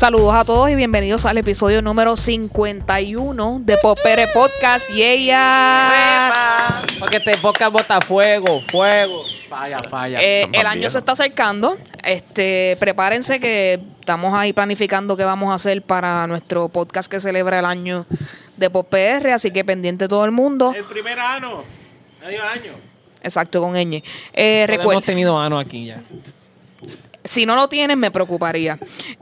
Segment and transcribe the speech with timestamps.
[0.00, 4.88] Saludos a todos y bienvenidos al episodio número 51 de Popere Podcast.
[4.88, 6.80] Y ella.
[6.98, 9.22] Porque este podcast bota fuego, fuego.
[9.50, 10.22] Falla, falla.
[10.22, 10.92] Eh, el año viejos.
[10.92, 11.76] se está acercando.
[12.02, 17.58] Este, prepárense que estamos ahí planificando qué vamos a hacer para nuestro podcast que celebra
[17.58, 18.06] el año
[18.56, 20.72] de PopR, así que pendiente todo el mundo.
[20.74, 21.62] El primer año.
[22.22, 22.72] Medio año.
[23.22, 24.02] Exacto, con ñ.
[24.32, 26.00] Eh, Hemos tenido ano aquí ya.
[27.24, 28.78] Si no lo tienen, me preocuparía.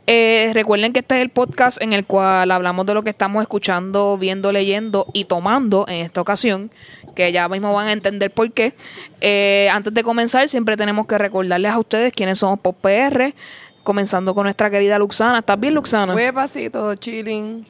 [0.06, 3.42] Eh, recuerden que este es el podcast en el cual hablamos de lo que estamos
[3.42, 6.70] escuchando, viendo, leyendo y tomando en esta ocasión,
[7.14, 8.74] que ya mismo van a entender por qué.
[9.20, 13.34] Eh, antes de comenzar, siempre tenemos que recordarles a ustedes quiénes somos PopR,
[13.82, 15.38] comenzando con nuestra querida Luxana.
[15.40, 16.12] ¿Estás bien, Luxana?
[16.12, 17.66] Muy pasito, chilling.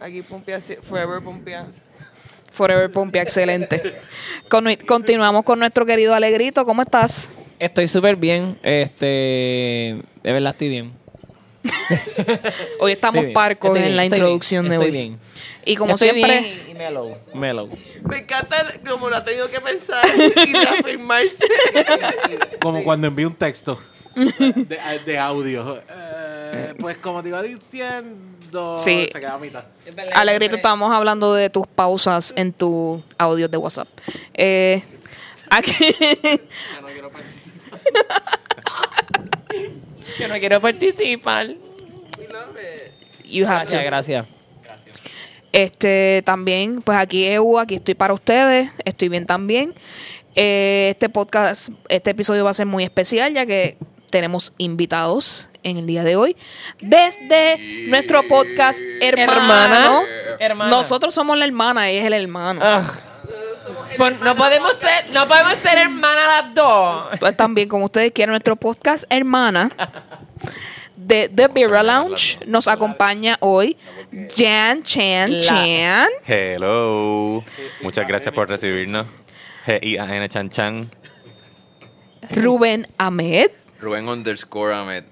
[0.00, 1.66] Aquí pumpia, forever pumpia.
[2.52, 3.96] Forever Pompia, excelente.
[4.48, 6.64] Con- continuamos con nuestro querido Alegrito.
[6.64, 7.28] ¿Cómo estás?
[7.58, 8.58] Estoy súper bien.
[8.62, 9.06] Este.
[10.22, 10.92] De verdad estoy bien.
[12.78, 14.92] Hoy estamos Estoy bien, parcos estoy en bien, la estoy introducción bien, de estoy hoy.
[15.08, 15.18] bien.
[15.64, 17.16] Y como Estoy siempre, bien y mellow.
[17.34, 17.70] Mellow.
[18.02, 18.56] Me encanta
[18.88, 20.04] como lo ha tenido que pensar
[20.46, 21.44] y reafirmarse.
[22.60, 23.80] Como cuando envío un texto
[24.14, 25.78] de, de audio.
[25.88, 29.08] Eh, pues como te iba diciendo, Sí.
[29.10, 29.64] se queda a mitad.
[30.14, 33.88] Alegrito, estábamos hablando de tus pausas en tu audio de WhatsApp.
[34.34, 34.82] Eh,
[35.50, 35.72] aquí,
[40.18, 41.48] Yo no quiero participar.
[43.24, 43.76] you have to.
[43.76, 44.26] Gracias, gracias.
[45.52, 49.72] Este, también, pues aquí EU, aquí estoy para ustedes, estoy bien también.
[50.34, 53.78] Eh, este podcast, este episodio va a ser muy especial ya que
[54.10, 56.36] tenemos invitados en el día de hoy.
[56.80, 59.32] Desde nuestro podcast hermano.
[59.32, 60.02] Hermana.
[60.40, 60.70] Hermana.
[60.70, 62.60] Nosotros somos la hermana, ella es el hermano.
[62.62, 62.82] Ah.
[63.96, 67.18] Pues no podemos ser, no podemos ser hermanas las dos.
[67.20, 69.70] Pues también, como ustedes quieran, nuestro podcast hermana
[70.96, 73.76] de The Beer Lounge nos acompaña hoy
[74.36, 76.08] Jan Chan Chan.
[76.26, 77.44] Hello.
[77.82, 79.06] Muchas gracias por recibirnos.
[79.66, 80.90] G-I-A-N Chan Chan.
[82.30, 83.50] Rubén Ahmed.
[83.80, 85.04] Rubén underscore Ahmed.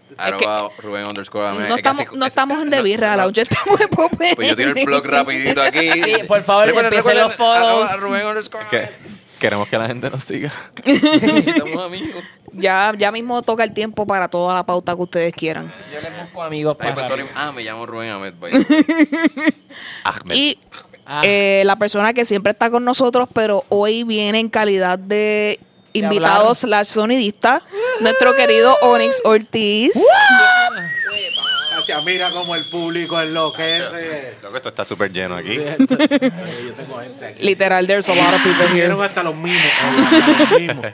[0.78, 1.53] Rubén underscore.
[1.55, 3.17] No Es estamos, así- no es- estamos en The no, Beer no.
[3.17, 4.34] Lounge, estamos en Popeye.
[4.37, 5.91] Pues yo tiro el blog rapidito aquí.
[6.05, 7.91] Sí, por favor, empiecen los follows.
[7.91, 8.91] arroba Rubén underscore Que Ahmed.
[9.39, 10.53] queremos que la gente nos siga.
[10.84, 12.22] Estamos amigos.
[12.55, 15.72] Ya, ya mismo toca el tiempo para toda la pauta que ustedes quieran.
[15.91, 16.95] Yo les busco amigos Ay, para.
[16.97, 17.25] pues, sorry.
[17.34, 18.34] Ah, me llamo Rubén Ahmed.
[20.05, 20.34] Ahmed.
[20.37, 20.59] Y
[21.05, 21.22] Ah.
[21.25, 25.59] eh, la persona que siempre está con nosotros, pero hoy viene en calidad de
[25.92, 27.62] invitado slash sonidista,
[28.00, 29.94] nuestro querido Onyx Ortiz.
[31.70, 34.36] Gracias, mira como el público enloquece.
[34.42, 35.56] Loco, esto está súper lleno aquí.
[35.56, 37.42] Yo tengo gente aquí.
[37.42, 38.92] Literal, there's a lot of people here.
[39.03, 39.72] Hasta los mismos.
[39.82, 40.86] Hasta los mismos.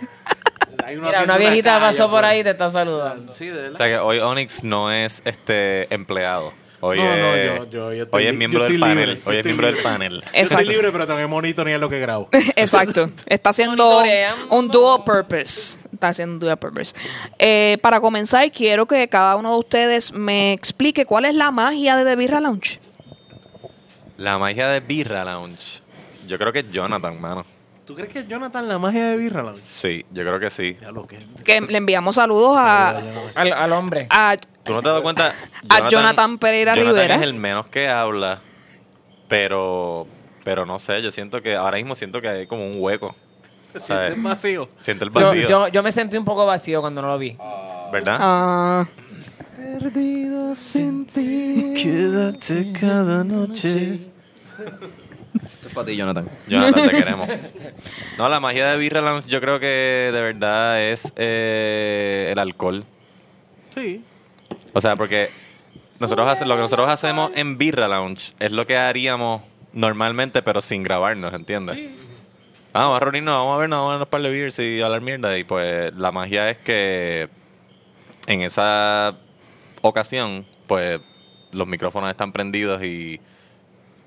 [0.85, 3.35] Hay Mira, una viejita calle pasó por ahí y te está saludando.
[3.35, 6.55] Sí, de O sea que hoy Onyx no es este empleado.
[6.81, 9.09] Hoy No, no, es, yo- yo- yo estoy hoy es miembro yo del panel.
[9.09, 10.13] libre, hoy es miembro del panel.
[10.13, 10.43] Yo Exacto.
[10.63, 12.29] estoy libre, pero también bonito ni es lo que grabo.
[12.57, 13.07] Exacto.
[13.27, 14.01] Está haciendo
[14.51, 15.81] un dual purpose.
[15.93, 16.95] Está haciendo un dual purpose.
[17.39, 21.97] Eh, para comenzar, quiero que cada uno de ustedes me explique cuál es la magia
[21.97, 22.79] de The Birra Lounge.
[24.17, 25.81] La magia de Birra Lounge.
[26.29, 27.45] Yo creo que es Jonathan, mano.
[27.89, 29.65] ¿Tú crees que es Jonathan la magia de Birra Lounge?
[29.65, 30.77] Sí, yo creo que sí.
[30.79, 32.99] Ya lo que Que le enviamos saludos a,
[33.35, 34.07] Al, al hombre.
[34.11, 35.35] a ¿Tú no te has dado cuenta?
[35.71, 37.15] A Jonathan Pereira Jonathan Rivera.
[37.15, 38.41] es el menos que habla,
[39.27, 40.07] pero
[40.45, 43.17] pero no sé, yo siento que ahora mismo siento que hay como un hueco.
[43.81, 44.11] ¿sabes?
[44.13, 44.69] siente vacío.
[44.81, 47.39] Siento el Yo, vacío, yo, yo me sentí un poco vacío cuando no lo vi.
[47.91, 48.19] ¿verdad?
[48.21, 48.87] Ah,
[49.57, 51.73] Perdido sin ti.
[51.83, 53.99] Quédate cada noche.
[55.69, 56.29] Eso es para ti, Jonathan.
[56.47, 57.29] Jonathan, te queremos.
[58.17, 62.85] No, la magia de Birra Lounge yo creo que de verdad es eh, el alcohol.
[63.71, 64.03] Sí.
[64.73, 65.31] O sea, porque
[66.01, 69.43] nosotros hace- lo que nosotros hacemos en Birra Lounge es lo que haríamos
[69.73, 71.79] normalmente, pero sin grabarnos, ¿entiendes?
[72.73, 74.81] Ah, vamos a reunirnos, vamos a vernos, vamos a darnos un par de beers y
[74.81, 75.37] hablar mierda.
[75.39, 77.29] Y pues la magia es que
[78.27, 79.17] en esa
[79.83, 81.01] ocasión, pues
[81.53, 83.21] los micrófonos están prendidos y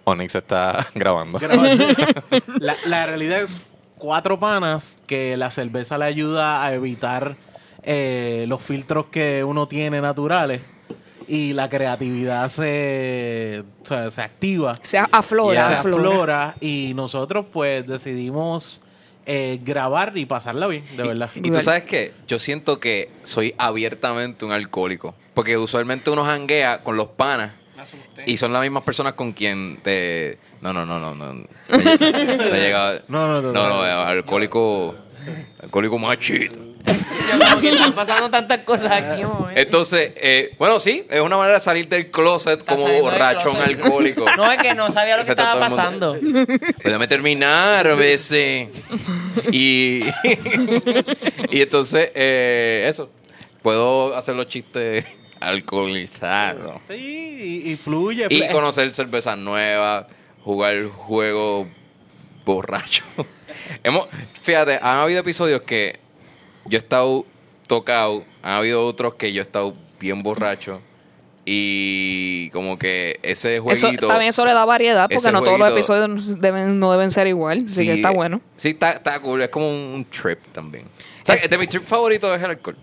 [0.03, 1.39] Onyx está grabando.
[1.39, 1.85] Grabando.
[2.59, 3.61] la, la realidad es
[3.97, 7.35] cuatro panas que la cerveza le ayuda a evitar
[7.83, 10.61] eh, los filtros que uno tiene naturales
[11.27, 14.75] y la creatividad se, se activa.
[14.81, 16.09] se aflora, se aflora.
[16.09, 18.81] aflora y nosotros pues decidimos
[19.25, 21.29] eh, grabar y pasarla bien, de verdad.
[21.35, 22.11] Y tú sabes qué?
[22.27, 25.15] Yo siento que soy abiertamente un alcohólico.
[25.33, 27.53] Porque usualmente uno janguea con los panas.
[28.25, 30.37] Y son las mismas personas con quien te...
[30.61, 31.15] No, no, no, no.
[31.15, 31.43] No, no
[31.77, 33.69] he llegado- No, no, no, no, no.
[33.69, 34.95] no, alcohólico...
[35.61, 36.55] Alcohólico machito.
[36.55, 39.21] Yo como que están pasando tantas cosas aquí.
[39.55, 43.19] Entonces, eh, bueno, sí, es una manera de salir del closet Está como saliendo del
[43.19, 43.67] borrachón closet.
[43.75, 44.25] alcohólico.
[44.37, 46.73] No, es que no sabía lo que Está estaba todo el mundo- pasando.
[46.83, 48.69] Déjame terminar a veces.
[49.51, 50.01] Y,
[51.51, 53.09] y entonces, eh, eso.
[53.61, 55.05] Puedo hacer los chistes
[55.41, 56.81] alcoholizados.
[56.87, 58.27] Sí, y, y fluye.
[58.29, 60.05] Y conocer cervezas nuevas,
[60.43, 61.67] jugar juegos
[62.45, 63.03] borracho.
[63.83, 64.07] Hemos,
[64.41, 65.99] fíjate, han habido episodios que
[66.65, 67.25] yo he estado
[67.67, 70.81] tocado, han habido otros que yo he estado bien borracho.
[71.43, 74.07] Y como que ese Eso, jueguito.
[74.07, 77.63] también eso le da variedad porque no todos los episodios deben, no deben ser igual.
[77.65, 78.41] Así que está bueno.
[78.57, 79.41] Sí, está, está cool.
[79.41, 80.85] Es como un trip también.
[80.85, 82.77] O sea, de mi trip favorito es el alcohol.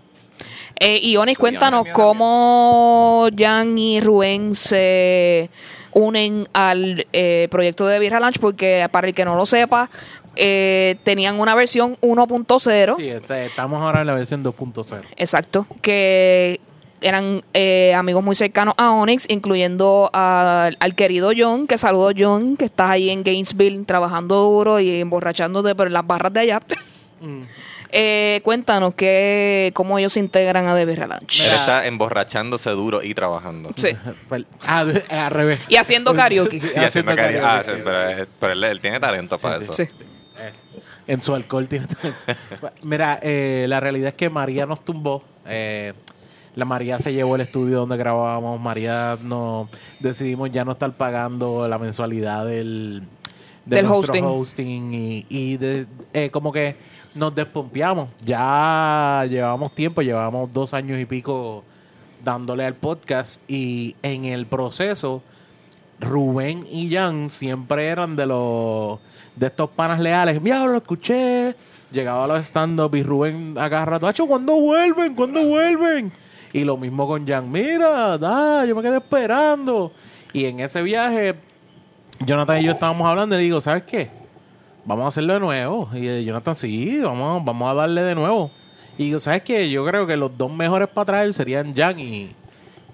[0.79, 5.49] Eh, y Onis, To be cuéntanos cómo Jan y Rubén se
[5.93, 9.89] unen al eh, proyecto de Birra Lunch, porque para el que no lo sepa,
[10.35, 12.95] eh, tenían una versión 1.0.
[12.95, 15.01] Sí, este, estamos ahora en la versión 2.0.
[15.17, 16.61] Exacto, que
[17.01, 22.55] eran eh, amigos muy cercanos a Onyx, incluyendo al- al querido John, que saludo John,
[22.57, 26.59] que estás ahí en Gainesville trabajando duro y emborrachándote por las barras de allá.
[27.21, 27.41] Mm.
[27.91, 31.41] Eh, cuéntanos que, cómo ellos se integran a The Birra Lunch.
[31.41, 33.71] Él está emborrachándose duro y trabajando.
[33.75, 33.89] Sí.
[34.67, 35.59] Ah, al revés.
[35.67, 36.61] Y haciendo karaoke.
[36.75, 37.71] Y haciendo karaoke, ah, sí.
[37.83, 39.63] pero, eh, pero él, él tiene talento para sí.
[39.63, 39.73] eso.
[39.73, 39.87] Sí.
[41.09, 41.87] En su alcohol tiene
[42.83, 45.23] Mira, eh, la realidad es que María nos tumbó.
[45.47, 45.93] Eh,
[46.53, 48.59] la María se llevó el estudio donde grabábamos.
[48.59, 49.69] María no
[49.99, 53.07] decidimos ya no estar pagando la mensualidad del,
[53.65, 54.25] de Del nuestro hosting.
[54.25, 56.75] hosting y, y de- eh, como que
[57.15, 58.07] nos despompeamos.
[58.21, 61.63] Ya llevamos tiempo, llevamos dos años y pico
[62.23, 65.21] dándole al podcast y en el proceso
[65.99, 68.99] Rubén y Jan siempre eran de los
[69.35, 70.41] de estos panas leales.
[70.41, 71.55] Mira, lo escuché.
[71.91, 75.15] Llegaba a los stand-up y Rubén a cada rato, Acho, ¿cuándo vuelven?
[75.15, 76.11] ¿Cuándo vuelven?
[76.53, 77.51] Y lo mismo con Jan.
[77.51, 79.91] Mira, da, yo me quedé esperando.
[80.31, 81.35] Y en ese viaje,
[82.25, 84.09] Jonathan y yo estábamos hablando y le digo, ¿sabes qué?
[84.85, 85.89] Vamos a hacerlo de nuevo.
[85.93, 88.51] Y eh, Jonathan, sí, vamos, vamos a darle de nuevo.
[88.97, 89.69] Y digo, ¿sabes qué?
[89.69, 92.31] Yo creo que los dos mejores para traer serían Jan y,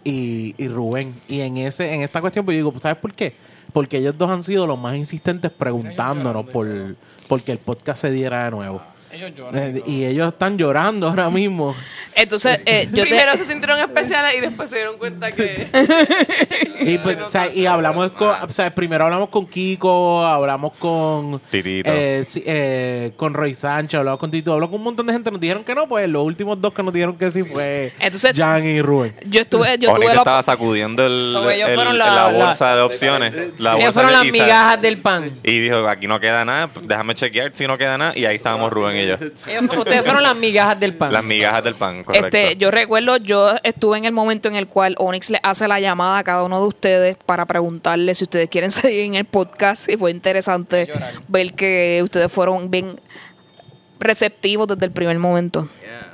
[0.03, 1.19] y, y Rubén.
[1.27, 3.35] Y en ese en esta cuestión, pues yo digo, ¿sabes por qué?
[3.73, 6.95] Porque ellos dos han sido los más insistentes preguntándonos por
[7.27, 8.81] porque el podcast se diera de nuevo.
[9.15, 11.75] Ellos Eh, y ellos están llorando ahora mismo.
[12.15, 13.37] Entonces, eh, yo Primero te...
[13.39, 15.67] se sintieron especiales y después se dieron cuenta que.
[16.87, 21.39] Y, pues, o sea, y hablamos con, o sea, primero hablamos con Kiko, hablamos con
[21.49, 21.89] Titito.
[21.91, 25.39] eh, eh, con Roy Sánchez, hablamos con Tito, hablamos con un montón de gente, nos
[25.39, 28.63] dijeron que no, pues los últimos dos que nos dijeron que sí fue Entonces- Jan
[28.65, 29.15] y Rubén.
[29.25, 29.77] Yo estuve...
[29.79, 30.21] Yo Onyx tuve la...
[30.21, 33.33] estaba sacudiendo el, So, ellos el- fueron la, la- bolsa de opciones.
[33.59, 35.39] La Ellos bolsa fueron de- las migajas del pan.
[35.43, 38.13] Y dijo, aquí no queda nada, déjame chequear si no queda nada.
[38.15, 39.04] Y ahí estábamos Rubén y yo.
[39.05, 41.11] Ellos ustedes fueron las migajas del pan.
[41.11, 42.37] Las migajas del pan, correcto.
[42.37, 45.79] Este, yo recuerdo, yo estuve en el momento en el cual Onyx le hace la
[45.79, 49.89] llamada a cada uno de ustedes para preguntarle si ustedes quieren seguir en el podcast
[49.89, 50.89] y fue interesante
[51.27, 52.99] ver que ustedes fueron bien
[53.99, 55.69] receptivos desde el primer momento.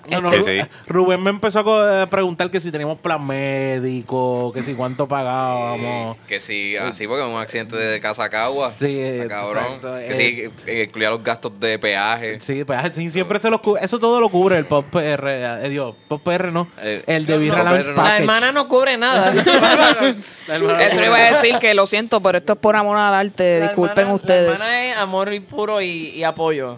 [0.09, 0.69] No, no, Sí, Ru- sí.
[0.87, 6.17] Rubén me empezó a a preguntar que si teníamos plan médico, que si cuánto pagábamos.
[6.27, 8.73] Que sí, así porque un accidente de casa Cagua.
[8.75, 9.63] Sí, cabrón.
[9.65, 10.51] exacto, Que eh.
[10.65, 12.39] sí, incluía los gastos de peaje.
[12.39, 13.83] Sí, pues sí, siempre se los cubre.
[13.83, 15.63] Eso todo lo cubre el Pop PR.
[15.65, 16.67] Eh, Dios, Pop PR no.
[16.81, 18.03] Eh, el de Birra no, no.
[18.03, 19.31] La hermana no cubre nada.
[19.31, 23.59] Eso le iba a decir que lo siento, pero esto es por amor al arte.
[23.59, 24.59] La Disculpen hermana- ustedes.
[24.59, 26.77] La hermana es amor y puro y, y apoyo.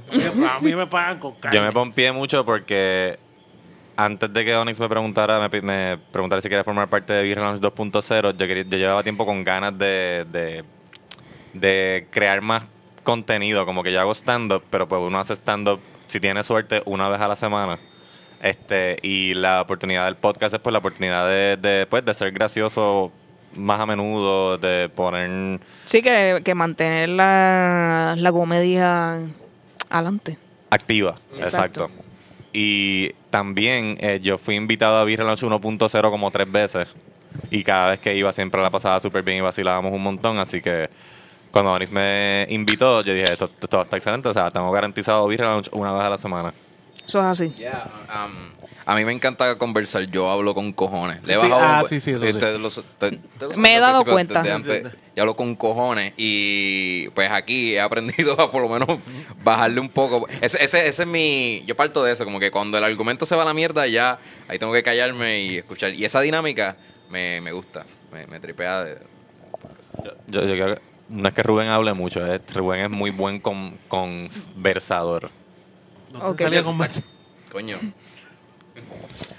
[0.49, 1.57] A mí me pagan con carne.
[1.57, 3.12] Yo me pompié mucho porque
[3.95, 7.61] antes de que Onyx me preguntara, me, preguntara si quería formar parte de Beer Lounge
[7.61, 10.63] 2.0, yo, yo llevaba tiempo con ganas de, de,
[11.53, 12.63] de crear más
[13.03, 13.65] contenido.
[13.65, 17.21] Como que yo hago stand-up, pero pues uno hace stand-up, si tiene suerte, una vez
[17.21, 17.79] a la semana.
[18.41, 22.31] Este, y la oportunidad del podcast es pues la oportunidad de, de, pues, de ser
[22.31, 23.11] gracioso
[23.55, 29.19] más a menudo, de poner Sí, que, que mantener la, la comedia
[29.89, 30.37] adelante.
[30.69, 31.85] Activa, Exacto.
[31.85, 32.02] exacto.
[32.53, 36.87] Y también eh, yo fui invitado a Beer Lounge 1.0 como tres veces.
[37.49, 40.37] Y cada vez que iba siempre la pasaba súper bien y vacilábamos un montón.
[40.37, 40.89] Así que
[41.51, 44.29] cuando Onyx me invitó, yo dije, esto, esto está excelente.
[44.29, 46.53] O sea, tengo garantizado Beer Lounge una vez a la semana.
[47.05, 47.49] Eso es así.
[47.57, 50.03] Yeah, um, a mí me encanta conversar.
[50.07, 51.23] Yo hablo con cojones.
[51.25, 52.29] Le he Sí, bajado ah, sí, sí, eso sí.
[52.29, 53.19] ustedes lo- te-
[53.57, 54.41] Me he dado cuenta.
[54.41, 54.83] antes.
[55.15, 58.99] Yo hablo con cojones y pues aquí he aprendido a por lo menos
[59.43, 60.27] bajarle un poco.
[60.41, 61.63] Ese, ese, ese es mi...
[61.67, 64.17] Yo parto de eso, como que cuando el argumento se va a la mierda ya
[64.47, 65.93] ahí tengo que callarme y escuchar.
[65.93, 66.75] Y esa dinámica
[67.09, 68.83] me, me gusta, me, me tripea.
[68.83, 68.97] De,
[70.27, 73.39] Yo, yo creo que no es que Rubén hable mucho, es- Rubén es muy buen
[73.39, 75.29] con, conversador.
[76.11, 76.41] No te Ok.
[76.41, 77.01] salía con más.
[77.51, 77.77] Coño.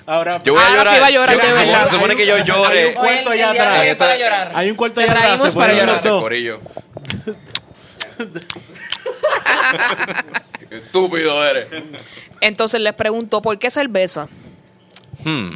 [0.06, 0.94] Ahora, Yo voy a Ahora llorar.
[0.94, 1.84] sí va a llorar Yo- de se supone- verdad.
[1.84, 2.94] Se supone que yo Hay un llore.
[2.94, 3.96] cuarto allá el atrás.
[3.96, 4.52] para llorar.
[4.54, 5.26] Hay un cuarto Te allá atrás.
[5.28, 5.94] traímos se para llorar.
[5.94, 6.22] los dos.
[6.22, 6.60] Corillo.
[10.68, 11.66] Qué Estúpido eres.
[12.40, 14.28] Entonces les pregunto, ¿por qué cerveza?
[15.24, 15.54] Hmm.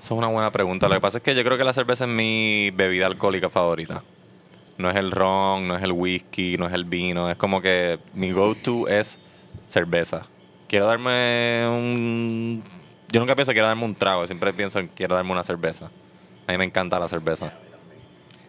[0.00, 0.88] Esa es una buena pregunta.
[0.88, 4.02] Lo que pasa es que yo creo que la cerveza es mi bebida alcohólica favorita.
[4.78, 7.30] No es el ron, no es el whisky, no es el vino.
[7.30, 9.18] Es como que mi go-to es
[9.66, 10.22] cerveza.
[10.68, 12.62] Quiero darme un...
[13.10, 14.26] Yo nunca pienso quiero darme un trago.
[14.26, 15.90] Siempre pienso en quiero darme una cerveza.
[16.46, 17.52] A mí me encanta la cerveza.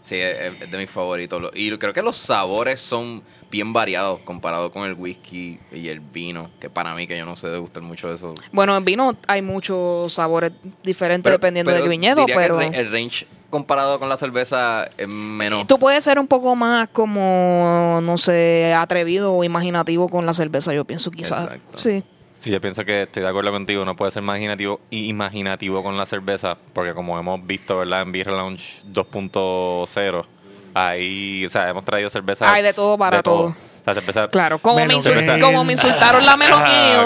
[0.01, 1.51] Sí, es, de mis favoritos.
[1.53, 6.49] Y creo que los sabores son bien variados comparado con el whisky y el vino.
[6.59, 8.33] Que para mí, que yo no sé degustar mucho de eso.
[8.51, 10.51] Bueno, en vino hay muchos sabores
[10.83, 12.59] diferentes Pero- dependiendo pero del viñedo, diría que pero...
[12.61, 15.67] El range comparado con la cerveza es menos.
[15.67, 20.73] Tú puedes ser un poco más como, no sé, atrevido o imaginativo con la cerveza,
[20.73, 21.45] yo pienso quizás.
[21.45, 21.77] Exacto.
[21.77, 22.03] Sí.
[22.37, 23.83] Sí, yo pienso que estoy de acuerdo contigo.
[23.83, 28.03] No puede ser imaginativo y imaginativo con la cerveza, porque como hemos visto, ¿verdad?
[28.03, 30.25] En Beer Lounge 2.0,
[30.73, 32.49] ahí, o sea, hemos traído cerveza.
[32.51, 33.53] Hay de todo para todo.
[33.93, 34.27] Sea, cerveza.
[34.29, 34.93] Claro, como me,
[35.39, 37.03] como insultaron la Melon Ah,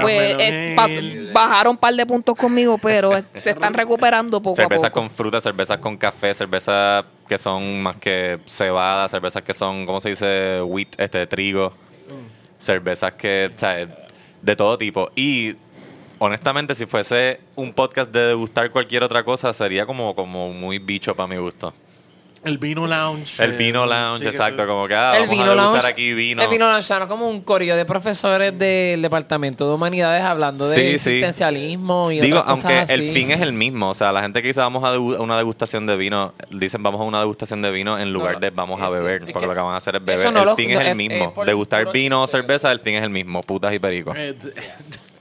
[0.00, 4.40] pues La eh, pas- bajaron un par de puntos conmigo, pero eh, se están recuperando
[4.40, 5.00] poco Cervezas a poco.
[5.00, 10.00] con fruta, cervezas con café, cervezas que son más que cebada, cervezas que son, ¿cómo
[10.00, 10.60] se dice?
[10.62, 11.72] Wheat, este, trigo.
[12.58, 13.86] Cervezas que, o sea,
[14.42, 15.10] de todo tipo.
[15.16, 15.54] Y
[16.18, 21.14] honestamente, si fuese un podcast de degustar cualquier otra cosa, sería como, como muy bicho
[21.14, 21.72] para mi gusto.
[22.42, 23.42] El vino lounge.
[23.44, 25.88] El eh, vino lounge, sí exacto, como que ah, el vamos vino a degustar lounge.
[25.90, 26.42] aquí vino.
[26.42, 30.74] El vino lounge suena como un corillo de profesores del Departamento de Humanidades hablando de
[30.74, 30.94] Sí, sí.
[30.94, 33.12] existencialismo y Digo, otras aunque cosas el así.
[33.12, 35.96] fin es el mismo, o sea, la gente que dice vamos a una degustación de
[35.96, 38.92] vino, dicen vamos a una degustación de vino en lugar no, de vamos a es
[38.92, 40.32] beber, porque Es lo que van a hacer es eso beber.
[40.32, 41.24] no el lo- fin no, es el es- mismo.
[41.26, 44.16] es por- Degustar vino o cerveza, el fin es el mismo, putas y pericos.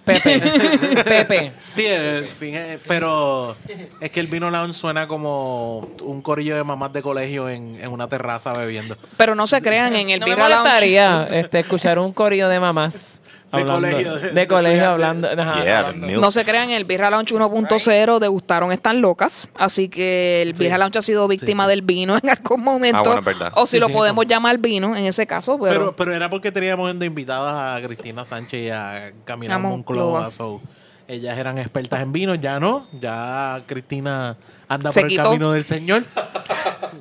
[0.09, 1.03] Eh, Pepe.
[1.03, 1.51] Pepe.
[1.69, 3.55] Sí, el fin es- pero
[3.99, 7.91] es que el vino lounge suena como un corillo de mamás de colegio en, en
[7.91, 8.97] una terraza bebiendo.
[9.17, 10.63] Pero no se crean en el no me Birra Lounge.
[10.63, 15.29] molestaría este, escuchar un corillo de mamás De hablando, colegio, de, de- de colegio estudiantes.
[15.29, 16.07] hablando, ajá, Yeah, hablando.
[16.07, 16.21] milk.
[16.21, 19.49] No se crean, el Birra Lounge 1.0 degustaron Están Locas.
[19.55, 23.11] Así que el Birra Lounge ha sido víctima del vino en algún momento.
[23.11, 23.49] Ah, bueno.
[23.55, 25.57] O si Sí, lo sí, podemos llamar vino en ese caso.
[25.59, 29.57] Pero, Pero, pero era porque teníamos de invitadas a Cristina Sánchez y a Camila.
[29.57, 30.29] Monclova.
[30.31, 30.61] so,
[31.09, 32.87] ellas eran expertas en vino, ya no.
[32.99, 34.37] Ya Cristina
[34.67, 35.21] anda Se por quitó.
[35.21, 36.03] el camino del Señor.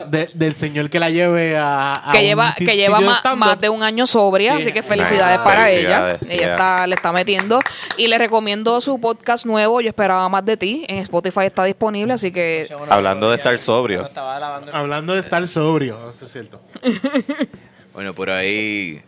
[0.09, 3.00] De- del Señor que la lleve a, a que lleva, que lleva
[3.37, 4.62] más de un año sobria, Sí.
[4.62, 5.45] así que felicidades Nice.
[5.45, 6.33] para Felicidades, ella.
[6.33, 6.50] Ella yeah.
[6.55, 7.61] está, le está metiendo.
[7.97, 10.85] Y le recomiendo su podcast nuevo, Yo esperaba más de ti.
[10.88, 14.09] En Spotify está disponible, así que Hablando de estar sobrio.
[14.09, 16.61] El- Hablando de estar sobrio, eso es cierto.
[17.95, 19.03] Bueno, por ahí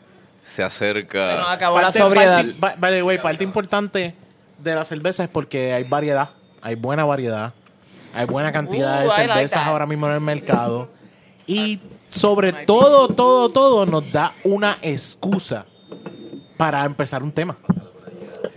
[0.45, 1.53] se Se nos acerca.
[1.53, 2.45] acabó la sobriedad.
[2.59, 4.15] parte- vale, güey, parte importante
[4.63, 6.31] de la cerveza es porque hay variedad,
[6.63, 7.53] hay buena variedad,
[8.15, 10.89] hay buena cantidad Uh, de I like cervezas ahora mismo en el mercado
[11.47, 15.67] y sobre todo, todo, todo nos da una excusa
[16.57, 17.57] para empezar un tema.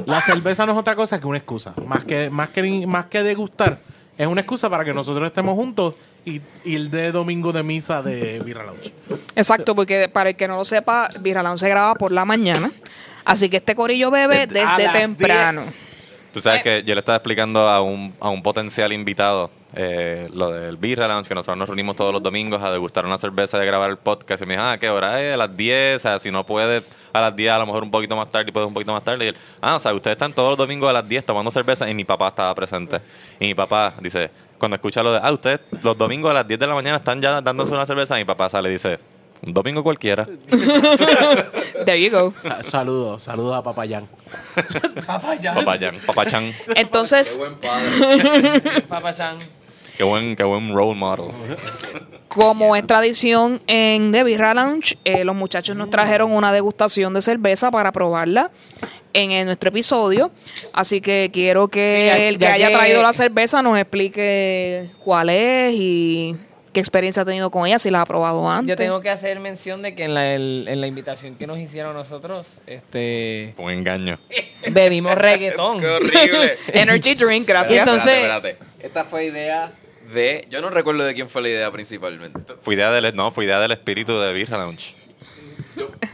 [0.05, 3.23] La cerveza no es otra cosa que una excusa, más que más que más que
[3.23, 3.79] degustar,
[4.17, 5.95] es una excusa para que nosotros estemos juntos
[6.25, 8.93] y ir de domingo de misa de Birra Lounge.
[9.35, 12.71] Exacto, porque para el que no lo sepa, Birra Lounge se graba por la mañana.
[13.25, 15.61] Así que este corillo bebe A desde las temprano.
[15.61, 15.92] 10.
[16.33, 16.63] Tú sabes Eh.
[16.63, 21.07] que yo le estaba explicando a un, a un potencial invitado eh, lo del Birra
[21.07, 23.89] Lounge, que nosotros nos reunimos todos los domingos a degustar una cerveza y a grabar
[23.89, 24.43] el podcast.
[24.43, 25.33] Y me dijo, ah, ¿qué hora es?
[25.33, 25.95] A las 10.
[25.95, 28.49] O sea, si no puedes a las 10, a lo mejor un poquito más tarde
[28.49, 29.25] y puedes un poquito más tarde.
[29.25, 31.89] Y él, ah, o sea, ustedes están todos los domingos a las 10 tomando cerveza
[31.89, 32.99] y mi papá estaba presente.
[33.39, 36.59] Y mi papá dice, cuando escucha lo de, ah, ustedes los domingos a las 10
[36.59, 38.99] de la mañana están ya dándose una cerveza, mi papá sale y dice,
[39.45, 40.27] un domingo cualquiera.
[41.85, 42.33] There you go.
[42.41, 44.07] Sa- saludos, saludos a Papayán.
[45.05, 46.53] Papayán, papachán.
[46.75, 48.81] Entonces, buen padre.
[48.87, 49.37] Papachán.
[49.97, 51.25] Qué buen, qué buen role model.
[52.27, 57.21] como es tradición en The Birra Lounge, eh, los muchachos nos trajeron una degustación de
[57.21, 58.49] cerveza para probarla
[59.13, 60.31] en, nuestro episodio.
[60.73, 63.77] Así que quiero que Sí, ya- el que ya haya que- traído la cerveza nos
[63.77, 66.35] explique cuál es y
[66.73, 68.67] qué experiencia ha tenido con ella, si la ha probado antes.
[68.69, 71.57] Yo tengo que hacer mención de que en la, el- en la invitación que nos
[71.59, 74.19] hicieron nosotros, este Fue un engaño.
[74.71, 75.79] bebimos reggaetón.
[75.79, 76.57] Qué horrible.
[76.73, 77.79] Energy drink, gracias.
[77.79, 78.85] Entonces- Espérate, espérate.
[78.85, 79.71] Esta fue idea
[80.13, 80.45] de.
[80.49, 82.53] Yo no recuerdo de quién fue la idea principalmente.
[82.61, 84.95] Fue idea del, no, fue idea del espíritu de Birra Lounge.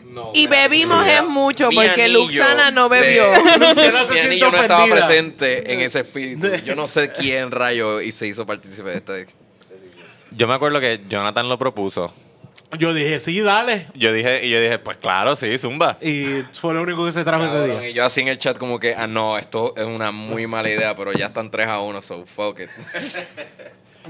[0.06, 3.32] No, Y bebimos es mucho porque Luxana no de- bebió.
[3.58, 6.48] Luciana se Mi anillo no estaba presente en ese espíritu.
[6.66, 9.13] Yo no sé quién rayo y se hizo partícipe de esta.
[10.32, 12.14] Yo me acuerdo que Jonathan lo propuso
[12.78, 13.88] Yo dije, sí, dale.
[13.96, 15.98] Yo dije, y yo dije, pues claro, sí, zumba.
[16.02, 17.90] Y fue lo único que se trajo ese día.
[17.90, 20.70] y yo así en el chat como que, ah, no, esto es una muy mala
[20.70, 22.70] idea, pero ya están 3 a 1, so fuck it.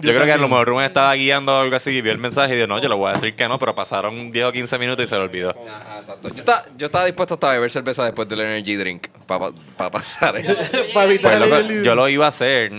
[0.02, 2.20] Yo, creo que a lo mejor Rubén estaba guiando o algo así y vio el
[2.20, 4.52] mensaje y dijo, no, yo le voy a decir que no, pero pasaron 10 o
[4.52, 5.50] 15 minutos y se lo olvidó.
[5.50, 6.30] Ajá, exacto.
[6.30, 9.52] Yo estaba, yo estaba dispuesto hasta a beber cerveza después del energy drink para
[9.92, 10.36] pasar.
[10.94, 12.72] Para evitar Pues, loco, el- yo lo iba a hacer.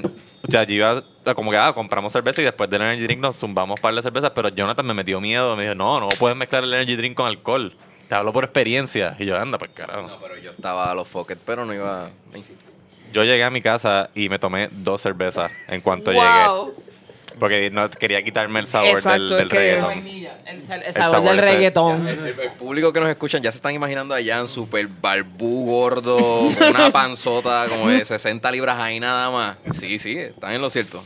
[0.46, 3.20] O sea, yo iba a- como que, ah, compramos cerveza y después del energy drink
[3.20, 5.54] nos zumbamos par de cervezas, pero Jonathan me metió miedo.
[5.56, 7.72] Me dijo, no, no puedes mezclar el energy drink con alcohol.
[8.08, 9.14] Te hablo por experiencia.
[9.18, 10.08] Y yo, anda, pues carajo.
[10.08, 12.68] No, pero yo estaba a los fuck it, pero no iba a insistir.
[13.12, 16.22] Yo llegué a mi casa y me tomé dos cervezas en cuanto Wow.
[16.22, 16.89] llegué.
[17.38, 20.06] Porque no quería quitarme el sabor Exacto, del, es del que- reggaetón.
[20.46, 22.08] El, sal- el El sabor del reggaetón.
[22.08, 26.16] El, el público que nos escuchan ya se están imaginando a Jan super barbú gordo,
[26.58, 29.56] con una panzota como de 60 libras ahí nada más.
[29.78, 31.04] Sí, sí, están en lo cierto.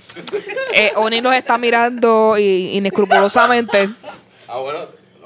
[0.73, 3.91] Eh, Oni los está mirando y, inescrupulosamente.
[4.49, 4.81] Ah, bueno.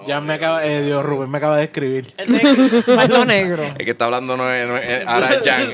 [0.07, 2.12] Ya me acaba, eh, Dios, Rubén me acaba de escribir.
[2.17, 2.33] El
[3.26, 3.64] negro.
[3.64, 5.71] El que está hablando no es, no es- ahora es Jan.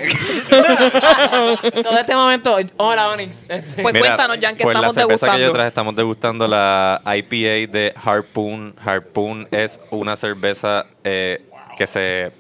[1.83, 3.45] Todo este momento, hola Onyx.
[3.49, 5.53] Este, Pues Mira, cuéntanos, Jan, que pues estamos la cerveza que yo degustando.
[5.53, 8.75] traje, estamos degustando la IPA de Harpoon.
[8.85, 11.45] Harpoon es una cerveza eh,
[11.77, 12.33] que se,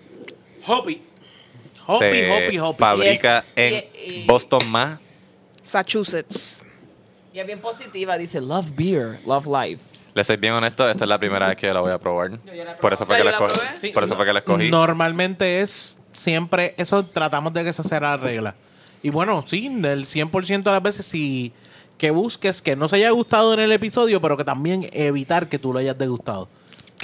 [0.67, 1.03] Hoppy.
[1.87, 2.79] Hoppy, se hoppy, hoppy.
[2.79, 4.99] fabrica Y es- en y- y- Boston, Mass.
[5.61, 6.62] Massachusetts.
[7.33, 9.83] y es bien positiva, dice Love Beer, Love Life.
[10.14, 12.38] Le soy bien honesto, esta es la primera vez que la voy a probar.
[12.80, 13.90] Por eso fue ¿Ya que la yo escogí.
[13.90, 14.71] Por eso fue que la escogí.
[14.71, 18.54] Normalmente es siempre, eso tratamos de que esa sea la regla.
[19.02, 21.52] Y bueno, sí, el 100% de las veces sí
[21.99, 25.59] que busques que no se haya gustado en el episodio, pero que también evitar que
[25.59, 26.49] tú lo hayas degustado.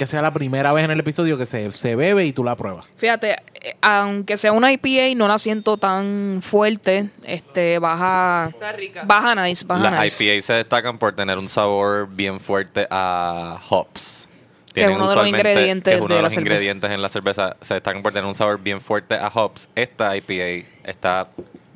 [0.01, 2.55] Que sea la primera vez en el episodio que se, se bebe y tú la
[2.55, 2.87] pruebas.
[2.97, 7.11] Fíjate, eh, aunque sea una IPA, no la siento tan fuerte.
[7.23, 8.49] Este, baja.
[8.51, 9.03] Está rica.
[9.05, 10.23] Baja nice, baja Las nice.
[10.37, 14.27] IPA se destacan por tener un sabor bien fuerte a hops.
[14.73, 16.41] Que es uno de los ingredientes que es uno de los cerveza.
[16.55, 17.55] ingredientes en la cerveza.
[17.61, 19.69] Se destacan por tener un sabor bien fuerte a hops.
[19.75, 21.27] Esta IPA está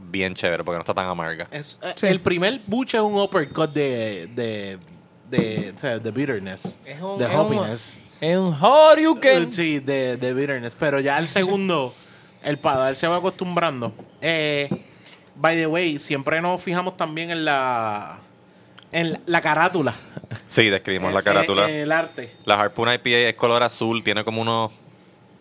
[0.10, 1.48] bien chévere porque no está tan amarga.
[1.52, 2.08] Es, eh, Sí.
[2.08, 4.80] El primer buche es un uppercut de, de,
[5.30, 8.00] de, o sea, de bitterness, Es un- de es un- hoppiness.
[8.22, 9.52] Un Horyuken.
[9.54, 10.76] Sí, de, de bitterness.
[10.76, 11.94] Pero ya el segundo,
[12.44, 13.94] el paladar se va acostumbrando.
[14.22, 14.70] Eh,
[15.36, 18.20] by the way, siempre nos fijamos también en la
[18.92, 19.94] en la, la carátula.
[20.48, 21.70] Sí, describimos la Eh, carátula.
[21.70, 22.32] eh, el arte.
[22.46, 24.72] La Harpoon IPA es color azul, tiene como unos...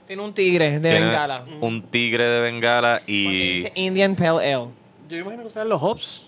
[0.06, 1.44] Tiene un tigre de tiene Bengala.
[1.60, 3.48] Un tigre de bengala y...
[3.62, 4.66] Dice Indian Pale Ale.
[5.08, 6.22] Yo imagino que sean los hops.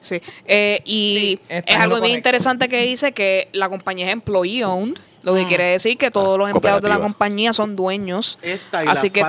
[0.00, 0.22] Sí.
[0.46, 4.64] Eh, y Sí, es en algo bien interesante que dice que la compañía es employee
[4.64, 8.38] owned, lo que quiere decir que todos los empleados de la compañía son dueños.
[8.86, 9.24] Así que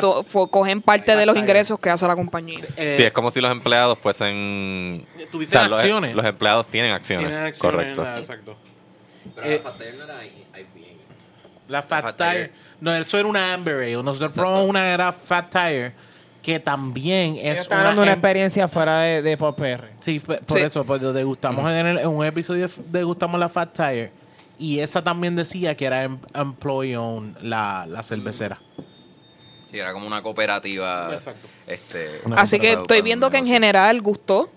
[0.49, 2.59] cogen parte de los ingresos que hace la compañía.
[2.77, 5.05] Eh, Sí, es como si los empleados fuesen...
[5.31, 6.15] Tuviesen los- acciones.
[6.15, 7.27] Los, empleados tienen acciones.
[7.27, 8.03] tienen acciones Correcto.
[8.03, 8.55] la- exacto.
[9.35, 10.59] Pero Eh, la Fatel no era IPA.
[11.67, 12.31] La Fat, Fat Tire.
[12.31, 12.51] Tire.
[12.81, 14.03] No, eso era una Amber Ale.
[14.03, 15.93] Nosotros probamos una era Fat Tire,
[16.41, 19.89] que también es de una una experiencia fuera de, de Pop PR.
[19.99, 20.63] Sí, por Sí.
[20.63, 24.11] eso, lo degustamos en, el- en un episodio, degustamos la Fat Tire.
[24.61, 28.61] Y esa también decía que era em- employee owned la, la cervecera.
[29.71, 31.09] Sí, era como una cooperativa.
[31.11, 31.47] Exacto.
[31.65, 34.51] Este, Una Así que estoy viendo que en general gustó.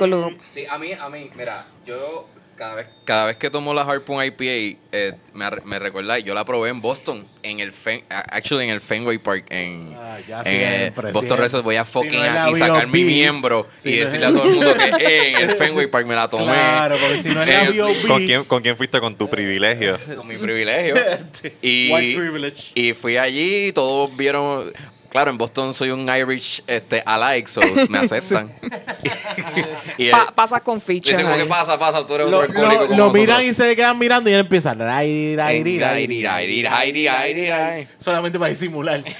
[0.00, 3.82] Lo- Sí, a mí, a mí, mira, yo cada vez, cada vez que tomo la
[3.82, 8.64] Harpoon IPA, eh, me, me recuerda, yo la probé en Boston, en el Fen, actually
[8.64, 11.64] en el Fenway Park, en, Ah, ya en siempre, Boston Sox.
[11.64, 14.32] Voy a Si fucking no la aquí sacar mi miembro Si y no decirle a
[14.32, 16.44] todo el mundo que eh, en el Fenway Park me la tomé.
[16.44, 18.08] Claro, porque si no es la Eh, B.O.B..
[18.08, 19.98] ¿Con quién, ¿Con quién fuiste con tu privilegio?
[20.16, 20.94] Con mi privilegio.
[21.62, 22.72] y, White privilege.
[22.74, 24.72] y fui allí y todos vieron.
[25.12, 28.50] Claro, en Boston soy un Irish este, alike, so me aceptan.
[29.98, 31.16] y él- Pa- pasas con fichas.
[31.18, 33.52] Dice como que pasa, pasa, tú eres Lo, otro alcohólico lo- como lo miran y
[33.52, 34.72] se le quedan mirando y él empieza.
[34.72, 37.88] "Rai, rai, ri, rai, Ay, ay, ay, ay, ay, ay.
[37.98, 39.02] Solamente para disimular.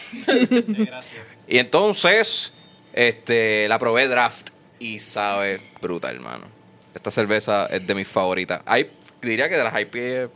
[1.48, 2.54] Y entonces,
[2.94, 6.46] este, la probé draft y sabe brutal, hermano.
[6.94, 8.62] Esta cerveza es de mis favoritas.
[8.64, 10.28] Hay, diría que de las IPA es,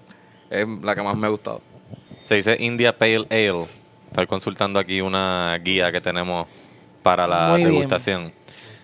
[0.50, 1.62] es la que más me ha gustado.
[2.24, 3.64] Se dice India Pale Ale.
[4.08, 6.46] Estoy consultando aquí una guía que tenemos
[7.02, 7.70] para la Muy bien.
[7.72, 8.32] degustación.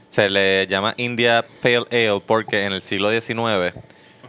[0.09, 3.75] Se le llama India Pale Ale porque en el siglo XIX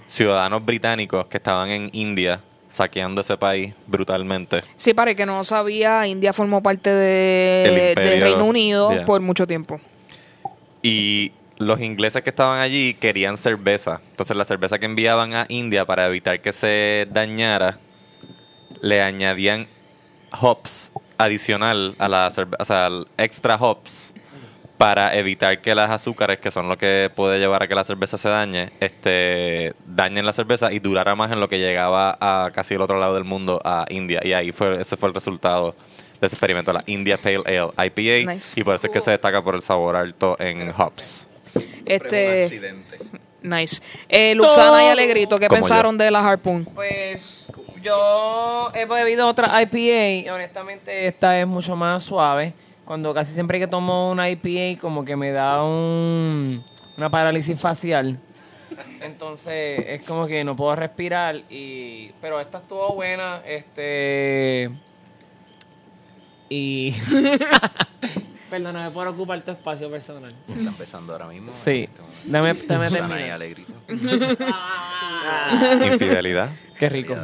[0.08, 4.62] ciudadanos británicos que estaban en India saqueando ese país brutalmente.
[4.76, 9.06] Sí, para el que no sabía, India formó parte El de, imperio, de Reino Unido
[9.06, 9.80] por mucho tiempo.
[10.82, 14.02] Y los ingleses que estaban allí querían cerveza.
[14.12, 17.80] Entonces la cerveza que enviaban a India para evitar que se dañara,
[18.82, 19.68] le añadían
[20.40, 24.14] hops adicional a la cerveza, o sea, extra hops
[24.78, 28.18] para evitar que las azúcares, que son lo que puede llevar a que la cerveza
[28.18, 32.74] se dañe, este, dañen la cerveza y durara más en lo que llegaba a casi
[32.74, 34.20] el otro lado del mundo, a India.
[34.24, 35.76] Y ahí fue, ese fue el resultado
[36.20, 38.34] de ese experimento, la India Pale Ale IPA.
[38.34, 38.60] Nice.
[38.60, 41.28] Y por eso es que se destaca por el sabor alto en hops.
[41.86, 43.00] Este, accidente.
[43.42, 43.82] nice.
[44.10, 46.66] Eh, Luxana y Alegrito, ¿qué Como pensaron de la Harpoon?
[46.66, 47.46] Pues
[47.84, 52.54] yo he bebido otra IPA y honestamente esta es mucho más suave.
[52.86, 56.64] Cuando casi siempre que tomo una IPA como que me da un,
[56.98, 58.18] una parálisis facial.
[59.02, 64.72] Entonces es como que no puedo respirar y pero esta estuvo buena, este
[66.50, 66.96] y
[68.54, 70.32] Perdóname por ocupar tu espacio personal.
[70.48, 71.52] Está empezando ahora mismo.
[71.52, 71.90] Sí.
[72.24, 73.32] Dame, dame Susana y terminar.
[73.32, 73.74] Alegrito.
[75.92, 76.52] Infidelidad.
[76.78, 77.16] Qué rico.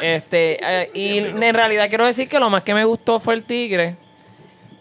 [0.00, 3.44] Este, eh, y en realidad quiero decir que lo más que me gustó fue el
[3.44, 3.98] tigre.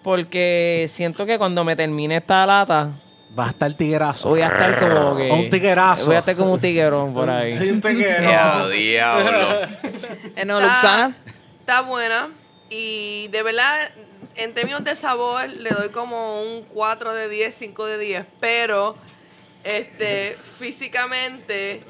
[0.02, 2.94] Porque siento que cuando me termine esta lata,
[3.38, 4.30] Va a estar tiguerazo.
[4.30, 5.30] voy a estar como que.
[5.30, 6.06] Un tiguerazo.
[6.06, 7.58] Voy a estar como un tiguerón por ahí.
[7.58, 8.24] Sí, un tiguero.
[8.24, 9.68] Ya, diablo.
[10.38, 11.18] Eh, no, Luxana.
[11.60, 12.30] Está buena.
[12.70, 13.90] Y de verdad,
[14.40, 18.26] en términos de sabor, le doy como un 4 de 10, 5 de 10.
[18.40, 18.96] Pero,
[19.64, 21.84] este, físicamente.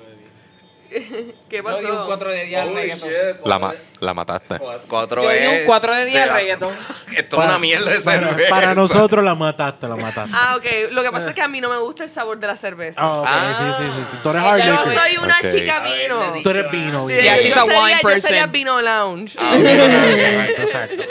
[1.49, 1.81] ¿Qué pasó?
[1.81, 3.09] Yo di un 4 de 10 al reggaetón.
[3.45, 4.57] La, ma- la mataste.
[4.87, 6.73] Cuatro Yo di un es 4 de 10 al la- reggaetón.
[7.15, 8.49] Esto es una mierda de Para, cerveza.
[8.49, 10.31] para nosotros la mataste, la mataste.
[10.35, 10.91] Ah, ok.
[10.91, 13.01] Lo que pasa es que a mí no me gusta el sabor de la cerveza.
[13.01, 13.55] Ah, ok, Ah.
[13.77, 14.17] sí, sí, sí, sí.
[14.23, 14.93] Tú eres hard Yo liquor.
[14.93, 15.51] soy una Ok.
[15.51, 16.33] chica vino.
[16.43, 17.13] Tú eres vino, Sí.
[17.13, 18.51] Yeah, yo, she's a sería, wine yo sería person.
[18.51, 19.35] vino lounge.
[19.39, 19.65] Ah, ok.
[19.65, 21.03] Exacto, exacto.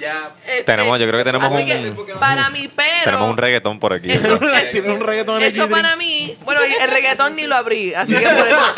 [0.00, 0.30] Ya.
[0.46, 3.04] Este, Tenemos, yo creo que tenemos así un, que, para mí, pero.
[3.04, 4.12] tenemos un reggaetón por aquí.
[4.12, 4.38] Eso,
[4.72, 8.14] Tiene un reggaetón en el Eso para mí, bueno, el reggaetón ni lo abrí, así
[8.14, 8.74] que por eso.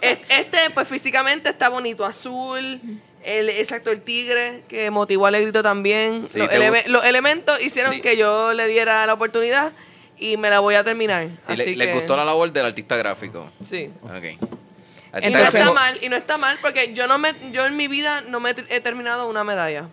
[0.00, 2.80] Es- Este, pues físicamente está bonito, azul,
[3.22, 6.26] el, exacto, el tigre, que motivó al grito también.
[6.28, 8.00] Sí, los, eleme- elementos hicieron Sí.
[8.00, 9.72] que yo le diera la oportunidad
[10.18, 11.28] y me la voy a terminar.
[11.46, 13.50] Sí, así le- que, les gustó la labor del artista gráfico.
[13.66, 13.90] Sí.
[14.02, 14.24] Ok.
[14.24, 17.76] Y no Entonces- está mal, y no está mal, porque yo no me, yo en
[17.76, 19.88] mi vida no me he terminado una medalla.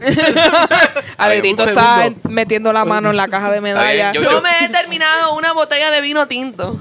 [1.18, 4.14] Alegrito un está metiendo la mano en la caja de medallas.
[4.14, 6.78] Yo- Yo, yo- me he terminado una botella de vino tinto.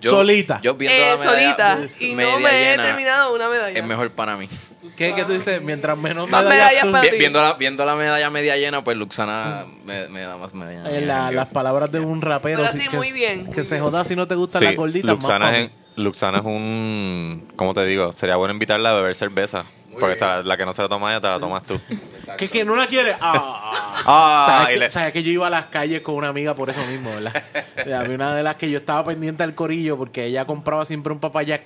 [0.00, 0.60] Solita.
[0.62, 1.78] Yo viendo Eh, la medalla, solita.
[1.98, 3.78] Y no me he terminado una medalla.
[3.78, 4.48] Es mejor para mí.
[4.96, 5.60] ¿Qué, ¿Qué tú dices?
[5.62, 7.16] Mientras menos Más medallas medallas tú- para Vi- ti.
[7.18, 11.00] viendo, la, viendo la medalla media llena, pues Luxana me, me da más medalla Eh,
[11.00, 12.58] llena la- que- las palabras de un rapero.
[12.60, 14.66] Pero sí, sí, que, muy bien, Que muy se joda si no te gustan Sí,
[14.66, 15.10] las gorditas.
[15.10, 17.48] Luxana más es, Luxana es un...
[17.56, 18.12] ¿Cómo te digo?
[18.12, 19.64] Sería bueno invitarla a beber cerveza.
[19.98, 21.80] Porque esta- la que no se la toma ella, te la tomas tú.
[22.38, 23.14] ¿Que, que no la quiere?
[23.20, 26.28] Ah, Ah, ¿Sabes, y que, le- sabes que yo iba a las calles con una
[26.28, 27.42] amiga por eso mismo, ¿verdad?
[28.00, 31.12] A mí una de las que yo estaba pendiente del corillo porque ella compraba siempre
[31.12, 31.62] un papayac.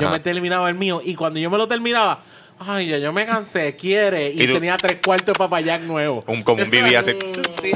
[0.00, 2.20] Yo me terminaba el mío y cuando yo me lo terminaba,
[2.60, 4.30] ay, ya yo me cansé, quiere.
[4.30, 6.22] Y, Y tú- tenía tres cuartos de papayac nuevo.
[6.28, 7.16] Un, como un BB así.
[7.60, 7.72] Sí,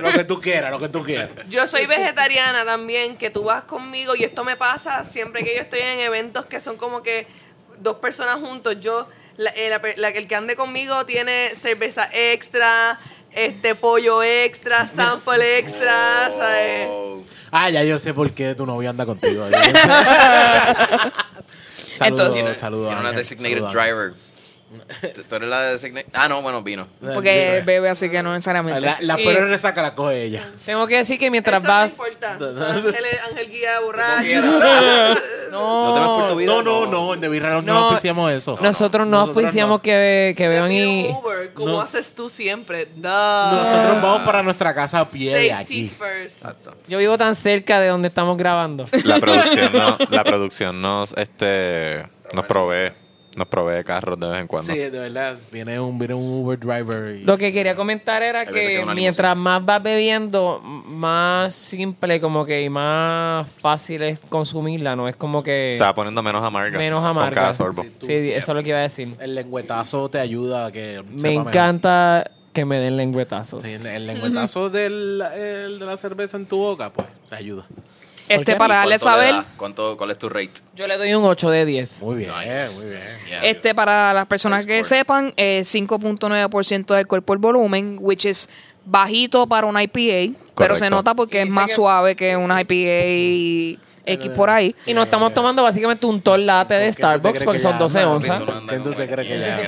[0.00, 1.30] lo que tú quieras, lo que tú quieras.
[1.48, 5.62] Yo soy vegetariana también, que tú vas conmigo y esto me pasa siempre que yo
[5.62, 7.26] estoy en eventos que son como que
[7.80, 8.78] dos personas juntos.
[8.80, 12.98] Yo, la, eh, la la- el que ande conmigo tiene cerveza extra,
[13.32, 16.88] este pollo extra, sample extra, ¿sabes?
[16.90, 17.22] Oh.
[17.50, 19.46] Ah, ya yo sé por qué tu novio anda contigo.
[22.00, 24.14] Entonces- Saludos, designated driver.
[25.28, 26.10] ¿Tú eres la designated?
[26.14, 26.86] Ah, no, bueno, vino.
[27.00, 28.80] Porque bebe así que no necesariamente.
[28.80, 30.48] La, la Y- peor resaca la coge ella.
[30.64, 31.90] Tengo que decir que mientras Eso no vas.
[31.92, 32.38] importa.
[32.40, 34.26] O sea, Ángel, Ángel guía borracho.
[35.46, 36.52] No, No temas por tu vida.
[36.52, 38.58] No, no, no, en The no, No, auspiciamos eso.
[38.60, 39.82] Nosotros no auspiciamos no.
[39.82, 41.06] que, que beban y.
[41.08, 41.80] Uber, como No.
[41.80, 42.88] haces tú siempre.
[42.96, 45.88] Nosotros vamos para nuestra casa a pie de aquí.
[45.96, 46.44] first.
[46.88, 48.86] Yo vivo tan cerca de donde estamos grabando.
[49.04, 52.92] La producción, no, la producción nos, este, nos provee,
[53.36, 54.72] nos provee carros de vez en cuando.
[54.72, 57.16] Sí, de verdad, viene un, viene un Uber driver.
[57.16, 57.22] Y...
[57.24, 62.70] Lo que quería comentar era que mientras más vas bebiendo, más simple como que y
[62.70, 65.08] más fácil es consumirla, ¿no?
[65.08, 66.78] Es como que Se va poniendo menos amarga.
[66.78, 67.34] menos Con amarga.
[67.34, 67.84] cada sorbo.
[68.00, 69.14] Sí, eso es lo que iba a decir.
[69.20, 71.02] El lengüetazo te ayuda a que.
[71.08, 71.48] Me mejor.
[71.48, 73.62] encanta que me den lengüetazos.
[73.62, 77.66] Sí, el lengüetazo del, el de la cerveza en tu boca, pues te ayuda.
[78.28, 79.34] Este, para ¿Y darle saber?
[79.56, 80.50] ¿Cuánto, ¿Cuál es tu rate?
[80.74, 82.02] Yo le doy un 8 de 10.
[82.02, 82.70] Muy bien, Nice.
[82.76, 83.00] muy bien.
[83.28, 83.44] Yeah.
[83.44, 84.98] este, para las personas que score.
[84.98, 88.48] sepan, eh, 5.9% del cuerpo el volumen, which is
[88.84, 93.80] bajito para una IPA, pero se nota porque es más que- suave que una IPA
[94.06, 94.74] X por ahí.
[94.86, 97.62] Y nos estamos tomando básicamente un tall latte de ¿Qué tú te Starbucks porque que
[97.62, 98.10] son ya 12 anda?
[98.10, 98.42] onzas.
[98.68, 99.60] ¿Qué tú te crees que ya-.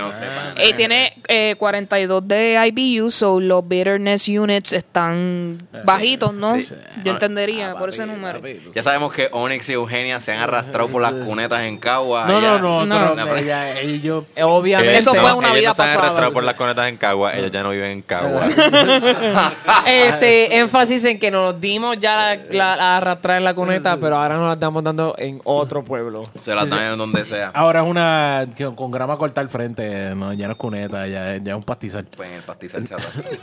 [0.56, 6.56] Eh, tiene eh, 42 de IBU, so los bitterness units están bajitos, ¿no?
[7.04, 8.40] Yo entendería por ese número.
[8.74, 12.26] Ya sabemos que Onyx y Eugenia se han arrastrado por las cunetas en Cagua.
[12.26, 13.14] No, no, no, No.
[13.14, 13.36] no.
[13.36, 14.96] ella- ellos- Eh, Obviamente.
[14.98, 16.02] Eso fue una ellos vida no se han pasada.
[16.04, 18.48] arrastrado por las conetas en Cagua, ellos ya no viven en Cagua.
[19.86, 24.18] Este, énfasis en que nos dimos ya la, la- la arrastrar en la cuneta, pero
[24.28, 26.22] ahora nos la estamos dando en otro pueblo.
[26.40, 27.48] Se las dan en donde sea.
[27.54, 31.36] Ahora es una que- con grama corta al frente, no, ya no es cuneta, ya,
[31.36, 32.04] ya es un pastizal.
[32.04, 33.24] Pues en el pastizal se arrastra.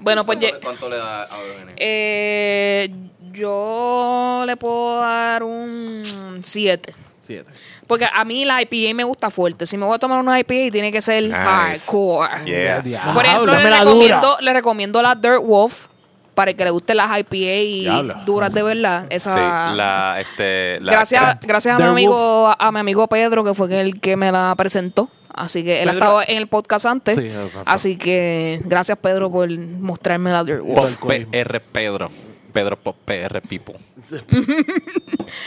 [0.00, 1.28] Bueno, pues ¿Cuánto, cuánto le da a
[1.76, 2.90] eh,
[3.30, 6.02] yo le puedo dar un
[6.42, 6.94] 7.
[7.20, 7.50] Siete.
[7.86, 9.66] Porque a mí la IPA me gusta fuerte.
[9.66, 11.34] Si me voy a tomar una IPA, tiene que ser Nice.
[11.36, 12.44] hardcore.
[12.44, 13.12] Yeah.
[13.12, 15.86] Por ejemplo, le la recomiendo, le recomiendo la Dirt Wolf
[16.34, 18.14] para el que le gusten las IPA Diablo.
[18.24, 19.06] duras de verdad.
[19.10, 23.54] Sí, Esa, la, este, la gracias, gracias a mi amigo, a mi amigo Pedro, que
[23.54, 25.08] fue el que me la presentó.
[25.34, 27.16] Así que él ha estado en el podcast antes.
[27.16, 27.30] Sí,
[27.64, 30.74] así que gracias Pedro por mostrarme la Dirt Wolf.
[30.76, 31.32] Todo el Pop alcoholismo.
[31.32, 32.10] PR Pedro.
[32.52, 33.76] Pedro Pop PR People.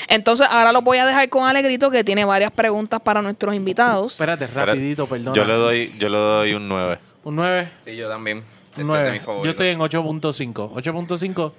[0.08, 4.13] Entonces ahora lo voy a dejar con Alegrito que tiene varias preguntas para nuestros invitados.
[4.13, 5.36] Espérate, rapidito, perdón.
[5.36, 7.00] Yo le doy, yo le doy un 9.
[7.24, 7.69] Un 9.
[7.86, 8.43] Sí, yo también.
[8.77, 9.11] Este Un es de 9.
[9.13, 9.45] mis favoritos.
[9.45, 10.71] Yo estoy en 8.5.
[10.73, 11.51] 8.5.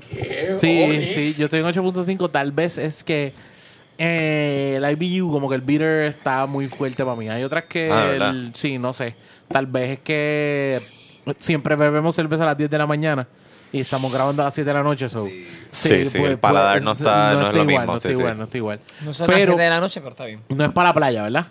[0.59, 2.31] Sí, sí, yo estoy en 8.5.
[2.31, 3.33] Tal vez es que
[3.99, 7.29] eh, el IBU, como que el beater está muy fuerte para mí.
[7.29, 7.91] Hay otras que.
[7.91, 9.15] Ah, el- sí, no sé.
[9.49, 10.83] Tal vez es que
[11.39, 13.27] siempre bebemos cerveza a las 10 de la mañana
[13.73, 15.09] y estamos grabando a las 7 de la noche.
[15.09, 15.27] So.
[15.71, 18.21] Sí, sí, el paladar no está- no es lo igual, mismo, No está sí, sí.
[18.21, 18.81] igual, no está igual.
[19.03, 20.41] No son las Pero 7 de la noche, pero está bien.
[20.49, 21.47] no es para la playa, ¿verdad?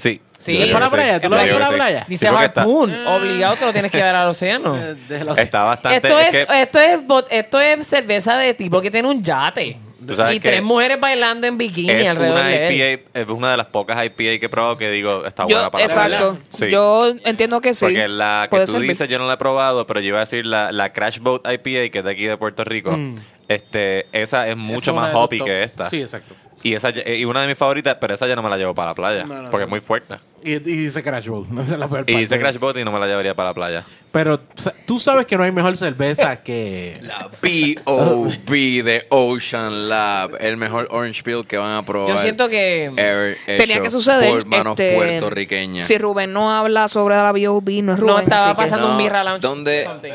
[0.00, 0.20] Sí.
[0.38, 0.56] Sí.
[0.56, 1.14] Yo ¿Es para playa?
[1.16, 1.20] sí.
[1.20, 1.74] ¿Tú lo ves para sí.
[1.74, 2.04] playa?
[2.08, 4.74] Dice porque está- Harpoon, obligado te lo tienes que dar al océano.
[5.08, 5.96] De los- Está bastante.
[6.08, 9.22] Esto es, es que- esto, es, bot- esto es cerveza de tipo que tiene un
[9.22, 9.76] yate.
[10.06, 12.74] Tú sabes Y que tres mujeres bailando en bikini es alrededor una de él.
[12.94, 15.70] IPA, es una de las pocas IPA que he probado que digo está Yo, buena
[15.70, 16.30] para la exacto.
[16.30, 16.44] playa.
[16.48, 16.70] Sí.
[16.70, 17.84] Yo entiendo que sí.
[17.84, 18.88] Porque la que Puede tú servir.
[18.88, 21.42] dices yo no la he probado, pero yo iba a decir la, la Crash Boat
[21.44, 22.98] IPA que es de aquí de Puerto Rico.
[23.46, 25.46] Este, esa es mucho Esa es una más de los hoppy top.
[25.46, 25.88] que esta.
[25.90, 26.34] Sí, exacto.
[26.62, 28.90] Y esa y una de mis favoritas, pero esa ya no me la llevo para
[28.90, 29.66] la playa, No, no, porque no.
[29.66, 30.16] es muy fuerte.
[30.42, 31.48] Y, y dice Crash Boat.
[31.50, 33.54] No es la peor Y dice Crash Boat y no me la llevaría para la
[33.54, 33.84] playa.
[34.12, 34.40] Pero
[34.86, 36.98] tú sabes que no hay mejor cerveza que.
[37.02, 38.82] La B.O.B.
[38.82, 40.36] de Ocean Lab.
[40.40, 42.14] El mejor Orange Peel que van a probar.
[42.16, 44.30] Yo siento que ever Tenía que suceder.
[44.30, 45.86] Por manos este, puertorriqueñas.
[45.86, 48.14] Si Rubén no habla sobre la B.O.B., no es Rubén.
[48.16, 49.40] no estaba pasando un birra lounge.
[49.40, 50.12] ¿dónde- Something.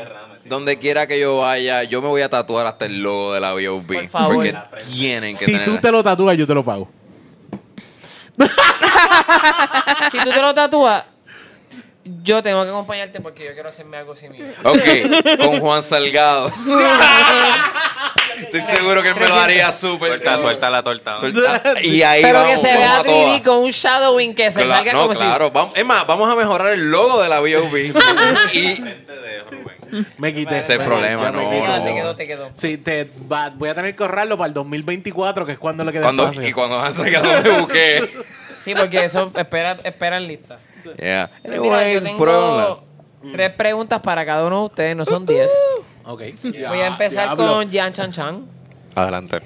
[0.48, 3.52] Donde quiera que yo vaya, yo me voy a tatuar hasta el logo de la
[3.52, 3.94] B.O.B.
[3.94, 4.34] Por favor.
[4.34, 4.56] Porque
[4.92, 5.64] tienen que Si tener.
[5.64, 6.88] tú te lo tatúas, yo te lo pago.
[10.10, 11.04] Si tú te lo tatúas,
[12.22, 14.52] yo tengo que acompañarte porque yo quiero hacerme algo similar.
[14.62, 16.50] Ok, con Juan Salgado.
[18.40, 20.10] Estoy seguro que él me lo haría súper.
[20.10, 21.18] Suelta, suelta la torta.
[21.20, 21.62] Suelta.
[21.82, 23.40] Y ahí Pero vamos, que se vea a todas.
[23.40, 25.50] 3D con un shadowing que se salga no, como claro.
[25.50, 27.92] Vamos, es más, vamos a mejorar el logo de la B.O.B.
[28.52, 28.84] y
[30.18, 30.60] Me quité.
[30.60, 31.84] Ese es el problema, no, no.
[31.84, 32.50] te quedó, te quedó.
[32.54, 35.92] Sí, te va- voy a tener que ahorrarlo para el 2024, que es cuando le
[35.92, 36.46] queda cuando, espacio.
[36.48, 38.00] y cuando Juan Salgado me busqué.
[38.66, 40.58] Sí, porque eso espera, espera en lista.
[40.98, 41.30] Yeah.
[41.44, 42.76] Mira, yo Anyways, tengo pruébenla.
[43.30, 45.52] tres preguntas para cada uno de ustedes, no son diez.
[46.04, 46.22] Ok.
[46.42, 48.44] Voy a empezar con Jan Chan Chan.
[48.96, 49.38] Adelante.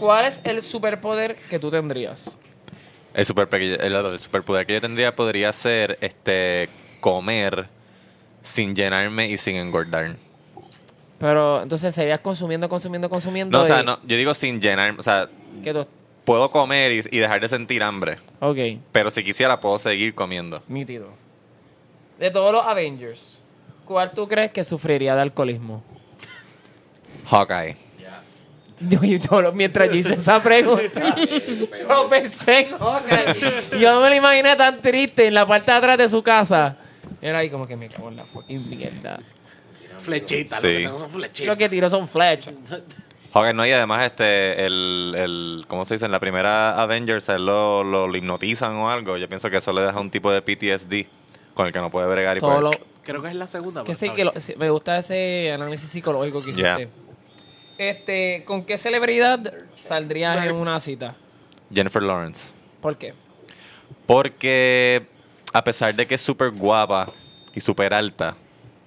[0.00, 2.38] ¿Cuál es el superpoder que tú tendrías?
[3.14, 6.68] El, super, el, el superpoder que yo tendría podría ser este
[7.00, 7.68] comer
[8.42, 10.16] sin llenarme y sin engordar.
[11.18, 13.58] Pero entonces serías consumiendo, consumiendo, consumiendo.
[13.58, 15.28] No, o sea, y- no, yo digo sin llenarme, o sea,
[15.62, 15.86] tú-
[16.24, 18.56] puedo comer y, y dejar de sentir hambre, Ok,
[18.92, 20.62] pero si quisiera puedo seguir comiendo.
[20.68, 21.08] nítido.
[22.18, 23.42] De todos los Avengers,
[23.84, 25.82] ¿cuál tú crees que sufriría de alcoholismo?
[27.26, 27.76] Hawkeye.
[28.88, 31.14] Yo, yo- yo- mientras yo hice esa pregunta,
[31.88, 33.78] yo pensé en Hawkeye.
[33.78, 36.76] Yo no me lo imaginé tan triste en la parte de atrás de su casa.
[37.22, 39.18] Era ahí como que me cago en la fucking mierda.
[40.00, 40.66] Flechita, Sí.
[40.66, 41.46] lo que tengo son flechitas.
[41.46, 42.54] Lo que tiró son flechas.
[43.32, 46.06] Hawkeye no, y además este, el, el, ¿cómo se dice?
[46.06, 49.16] En la primera Avengers él lo, lo, lo hipnotizan o algo.
[49.18, 51.06] Yo pienso que eso le deja un tipo de PTSD
[51.54, 52.70] con el que no puede bregar y Todo puede- lo,
[53.02, 53.82] Creo que es la segunda.
[53.82, 54.34] que pero sí, está que bien.
[54.34, 56.74] lo- sí, me gusta ese análisis psicológico que Ya.
[56.80, 56.88] hiciste.
[57.78, 59.40] Este, ¿con qué celebridad
[59.74, 61.16] saldrías en una cita?
[61.72, 62.52] Jennifer Lawrence.
[62.80, 63.14] ¿Por qué?
[64.06, 65.06] Porque
[65.52, 67.08] a pesar de que es súper guapa
[67.54, 68.34] y súper alta,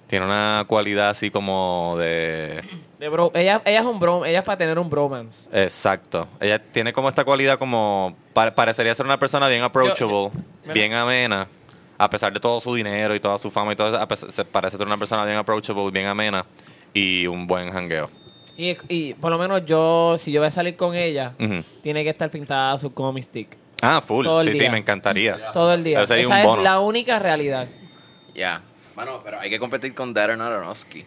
[0.06, 2.62] tiene una cualidad así como de...
[2.98, 5.48] De bro, ella, ella es un bro, ella es para tener un bromance.
[5.52, 6.28] Exacto.
[6.40, 8.16] Ella tiene como esta cualidad como...
[8.32, 10.30] pa- parecería ser una persona bien approachable,
[10.62, 10.74] Mira.
[10.74, 11.48] bien amena.
[11.96, 14.76] A pesar de todo su dinero y toda su fama y todo eso, se parece
[14.76, 16.44] ser una persona bien approachable, bien amena
[16.92, 18.10] y un buen jangueo.
[18.56, 21.34] Y, y por lo menos yo, si yo voy a salir con ella,
[21.82, 23.56] tiene que estar pintada su comic stick.
[23.84, 24.24] Ah, full.
[24.24, 24.70] Todo el Sí, sí, día.
[24.70, 25.52] me encantaría.
[25.52, 26.06] Todo el día.
[26.06, 26.62] Sería Esa un es bono.
[26.62, 27.66] la única realidad.
[28.34, 28.62] Ya.
[28.94, 31.04] Bueno, pero hay que competir con Darren Aronofsky.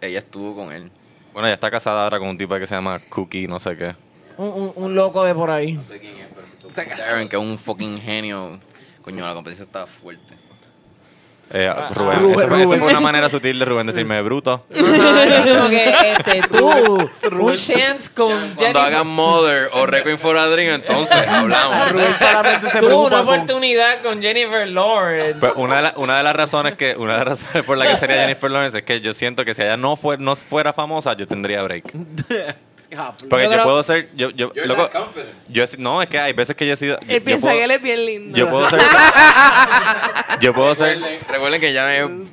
[0.00, 0.90] Ella estuvo con él.
[1.32, 3.94] Bueno, ella está casada ahora con un tipo que se llama Cookie, no sé qué.
[4.36, 5.72] Un, un- un loco de por ahí.
[5.72, 8.58] No sé quién es, pero si con Darren, que es un fucking genio.
[9.02, 10.34] Coño, la competencia estaba fuerte.
[11.52, 12.18] Eh, Ah, Rubén.
[12.20, 14.66] Rubén, Eso, fue, eso fue una manera sutil de Rubén decirme bruto.
[14.70, 18.82] Como que este, tú, un chance con Cuando Jennifer.
[18.82, 21.90] hagan Mother o Requiem for a Dream, entonces hablamos.
[21.92, 23.28] Rubén solamente se Tú, una preocupa con...
[23.34, 25.40] oportunidad con Jennifer Lawrence.
[25.40, 27.86] Pues una de, la- una de las razones que una de las razones por la
[27.88, 30.72] que sería Jennifer Lawrence es que yo siento que si ella no fuera no fuera
[30.72, 31.84] famosa yo tendría break
[33.28, 34.90] porque Yo puedo ser yo yo loco,
[35.48, 37.58] yo no es que hay veces que yo he sido yo, Él yo piensa puedo,
[37.58, 38.36] que él es bien lindo.
[38.38, 38.80] yo puedo ser
[40.40, 41.90] yo puedo ser Recuerden, recuerden que ya no
[42.24, 42.30] es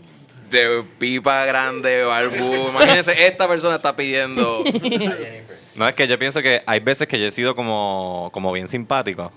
[0.49, 2.69] de pipa grande, barbú.
[2.69, 4.63] Imagínense, esta persona está pidiendo.
[5.75, 8.67] no es que yo pienso que hay veces que yo he sido como como bien
[8.67, 9.31] simpático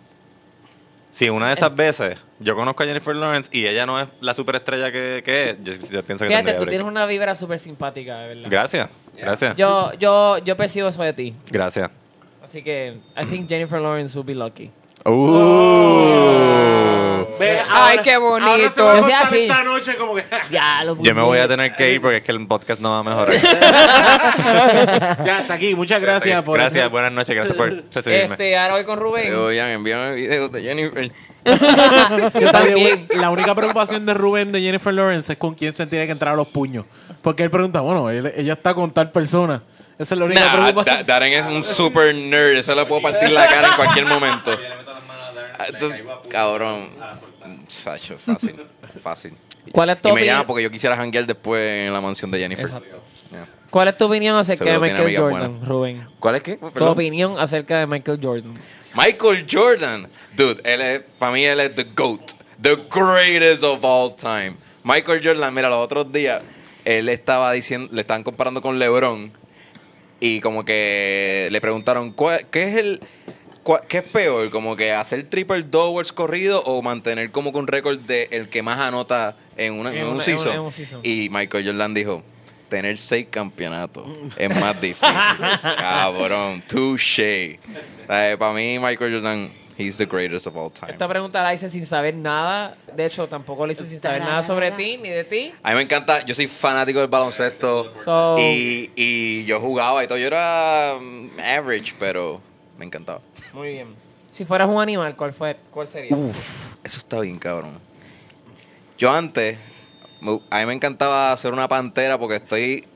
[1.11, 4.33] si una de esas veces yo conozco a Jennifer Lawrence y ella no es la
[4.35, 6.69] superestrella que, que es yo, yo pienso que Fíjate, tú break.
[6.71, 8.49] tienes una vibra súper simpática, de verdad.
[8.51, 11.35] gracias gracias Yo, yo, yo percibo eso de ti.
[11.51, 11.91] gracias
[12.43, 14.71] Así que, I think Jennifer Lawrence will be lucky.
[15.05, 15.80] Uh.
[17.41, 18.51] Ve, Ay, ahora- qué bonito.
[18.51, 19.41] Ahora se va a O sea, contar sí.
[19.47, 20.25] esta noche como que...
[20.51, 22.91] Ya, lo Yo me voy a tener que ir porque es que el podcast no
[22.91, 23.35] va a mejorar.
[25.25, 25.75] ya, hasta aquí.
[25.75, 26.59] Muchas gracias por...
[26.59, 28.35] Gracias, buenas noches, gracias por recibirme.
[28.35, 29.35] Este, ahora voy con Rubén.
[29.35, 31.11] Oigan, envíame videos de Jennifer.
[32.41, 33.07] Yo también.
[33.19, 36.35] La única preocupación de Rubén de Jennifer Lawrence es con quién se tiene que entrar
[36.35, 36.85] a los puños.
[37.23, 39.63] Porque él pregunta, bueno, él- ella está con tal persona.
[39.99, 40.97] Esa es la única Nah, preocupación.
[40.99, 42.57] Da- Darren es un super nerd.
[42.59, 44.51] Eso le puedo partir la cara en cualquier momento.
[45.59, 45.93] Ah, tú-
[46.31, 46.91] Cabrón.
[47.69, 48.57] Sacho, fácil.
[49.03, 49.33] Fácil.
[49.73, 50.35] ¿Cuál es tu Y me opinión?
[50.37, 52.65] llama porque yo quisiera janguear después en la mansión de Jennifer.
[52.65, 53.01] Exacto.
[53.31, 53.47] Yeah.
[53.71, 56.09] ¿Cuál es tu opinión acerca Seguro de tiene Michael amigas Jordan, Rubén?
[56.19, 56.57] ¿Cuál es qué?
[56.57, 56.89] Tu Perdón.
[56.89, 58.55] opinión acerca de Michael Jordan.
[58.95, 60.09] Michael Jordan.
[60.37, 62.33] Dude, él es, para mí él es the GOAT.
[62.61, 64.55] The greatest of all time.
[64.83, 66.43] Michael Jordan, mira, los otros días
[66.85, 69.31] él estaba diciendo, le estaban comparando con LeBron
[70.19, 73.01] y como que le preguntaron, ¿cuál- ¿qué es el...
[73.89, 74.51] ¿Qué es peor?
[74.51, 78.63] ¿Como que hacer triple doubles corrido o mantener como que un récord de el que
[78.63, 80.55] más anota en, una- En en un season?
[80.55, 81.01] en un season.
[81.05, 82.23] Y Michael Jordan dijo,
[82.69, 85.09] tener seis campeonatos es más difícil.
[85.79, 87.59] Cabrón, touche.
[88.07, 90.93] para mí Michael Jordan, he's the greatest of all time.
[90.93, 92.77] Esta pregunta la hice sin saber nada.
[92.97, 95.53] De hecho, tampoco la hice sin saber nada sobre ti ni de ti.
[95.63, 100.07] A mí me encanta, yo soy fanático del baloncesto So- y, y yo jugaba y
[100.07, 100.19] todo.
[100.19, 102.41] Yo era mm, average, pero
[102.81, 103.21] me encantaba.
[103.53, 103.95] Muy bien.
[104.31, 105.57] Si fueras un animal, ¿cuál fue?
[105.71, 106.17] ¿Cuál sería?
[106.17, 107.79] Uf, eso está bien, cabrón.
[108.97, 109.59] Yo antes,
[110.51, 112.87] a mí me encantaba hacer una pantera porque estoy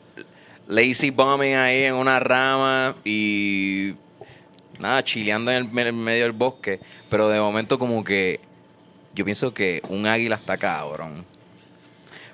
[0.69, 3.95] lazy bombing ahí en una rama y
[4.79, 6.81] nada, chileando en el, en medio del bosque.
[7.11, 8.41] Pero de momento como que
[9.15, 11.27] yo pienso que un águila está cabrón.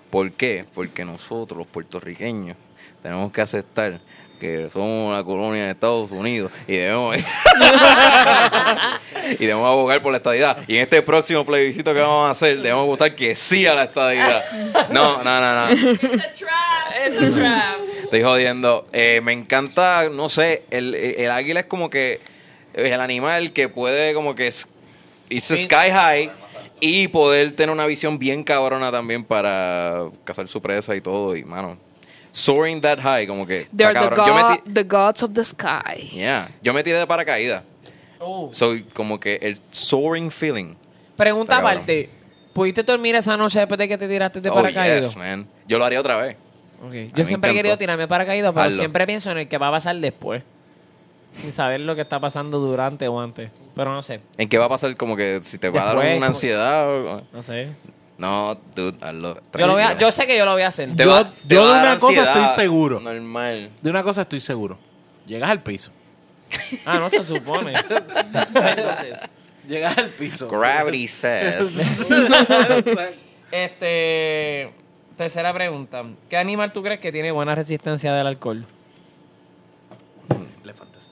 [0.09, 0.65] ¿Por qué?
[0.73, 2.57] Porque nosotros, los puertorriqueños,
[3.03, 4.01] tenemos que aceptar
[4.41, 7.17] que somos una colonia de Estados Unidos y debemos
[9.39, 10.65] y debemos abogar por la estadidad.
[10.67, 13.85] Y en este próximo plebiscito que vamos a hacer, debemos votar que sí a la
[13.85, 14.43] estadidad.
[14.91, 15.69] No, no, no, no.
[15.71, 17.81] Es un trap.
[18.03, 18.89] Estoy jodiendo.
[18.93, 22.21] Eh, me encanta, no sé, el, el águila es como que
[22.75, 24.67] es el animal que puede como que es
[25.29, 26.31] irse sky high
[26.81, 31.37] y poder tener una visión bien cabrona también para cazar su presa y todo.
[31.37, 31.79] Y, mano,
[32.33, 33.67] soaring that high, como que...
[33.77, 36.11] They're the, god- the gods of the sky.
[36.13, 36.49] Yeah.
[36.63, 37.63] Yo me tiré de paracaídas.
[38.21, 40.75] Uh, Soy como que el soaring feeling.
[41.17, 42.11] pregunta aparte.
[42.53, 45.07] ¿Pudiste dormir esa noche después de que te tiraste de Oh, paracaídas?
[45.07, 45.47] yes, man.
[45.67, 46.37] Yo lo haría otra vez.
[46.85, 46.91] Ok.
[46.93, 48.79] me Yo siempre he querido tirarme paracaídas, pero Hazlo.
[48.79, 50.43] siempre pienso en el que va a pasar después.
[51.33, 53.51] Sin saber lo que está pasando durante o antes.
[53.77, 54.21] Pero no sé.
[54.37, 54.97] ¿En qué va a pasar?
[54.97, 57.23] Como que si te va a dar una ansiedad o...
[57.33, 57.69] No sé.
[58.21, 59.41] No, dude, hazlo.
[59.59, 60.95] Yo, lo voy a- yo sé que yo lo voy a hacer.
[60.95, 63.01] Te Yo- va- te yo va a de dar una cosa ansiedad estoy seguro.
[63.01, 63.71] Normal.
[63.81, 64.79] De una cosa estoy seguro.
[65.27, 65.91] Llegas al piso.
[66.85, 67.73] Ah, no se supone.
[69.69, 70.49] Llegas al piso.
[70.49, 71.73] Gravity says.
[73.51, 74.71] este.
[75.17, 76.03] Tercera pregunta.
[76.29, 78.67] ¿Qué animal tú crees que tiene buena resistencia del alcohol?
[80.63, 81.11] Elefantes.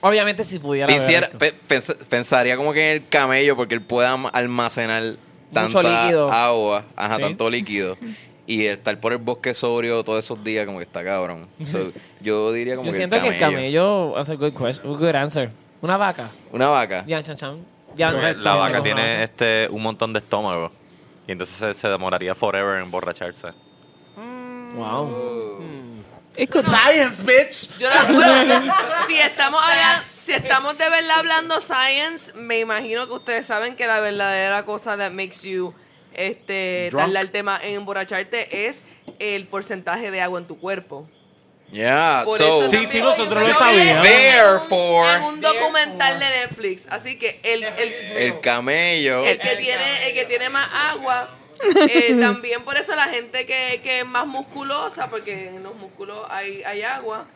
[0.00, 0.86] Obviamente, si pudiera.
[0.88, 5.02] Pensiera- beber pe- pens- pensaría como que en el camello porque él puede am- almacenar
[5.52, 6.30] tanta líquido.
[6.30, 7.22] agua, ajá, Sí.
[7.22, 7.96] tanto líquido.
[8.46, 11.46] Y estar por el bosque sobrio todos esos días como que está cabrón.
[11.64, 15.14] So, yo diría como Yo que siento el que el camello hace good question, good
[15.14, 15.50] answer.
[15.82, 16.28] Una vaca.
[16.52, 17.04] Una vaca.
[17.06, 17.58] Ya, chan, chan.
[17.96, 20.70] Ya, no, La vaca tiene este un montón de estómago.
[21.26, 23.48] Y entonces se, se demoraría forever en emborracharse.
[24.76, 25.58] Wow.
[26.46, 27.68] Science, bitch.
[27.78, 28.74] Yo no- bueno,
[29.06, 33.86] si estamos habla- si estamos de verdad hablando science, me imagino que ustedes saben que
[33.86, 35.74] la verdadera cosa that makes you
[36.14, 37.04] este Drunk.
[37.06, 38.82] tardarte más en emborracharte es
[39.18, 41.08] el porcentaje de agua en tu cuerpo.
[41.72, 44.06] Yeah, Por so eso Sí, sí, nosotros Yo lo vi sabíamos.
[44.06, 49.24] Therefore- en un documental de Netflix, así que el, el, el camello.
[49.26, 51.28] el que tiene el que tiene más agua
[51.90, 56.26] eh, también por eso la gente que, que es más musculosa porque en los músculos
[56.30, 57.26] hay, hay agua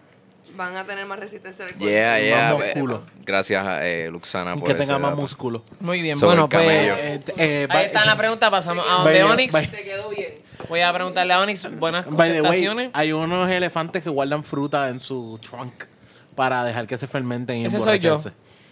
[0.54, 2.54] van a tener más resistencia al cuerpo Yeah, yeah.
[2.54, 3.02] Más músculo.
[3.24, 5.22] Gracias a eh, Luxana por Que tenga más dato.
[5.22, 5.62] músculo.
[5.80, 6.66] Muy bien, Sobre bueno, pues.
[6.68, 9.70] Eh, eh, Ahí está la pregunta, pasamos a donde Onyx.
[9.70, 10.34] te quedó bien
[10.68, 12.90] Voy a preguntarle a Onyx buenas way, contestaciones.
[12.92, 15.84] hay unos elefantes que guardan fruta en su trunk
[16.36, 18.18] para dejar que se fermenten y Ese soy yo.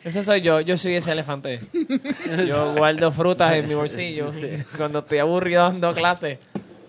[0.04, 0.60] Ese soy yo.
[0.60, 1.60] Yo soy ese elefante.
[2.46, 4.32] Yo guardo frutas en mi bolsillo
[4.76, 6.38] cuando estoy aburrido dando clases.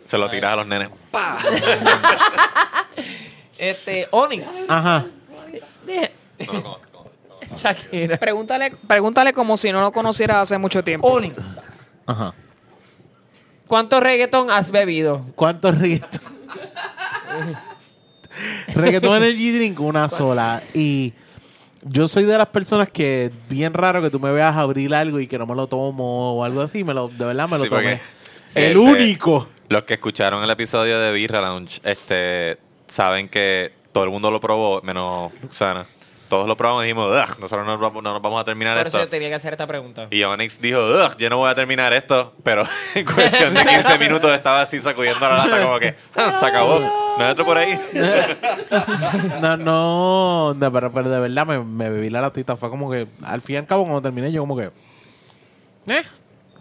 [0.05, 0.89] Se lo tiras a los nenes.
[3.57, 4.71] Este, Onyx.
[4.71, 5.05] Ajá.
[7.55, 8.17] Shakira.
[8.17, 11.07] Pregúntale, pregúntale como si no lo conociera hace mucho tiempo.
[11.07, 11.71] Onyx.
[12.07, 12.33] Ajá.
[13.67, 15.21] ¿Cuánto reggaetón has bebido?
[15.35, 16.21] ¿Cuántos reggaetón?
[18.75, 20.63] reggaetón Energy Drink, una sola.
[20.73, 21.13] Y
[21.83, 25.19] yo soy de las personas que es bien raro que tú me veas abrir algo
[25.19, 26.83] y que no me lo tomo o algo así.
[26.83, 27.91] Me lo, de verdad me lo Sí, tomé.
[28.55, 29.47] el este- único.
[29.69, 32.57] Los que escucharon el episodio de Birra Lounge, este,
[32.87, 35.85] saben que todo el mundo lo probó, menos Luxana.
[36.31, 38.77] Todos lo probamos y dijimos, "Ugh, nosotros no, nos vamos- no nos vamos a terminar
[38.77, 39.05] Por eso esto.
[39.05, 40.07] yo tenía que hacer esta pregunta.
[40.11, 42.63] Y Onyx dijo, "Ugh, yo no voy a terminar esto, pero
[42.95, 46.79] en cuestión de 15 minutos estaba así sacudiendo la lata como que, "Ah, se acabó,
[46.79, 47.77] no hay otro por ahí.
[49.41, 52.55] No, no, no, pero, pero de verdad me, me bebí la latita.
[52.55, 54.71] Fue como que, al fin y al cabo, cuando terminé, yo como que...
[55.87, 56.03] Eh,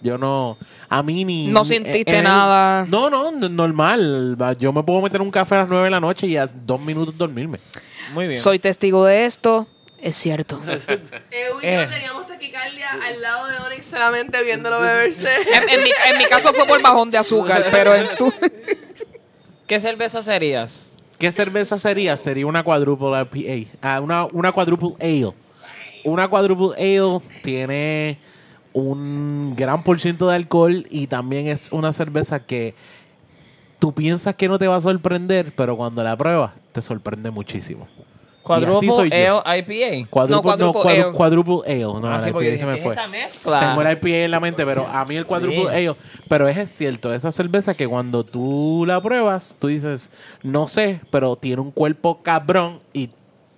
[0.02, 0.56] yo no...
[0.88, 1.46] A mí ni...
[1.48, 2.84] No sentiste el- nada.
[2.88, 4.36] No, no, normal.
[4.58, 6.80] Yo me puedo meter un café a las 9 de la noche y a dos
[6.80, 7.60] minutos dormirme.
[8.12, 8.38] Muy bien.
[8.40, 9.66] Soy testigo de esto.
[10.00, 10.60] Es cierto.
[11.30, 11.86] Eu y Eh.
[11.86, 16.24] yo teníamos taquicardia al lado de Onyx solamente viéndolo beberse En, en mi, en mi
[16.24, 18.32] caso fue por bajón de azúcar, pero en tu...
[19.66, 20.96] ¿Qué cerveza serías?
[21.18, 22.16] ¿Qué cerveza sería?
[22.16, 23.70] Sería una quadruple IPA.
[23.82, 25.32] Ah, una, una quadruple ale.
[26.02, 28.18] Una quadruple ale tiene
[28.72, 32.74] un gran por ciento de alcohol y también es una cerveza que
[33.80, 37.88] tú piensas que no te va a sorprender, pero cuando la pruebas te sorprende muchísimo.
[38.48, 38.80] Yo.
[39.46, 40.08] Ale IPA.
[40.10, 41.12] Quadruple, no, quadruple cuadru- ale.
[41.16, 41.80] quadruple ale.
[41.82, 42.96] No, Ah, la sí, IPA se me fue.
[43.08, 43.60] mezcla.
[43.60, 45.66] Tengo el IPA en la mente, pero a mí el quadruple Sí.
[45.68, 45.94] ale.
[46.28, 50.10] Pero es cierto, esa cerveza que cuando tú la pruebas, tú dices,
[50.42, 53.10] no sé, pero tiene un cuerpo cabrón y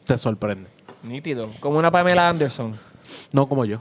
[0.04, 0.68] te sorprende.
[1.02, 1.48] Nítido.
[1.60, 2.76] Como una Pamela Anderson.
[3.32, 3.80] No como yo.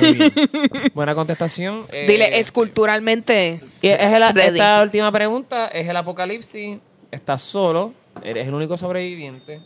[0.00, 0.32] Muy bien.
[0.94, 1.86] Buena contestación.
[1.92, 3.60] Eh, Dile, esculturalmente.
[3.80, 6.78] y es el- esta última pregunta es el apocalipsis.
[7.10, 7.92] Estás solo.
[8.22, 9.60] Eres el único sobreviviente.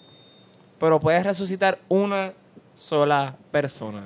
[0.79, 2.33] Pero puedes resucitar una
[2.77, 4.03] sola persona.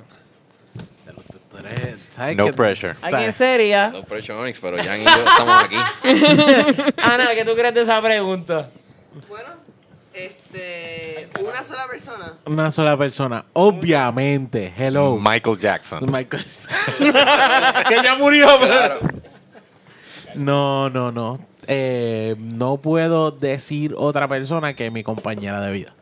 [2.09, 2.93] ¿Sabes No pressure.
[3.01, 3.89] ¿A quién sería?
[3.89, 5.75] No pressure Onyx, pero Jan y yo estamos aquí.
[6.97, 8.69] Ana, ¿qué tú crees de esa pregunta?
[9.27, 9.58] bueno
[10.25, 13.45] este una sola persona Una sola persona.
[13.53, 14.73] Obviamente.
[14.77, 15.17] Hello.
[15.19, 16.11] Michael Jackson.
[16.11, 16.45] Michael.
[16.97, 18.73] que ya murió, pero...
[18.73, 18.99] Claro.
[20.35, 21.39] No, no, no.
[21.67, 25.93] Eh, no puedo decir otra persona que mi compañera de vida.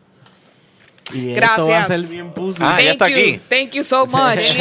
[1.14, 1.88] Y esto va a Gracias.
[2.02, 2.62] ser bien pussy.
[2.62, 3.16] Ah, ya Thank está you.
[3.16, 3.40] aquí.
[3.50, 4.40] Thank you so much.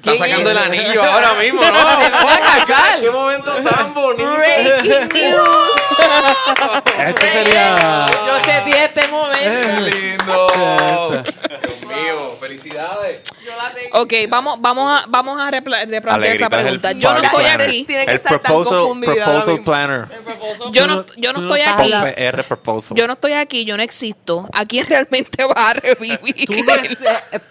[0.00, 1.70] Está sacando el anillo ahora mismo, ¿no?
[2.66, 3.00] casar.
[3.00, 4.34] ¡Qué momento tan bonito!
[4.34, 5.70] breaking news
[7.06, 8.06] Ese sería...
[8.26, 9.38] Yo sentí este momento.
[9.40, 11.22] ¡Qué lindo!
[12.50, 13.20] Dios mío, felicidades.
[13.92, 16.92] Ok, vamos, vamos a, vamos a repla- replantear esa pregunta.
[16.92, 17.86] Yo no estoy aquí.
[17.88, 20.06] El proposal, proposal planner.
[20.72, 21.92] Yo no, yo no estoy aquí.
[22.94, 24.48] Yo no estoy aquí, yo no existo.
[24.52, 26.46] ¿A quién realmente va a revivir?
[26.46, 26.72] Tú no,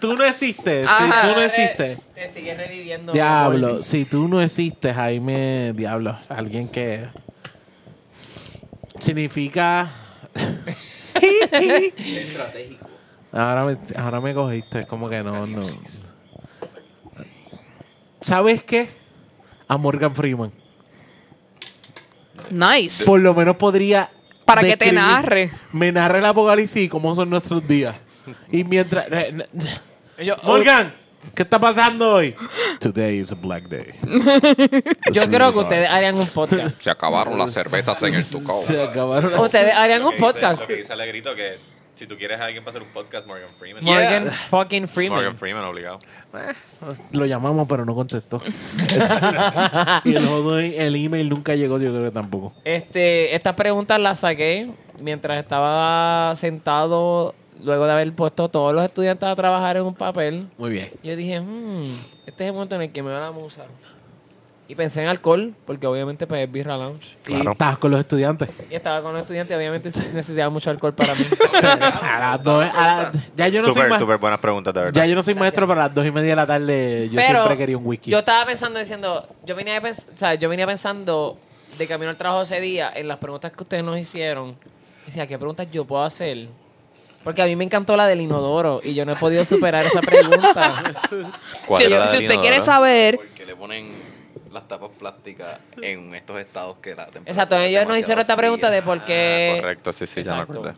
[0.00, 0.88] tú no existes.
[0.88, 1.22] Ajá.
[1.22, 1.98] Si tú no existes.
[2.14, 3.12] Te sigues reviviendo.
[3.12, 7.08] Diablo, si tú no existes, Jaime, diablo, alguien que
[8.98, 9.90] significa...
[11.14, 12.79] Estratégico.
[13.32, 15.62] Ahora me, ahora me cogiste, como que no, no.
[18.20, 18.88] ¿Sabes qué?
[19.68, 20.52] A Morgan Freeman.
[22.50, 23.04] Nice.
[23.04, 24.10] Por lo menos podría...
[24.44, 25.50] Para que te describir- narre.
[25.72, 27.96] Me narre el apocalipsis y cómo son nuestros días.
[28.50, 29.06] Y mientras...
[29.10, 29.46] eh,
[30.24, 30.92] Yo, Morgan,
[31.34, 32.34] ¿qué está pasando hoy?
[32.80, 33.94] Today is a black day.
[35.12, 36.82] yo creo que ustedes harían un podcast.
[36.82, 38.60] Se acabaron las cervezas en el tucao.
[38.62, 40.62] Se acabaron las- Ustedes harían un podcast.
[40.62, 41.58] Lo que dice Alegrito que
[42.00, 43.84] Si tú quieres a alguien para hacer un podcast, Morgan Freeman.
[43.84, 45.18] Morgan fucking Freeman.
[45.18, 45.98] Morgan Freeman, obligado.
[47.12, 48.40] Lo llamamos, pero no contestó.
[50.04, 50.26] y el,
[50.78, 52.54] el email nunca llegó, yo creo que tampoco.
[52.64, 59.28] Este, estas preguntas las saqué mientras estaba sentado luego de haber puesto todos los estudiantes
[59.28, 60.48] a trabajar en un papel.
[60.56, 60.88] Muy bien.
[61.02, 61.82] Yo dije, hmm,
[62.24, 63.66] este es el momento en el que me van a musa.
[64.70, 67.16] Y pensé en alcohol, porque obviamente pues, es Birra Lounge.
[67.26, 67.50] Y Claro.
[67.52, 68.48] estabas con los estudiantes.
[68.70, 71.24] Y estaba con los estudiantes, obviamente necesitaba mucho alcohol para mí.
[72.02, 74.94] a las dos, a las- ya yo no soy súper buenas preguntas, de verdad.
[74.94, 77.16] ya yo no soy maestro, pero a las dos y media de la tarde yo
[77.16, 78.12] Pero siempre quería un whisky.
[78.12, 81.36] Yo estaba pensando diciendo, yo venía, pens- o sea, yo venía pensando
[81.76, 84.50] de camino al trabajo ese día en las preguntas que ustedes nos hicieron.
[85.02, 86.46] Y decía, ¿qué preguntas yo puedo hacer?
[87.24, 90.00] Porque a mí me encantó la del inodoro y yo no he podido superar esa
[90.00, 90.72] pregunta.
[91.66, 94.09] ¿Cuál Si, era la si del usted quiere saber, Porque le ponen
[94.52, 98.70] las tapas plásticas en estos estados que la temperatura Exacto, ellos nos hicieron esta pregunta
[98.70, 99.58] de por qué...
[99.60, 100.74] Correcto, sí, sí, ya me acordé.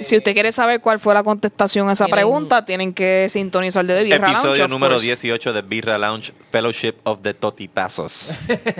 [0.00, 3.84] Si usted quiere saber cuál fue la contestación a esa Tienen- pregunta, tienen que sintonizar
[3.86, 5.06] de The Birra Lounge, Episodio of número course.
[5.06, 8.30] 18 de Birra Lounge Fellowship of the Totitazos.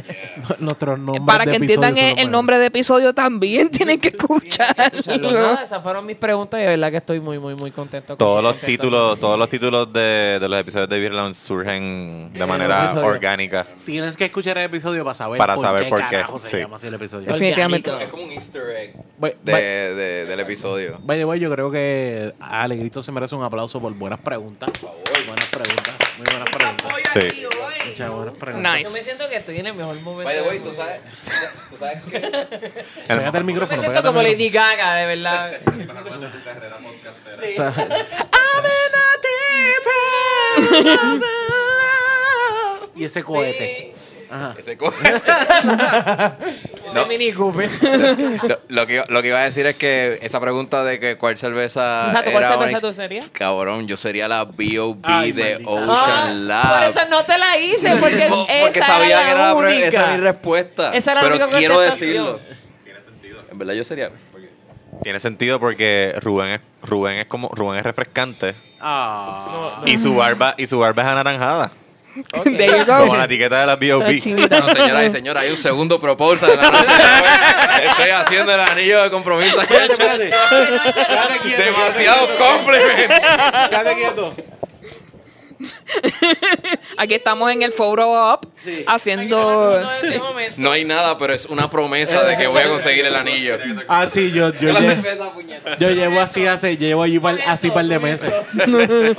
[0.59, 3.71] Nuestros nombres Para de que entiendan episodios el, son el los nombre de episodio también
[3.71, 4.85] tienen que escucharlo.
[4.99, 5.31] Escucharlo.
[5.33, 8.09] Nada, esas fueron mis preguntas y de verdad que estoy muy, muy, muy contento.
[8.09, 12.33] con Todos los títulos, todos los títulos de, de los episodios de Birra Lounge surgen
[12.33, 13.67] de manera orgánica.
[13.85, 16.49] Tienes que escuchar el episodio para saber Para por saber qué por qué, carajo se
[16.49, 16.57] sí.
[16.59, 17.27] llama así el episodio.
[17.33, 17.91] Definitivamente.
[18.03, 18.97] Es como un easter egg
[19.43, 20.90] de- del episodio.
[21.01, 24.71] By the way, yo creo que Alegrito se merece un aplauso por buenas preguntas.
[24.81, 25.95] Buenas preguntas.
[26.19, 26.87] Muy buenas preguntas.
[26.87, 27.19] Apoyo Sí.
[27.21, 27.75] aquí hoy.
[27.91, 28.73] Muchas buenas preguntas.
[28.73, 28.93] Yo Nice.
[28.99, 30.25] me siento que estoy en el mejor momento.
[30.25, 31.01] By the de way, mi tú sabes,
[31.71, 33.77] tú sabes que Pégate el Yo micrófono.
[33.77, 34.23] me siento como.
[34.23, 35.61] Lady Gaga, de verdad.
[42.97, 43.95] Y ese cohete.
[44.31, 44.55] Ajá.
[44.59, 44.93] ese co-
[46.95, 47.07] No.
[47.07, 47.71] Mini Cooper.
[48.43, 51.37] lo, lo que, lo que iba a decir es que esa pregunta de que cuál
[51.39, 53.31] cerveza Exacto, ¿cuál era cerveza tú serías?
[53.31, 55.33] Cabrón, yo sería la B.O.B.
[55.33, 55.71] De maldita.
[55.71, 56.79] Ocean Ah, Lab.
[56.79, 59.55] por eso no te la hice, porque, Po- esa porque sabía era que era la
[59.55, 59.87] única.
[59.87, 60.93] esa es mi respuesta.
[60.95, 62.11] Esa era la pero única quiero contestación.
[62.11, 62.41] decirlo.
[63.53, 64.11] En verdad yo sería.
[65.03, 69.83] Tiene sentido porque Rubén es, Rubén es como Rubén es refrescante Ah.
[69.87, 71.71] y su barba y su barba es anaranjada,
[72.45, 72.99] There you go.
[72.99, 74.21] como la etiqueta de la Esa B.O.B.
[74.21, 74.61] chinita.
[74.61, 77.89] No, señoras y señores, hay un segundo proposal en la noche de hoy.
[77.91, 79.59] Estoy haciendo el anillo de compromiso.
[79.67, 79.95] Quieto.
[81.57, 83.13] Demasiado compliment.
[83.71, 84.35] Quédate quieto.
[86.97, 88.49] Aquí estamos en el photo up
[88.87, 89.83] haciendo...
[90.57, 93.59] No, hay nada, pero es una promesa de que voy a conseguir el anillo.
[93.89, 95.33] Ah, sí, yo, yo, cerveza,
[95.79, 98.33] yo llevo así hace, llevo allí par- así par de meses.
[98.65, 98.73] Con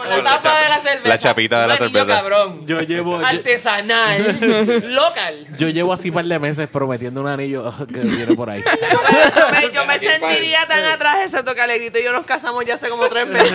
[0.09, 1.07] la tapa de la cerveza.
[1.07, 2.05] la chapita de la cerveza.
[2.05, 2.65] cabrón.
[2.67, 4.39] Yo llevo, Artesanal.
[4.93, 5.47] local.
[5.57, 8.63] yo llevo así par de meses prometiendo un anillo que viene por ahí.
[8.63, 9.11] Yo me,
[9.41, 12.75] yo me- yo me sentiría tan atrás, excepto que Alegrito y yo nos casamos ya
[12.75, 13.53] hace como tres meses.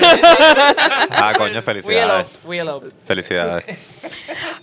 [1.10, 2.26] Ah, coño, We felicidades.
[2.44, 2.88] we elope.
[3.06, 3.64] Felicidades.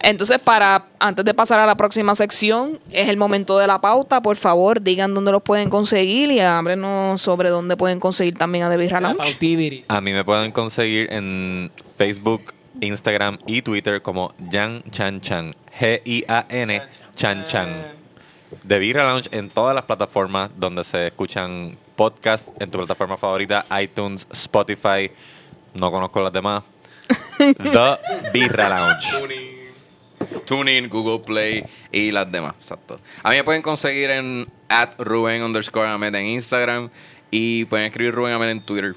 [0.01, 4.21] Entonces, para antes de pasar a la próxima sección, es el momento de la pauta.
[4.21, 8.69] Por favor, digan dónde los pueden conseguir y háblenos sobre dónde pueden conseguir también a
[8.69, 9.85] The Birra Lounge.
[9.87, 15.55] A mí me pueden conseguir en Facebook, Instagram y Twitter como Jan Chan Chan.
[15.79, 16.81] G-I-A-N
[17.15, 17.85] Chan Chan.
[18.67, 23.65] The Birra Lounge en todas las plataformas donde se escuchan podcasts, en tu plataforma favorita,
[23.81, 25.09] iTunes, Spotify.
[25.73, 26.63] No conozco las demás.
[27.37, 27.99] The
[28.33, 29.43] Birra Lounge.
[30.45, 32.55] TuneIn, Google Play y las demás.
[32.59, 32.99] Exacto.
[33.23, 36.89] A mí me pueden conseguir en at Rubén underscore Ahmed en Instagram
[37.31, 38.95] y pueden escribir Rubén Ahmed en Twitter.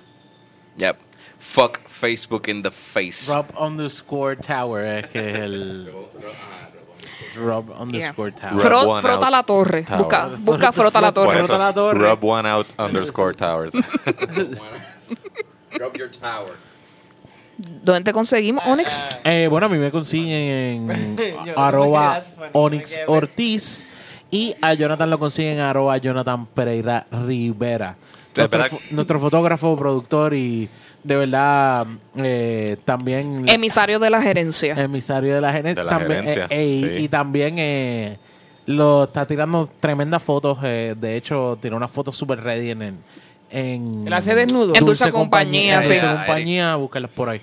[0.76, 0.98] Yep.
[1.38, 3.28] Fuck Facebook in the face.
[3.28, 5.92] Rob underscore Tower es que es el.
[7.36, 8.50] Rob underscore Yeah.
[8.50, 8.61] Tower.
[8.61, 9.30] Frota out.
[9.30, 9.84] la torre.
[9.84, 10.02] Tower.
[10.02, 11.44] Busca, busca frota la torre.
[11.44, 11.98] Frota la torre.
[11.98, 13.72] Rub one out underscore towers.
[15.78, 16.57] Rub your tower.
[17.59, 19.18] ¿Dónde te conseguimos, Onyx?
[19.24, 21.16] Eh, bueno, a mí me consiguen en
[21.57, 22.20] arroba
[22.52, 23.86] Onyx Ortiz
[24.30, 27.96] y a Jonathan lo consiguen en arroba Jonathan Pereira Rivera.
[28.90, 30.68] Nuestro, fotógrafo, productor y
[31.02, 31.86] de verdad
[32.16, 34.74] eh, también Emisario de la gerencia.
[34.74, 35.82] emisario de la gerencia.
[35.84, 37.04] De la también, gerencia, eh, y- sí.
[37.04, 38.18] Y también eh,
[38.66, 40.59] lo está tirando tremendas fotos.
[40.64, 42.82] eh, de hecho, tiene unas fotos super ready en...
[42.82, 42.98] en
[43.51, 44.76] en ¿Él hace desnudos?
[44.78, 45.94] En Dulce Compañía, sí.
[45.94, 47.40] Dulce Compañía, búscalas por ahí.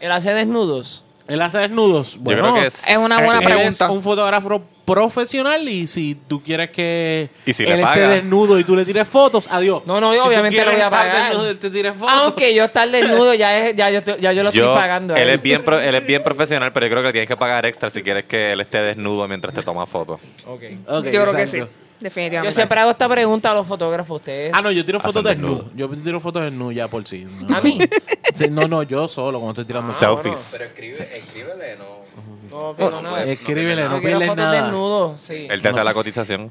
[0.00, 1.02] Él hace desnudos.
[1.26, 2.18] Él hace desnudos.
[2.20, 3.84] Bueno, creo que es- Es una buena él pregunta.
[3.86, 8.58] es un fotógrafo profesional y si tú quieres que Y si él le esté desnudo
[8.58, 9.82] y tú le tires fotos, adiós.
[9.86, 11.28] No, no, Si tú obviamente quieres le voy a estar pagar.
[11.30, 12.14] desnudo y te tires fotos.
[12.14, 15.16] Aunque yo estar desnudo ya, es, ya, yo, ya yo lo Yo- estoy pagando.
[15.16, 17.64] él, es bien pro- él es bien profesional, pero yo creo que tienes que pagar
[17.64, 20.20] extra si quieres que él esté desnudo mientras te toma fotos.
[20.46, 20.62] Ok.
[20.86, 21.70] Ok, Yo creo que exacto.
[21.98, 22.04] Sí.
[22.04, 22.54] Yo definitivamente.
[22.54, 24.16] siempre hago esta pregunta a los fotógrafos.
[24.20, 24.52] Ustedes.
[24.54, 25.70] Ah, no, yo tiro fotos desnudo.
[25.74, 27.24] Yo tiro fotos desnudo ya por sí.
[27.24, 27.78] No, A mí.
[28.34, 30.22] Sí, no, no, yo solo cuando estoy tirando Ah, fotos.
[30.22, 30.48] Selfies.
[30.52, 32.04] Pero escribe, escríbele, no.
[32.50, 33.22] No, pero nada.
[33.24, 34.62] Escríbele, no quiero fotos nada.
[34.62, 35.46] desnudos, sí.
[35.48, 36.50] Él te hace la cotización.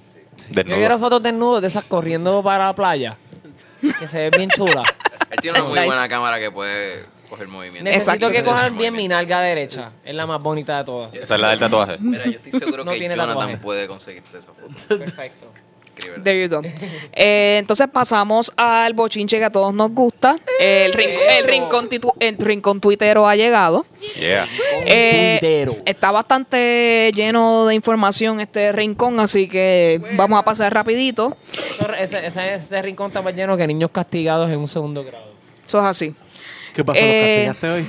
[0.50, 3.18] Yo quiero fotos desnudos de esas corriendo para la playa.
[4.00, 4.84] Que se ve bien chula.
[5.30, 5.88] Él tiene una muy Nice.
[5.88, 7.84] buena cámara que puede coger movimiento.
[7.84, 8.32] Necesito Exacto.
[8.32, 9.92] que cojan bien mi nalga derecha.
[10.06, 11.16] Es la más bonita de todas.
[11.16, 11.98] Esa es la del tatuaje.
[12.00, 13.58] Mira, yo estoy seguro No que tiene Jonathan tatuaje.
[13.58, 14.98] puede conseguirte esa foto.
[15.00, 15.48] Perfecto.
[16.24, 16.62] There you go.
[17.14, 20.38] Eh, entonces pasamos al bochinche que a todos nos gusta.
[20.60, 23.86] El, rincón, el, rincón, titu- el rincón tuitero ha llegado.
[24.20, 24.48] Yeah.
[24.88, 25.76] Eh, Tuitero.
[25.86, 31.38] está bastante lleno de información este rincón, así que vamos a pasar rapidito.
[31.54, 35.32] Eso- ese, ese, ese rincón está más lleno que niños castigados en un segundo grado.
[35.66, 36.16] Eso es así.
[36.74, 37.00] ¿Qué pasó?
[37.02, 37.88] Eh, ¿Los castigaste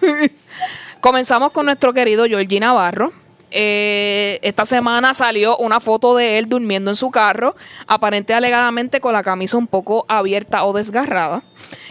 [0.00, 0.30] hoy?
[1.00, 3.12] Comenzamos con nuestro querido Georgie Navarro.
[3.50, 7.56] Eh, esta semana salió una foto de él durmiendo en su carro,
[7.86, 11.42] aparente alegadamente con la camisa un poco abierta o desgarrada.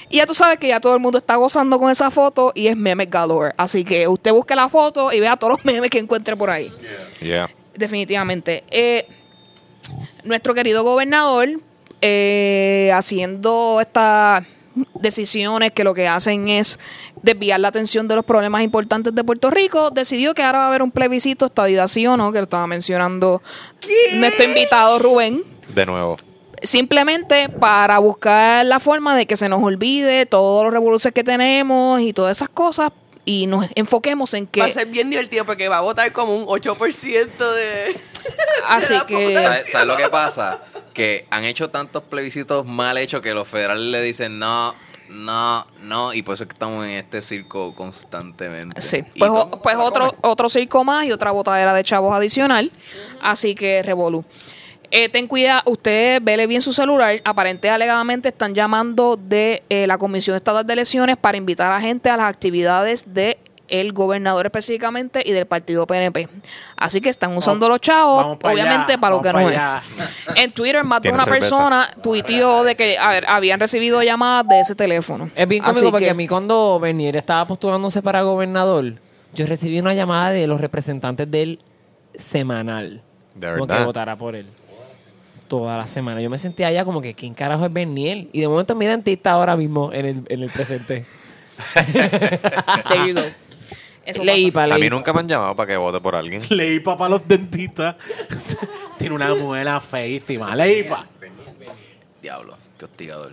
[0.09, 2.68] Y ya tú sabes que ya todo el mundo está gozando con esa foto y
[2.68, 3.53] es memes galore.
[3.57, 6.72] Así que usted busque la foto y vea todos los memes que encuentre por ahí.
[7.20, 7.49] Yeah.
[7.76, 8.63] Definitivamente.
[8.70, 9.07] Eh,
[10.24, 11.49] nuestro querido gobernador,
[12.01, 14.45] eh, haciendo estas
[14.95, 16.80] decisiones que lo que hacen es
[17.21, 20.67] desviar la atención de los problemas importantes de Puerto Rico, decidió que ahora va a
[20.67, 23.41] haber un plebiscito, estadidad sí o no, que lo estaba mencionando
[24.15, 26.17] nuestro invitado Rubén De nuevo.
[26.61, 31.99] simplemente para buscar la forma de que se nos olvide todos los revoluciones que tenemos
[32.01, 32.91] y todas esas cosas
[33.25, 36.34] y nos enfoquemos en que Va a ser bien divertido porque va a votar como
[36.34, 37.99] un 8% de...
[38.67, 40.61] así que ¿Sabes sabes lo que pasa?
[40.98, 44.74] Que han hecho tantos plebiscitos mal hechos que los federales le dicen no,
[45.10, 48.82] no, no, y por eso es que estamos en este circo constantemente.
[48.82, 52.72] Sí, pues, o- pues otro, otro circo más y otra botadera de chavos adicional.
[53.22, 54.26] Así que revolú.
[54.89, 57.22] Eh, ten cuidado, usted vele bien su celular.
[57.26, 62.10] Aparente alegadamente están llamando de eh, la Comisión Estatal de Elecciones para invitar a gente
[62.10, 63.38] a las actividades de
[63.70, 66.28] el gobernador específicamente y del partido PNP.
[66.76, 69.57] Así que están usando los chavos, pa' obviamente allá, para lo que no es.
[70.36, 71.41] En Twitter más de una cerveza.
[71.41, 75.30] persona tuiteó de que a ver, habían recibido llamadas de ese teléfono.
[75.36, 78.93] Es bien cómico porque que- a mí cuando Bernier estaba postulándose para gobernador,
[79.34, 81.59] yo recibí una llamada de los representantes del
[82.15, 83.01] semanal.
[83.36, 83.86] De Como que verdad.
[83.86, 84.47] votara por él.
[85.47, 86.20] Toda la semana.
[86.22, 88.28] Yo me sentía allá como que, ¿quién carajo es Bernier?
[88.34, 91.05] Y de momento mi dentista ahora mismo en el, en el presente.
[91.84, 93.22] There you go.
[94.08, 96.41] Eso Leí para A mí nunca me han llamado para que vote por alguien.
[96.49, 97.95] Leí para los dentistas.
[98.97, 100.55] Tiene una muela feísima.
[100.55, 101.05] Leí pa.
[102.22, 103.32] Diablo, qué hostigador.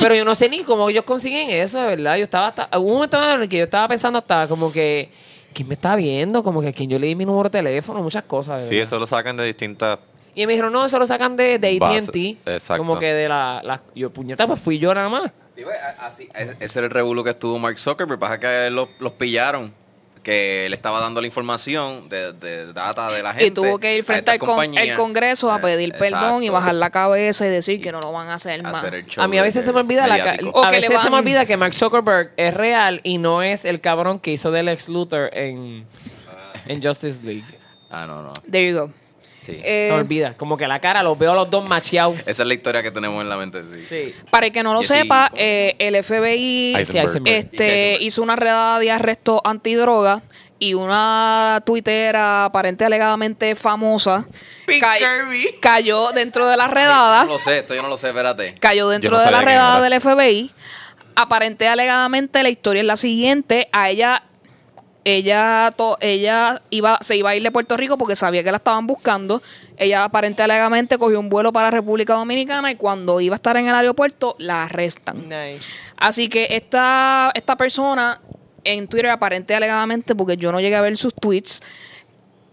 [0.00, 2.16] Pero yo no sé ni cómo ellos consiguen eso, de verdad.
[2.16, 2.68] Yo estaba hasta.
[2.78, 5.10] Hubo un momento en el que yo estaba pensando hasta como que.
[5.52, 6.42] ¿Quién me está viendo?
[6.44, 8.62] Como que a quién yo le di mi número de teléfono, muchas cosas.
[8.62, 8.86] de Sí, verdad.
[8.86, 9.98] eso lo sacan de distintas.
[10.34, 11.76] Y me dijeron, no, eso lo sacan de, de.
[11.82, 12.48] ATT.
[12.48, 12.78] Exacto.
[12.78, 15.32] Como que de la, la- Yo, puñeta, pues fui yo nada más.
[15.60, 18.18] Sí, pues, así, ese era el revuelo que estuvo Mark Zuckerberg.
[18.18, 19.72] Pasa que los, los pillaron.
[20.22, 23.46] Que le estaba dando la información de, de data de la gente.
[23.46, 26.74] Y tuvo que ir frente al con- el Congreso a Eh, pedir perdón y bajar
[26.74, 28.84] la cabeza y decir que no lo van a hacer más.
[28.84, 30.36] Hacer A mí a veces se me olvida la.
[30.52, 33.64] O a que veces se me olvida que Mark Zuckerberg es real y no es
[33.64, 35.86] el cabrón que hizo del ex Luthor en,
[36.66, 37.44] en Justice League.
[37.90, 38.30] Ah, no, no.
[38.50, 38.92] There you go.
[39.40, 39.52] Sí.
[39.64, 40.34] Eh, se me olvida.
[40.36, 42.18] Como que la cara los veo a los dos macheados.
[42.26, 43.62] Esa es la historia que tenemos en la mente.
[43.82, 43.84] Sí.
[43.84, 44.14] Sí.
[44.30, 47.26] para el que no lo Jesse- sepa, eh, el FBI Eisenberg.
[47.26, 48.02] Este, Eisenberg.
[48.02, 50.22] hizo una redada de arresto antidroga
[50.58, 54.26] y una tuitera aparente alegadamente famosa
[54.66, 55.46] Pink ca- Kirby.
[55.60, 57.24] cayó dentro de la redada.
[57.24, 58.56] No lo sé, esto yo no lo sé, espérate.
[58.60, 60.52] cayó dentro Yo no de la redada del FBI.
[61.16, 64.22] Aparente alegadamente la historia es la siguiente, a ella
[65.04, 68.58] ella to- ella iba se iba a ir de Puerto Rico porque sabía que la
[68.58, 69.42] estaban buscando.
[69.76, 73.66] Ella aparente alegadamente cogió un vuelo para República Dominicana y cuando iba a estar en
[73.68, 75.28] el aeropuerto la arrestan.
[75.28, 75.60] Nice.
[75.96, 78.20] Así que esta, esta persona
[78.64, 81.62] en Twitter aparente alegadamente, porque yo no llegué a ver sus tweets,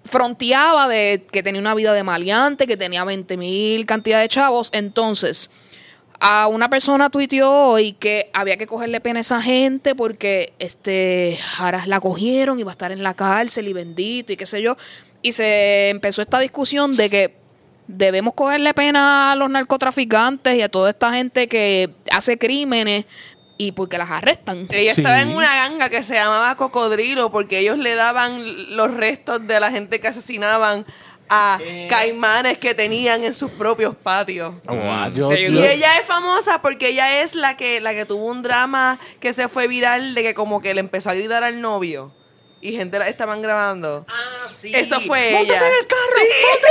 [0.05, 4.69] fronteaba de que tenía una vida de maleante, que tenía 20 mil cantidad de chavos.
[4.71, 5.49] Entonces,
[6.19, 11.37] a una persona tuiteó hoy que había que cogerle pena a esa gente porque este
[11.59, 14.61] ahora la cogieron y va a estar en la cárcel y bendito y qué sé
[14.61, 14.77] yo.
[15.21, 17.35] Y se empezó esta discusión de que
[17.87, 23.05] debemos cogerle pena a los narcotraficantes y a toda esta gente que hace crímenes
[23.59, 24.67] y porque las arrestan.
[24.69, 25.01] Ella Sí.
[25.01, 29.59] estaba en una ganga que se llamaba Cocodrilo porque ellos le daban los restos de
[29.59, 30.85] la gente que asesinaban
[31.29, 31.59] a
[31.89, 34.53] caimanes que tenían en sus propios patios.
[34.67, 38.25] Ah, yo- Y yo- ella es famosa porque ella es la que, la que tuvo
[38.25, 41.61] un drama que se fue viral de que como que le empezó a gritar al
[41.61, 42.13] novio.
[42.59, 44.03] Y gente la estaban grabando.
[44.09, 44.71] Ah, sí.
[44.75, 45.37] Eso fue ella.
[45.39, 46.21] ¡Móntate en el carro!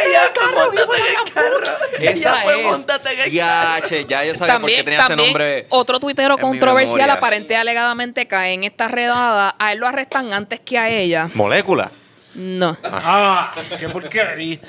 [0.09, 1.79] ella fue, "Móntate en el carro.
[2.01, 2.67] Ella Esa fue, es.
[2.67, 5.67] "Móntate en el Ya, che, ya yo sabía por qué También, tenía ese también nombre.
[5.69, 9.55] otro tuitero en controversial aparente alegadamente cae en esta redada.
[9.61, 11.31] A él lo arrestan antes que a ella.
[11.35, 11.93] Molécula.
[12.37, 12.77] No.
[12.85, 14.61] Ah, qué porquería.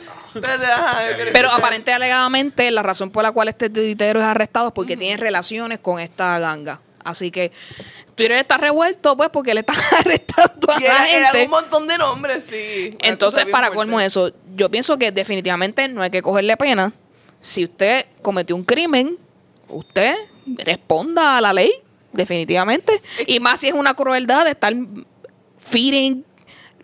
[1.33, 5.17] Pero aparente alegadamente la razón por la cual este tuitero es arrestado es porque tiene
[5.17, 6.79] relaciones con esta ganga.
[7.03, 7.51] Así que
[8.15, 11.45] Twitter está revuelto pues porque le están arrestando a Y la era, eran gente.
[11.45, 12.95] un montón de nombres, sí.
[12.99, 13.75] Una Entonces, para fuerte.
[13.75, 16.93] colmo eso, yo pienso que definitivamente no hay que cogerle pena.
[17.39, 19.17] Si usted cometió un crimen,
[19.69, 20.15] usted
[20.57, 21.71] responda a la ley,
[22.11, 23.01] definitivamente.
[23.27, 24.73] Y más si es una crueldad de estar
[25.59, 26.25] feeding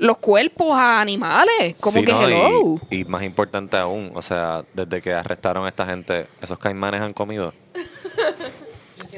[0.04, 1.76] los cuerpos a animales.
[1.80, 2.76] Como Sí, que no, hello.
[2.90, 7.02] Y, y más importante aún, o sea, desde que arrestaron a esta gente, ¿esos caimanes
[7.02, 7.54] han comido?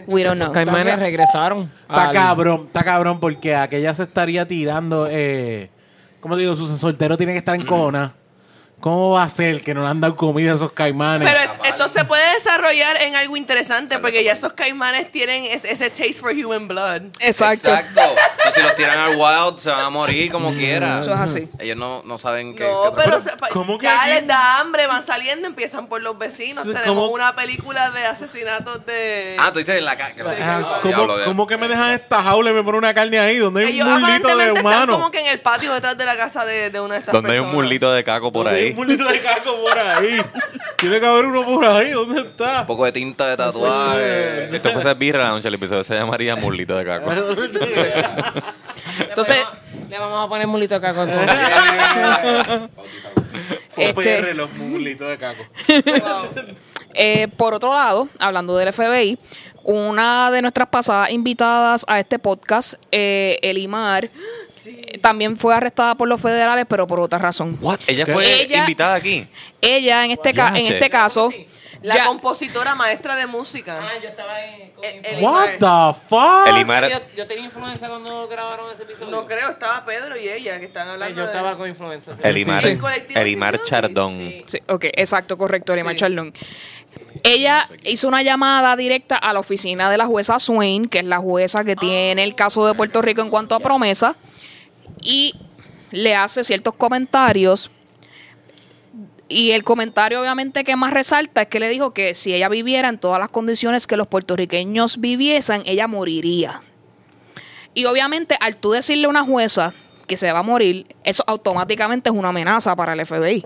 [0.08, 0.54] We don't Los know.
[0.54, 1.72] caimanes Está- regresaron.
[1.90, 5.08] Está al- cabrón, está cabrón porque aquella se estaría tirando.
[5.10, 5.70] Eh,
[6.20, 6.56] ¿Cómo digo?
[6.56, 8.14] Su soltero tiene que estar en cona.
[8.80, 11.28] ¿Cómo va a ser que no le han dado comida a esos caimanes?
[11.32, 15.90] Pero esto se puede desarrollar en algo interesante porque ya esos caimanes tienen es- ese
[15.90, 17.02] taste for human blood.
[17.20, 17.70] Exacto.
[17.70, 18.02] Exacto.
[18.02, 21.00] Entonces, si los tiran al wild, se van a morir como quiera.
[21.00, 21.50] Eso es así.
[21.58, 22.64] Ellos no, no saben qué.
[22.64, 23.30] qué No, otra pero cosa.
[23.32, 24.12] se- pa- ¿cómo que ya aquí?
[24.12, 26.64] les da hambre, van saliendo, empiezan por los vecinos.
[26.64, 27.08] Sí, Tenemos ¿cómo?
[27.14, 29.36] una película de asesinatos de...
[29.40, 30.22] Ah, tú dices en la calle.
[30.42, 33.38] Ah, ¿Cómo, cómo que me dejan esta jaula y me ponen una carne ahí?
[33.38, 34.94] donde hay Ellos un mulito de están humano?
[34.94, 37.32] como que en el patio detrás de la casa de, de una de estas Donde
[37.32, 37.64] hay un personas.
[37.64, 40.22] mulito de caco por Donde hay un mulito de caco por ahí.
[40.78, 41.92] Tiene que haber uno por ahí.
[41.92, 42.62] ¿Dónde está?
[42.62, 44.50] Un poco de tinta de tatuaje.
[44.50, 47.12] Si esto fuese Birra Lounge, el episodio se llamaría Mulito de Caco.
[49.00, 49.38] Entonces,
[49.90, 51.22] Le vamos a poner mulito acá con todo.
[53.78, 55.44] Este- OPR, los mulitos de caco.
[56.98, 59.18] Eh, por otro lado, hablando del FBI,
[59.64, 64.06] una de nuestras pasadas invitadas a este podcast, eh, Elimar,
[64.66, 67.58] eh, también fue arrestada por los federales, pero por otra razón.
[67.62, 67.80] What?
[67.88, 69.28] Ella fue Ella- invitada aquí.
[69.62, 71.32] Ella, en este, ca- en este caso,
[71.82, 73.80] La ya- compositora maestra de música.
[73.82, 76.48] Ah, yo estaba en, con Eh, el- What the fuck?
[76.48, 76.90] Elimar.
[76.90, 79.12] Yo, yo tenía influenza cuando grabaron ese episodio.
[79.12, 82.16] No creo, estaba Pedro y ella que están hablando Yo de- estaba con influenza.
[82.16, 82.22] sí.
[82.24, 82.78] Elimar, sí.
[83.14, 83.62] Elimar.
[83.64, 84.16] Chardón.
[84.16, 84.44] Sí.
[84.48, 86.00] Sí, ok, exacto, correcto, Elimar Sí.
[87.24, 91.18] Ella hizo una llamada directa a la oficina de la jueza Swain, que es la
[91.18, 94.16] jueza que tiene el caso de Puerto Rico en cuanto a promesa,
[95.02, 95.34] y
[95.92, 97.72] le hace ciertos comentarios.
[99.28, 102.90] Y el comentario obviamente que más resalta es que le dijo que si ella viviera
[102.90, 106.62] en todas las condiciones que los puertorriqueños viviesen, ella moriría.
[107.74, 109.74] Y obviamente al tú decirle a una jueza
[110.06, 113.44] que se va a morir, eso automáticamente es una amenaza para el FBI.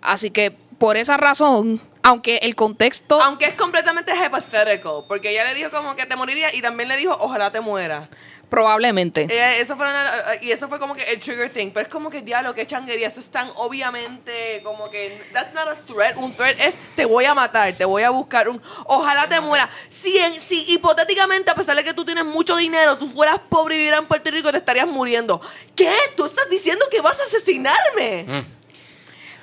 [0.00, 3.20] Así que por esa razón, aunque el contexto...
[3.20, 6.96] Aunque es completamente hypothetical, porque ella le dijo como que te moriría y también le
[6.96, 8.08] dijo ojalá te muera.
[8.50, 9.22] probablemente.
[9.22, 12.08] Ella- eso fue una- y eso fue como que el trigger thing, pero es como
[12.08, 16.32] que diablo, que changuería, eso es tan obviamente como que that's not a threat, un
[16.32, 19.68] threat es te voy a matar, te voy a buscar un ojalá te muera.
[19.90, 23.74] Si en- si hipotéticamente a pesar de que tú tienes mucho dinero, tú fueras pobre
[23.74, 25.40] y vivieras en Puerto Rico te estarías muriendo.
[25.74, 25.92] ¿Qué?
[26.16, 28.44] ¿Tú estás diciendo que vas a asesinarme?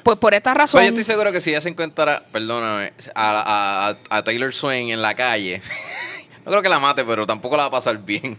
[0.03, 0.79] Pues por esta razón...
[0.79, 4.89] Pero yo estoy seguro que si ella se encuentra, perdóname, a, a, a Taylor Swain
[4.89, 5.61] en la calle,
[6.45, 8.37] no creo que la mate, pero tampoco la va a pasar bien.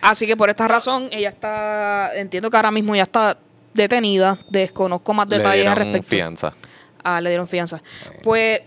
[0.00, 3.38] Así que por esta razón, ella está, entiendo que ahora mismo ya está
[3.72, 6.08] detenida, desconozco más Le detalles al dieron respecto.
[6.08, 6.52] fianza.
[7.04, 7.80] Ah, le dieron fianza.
[8.22, 8.60] Pues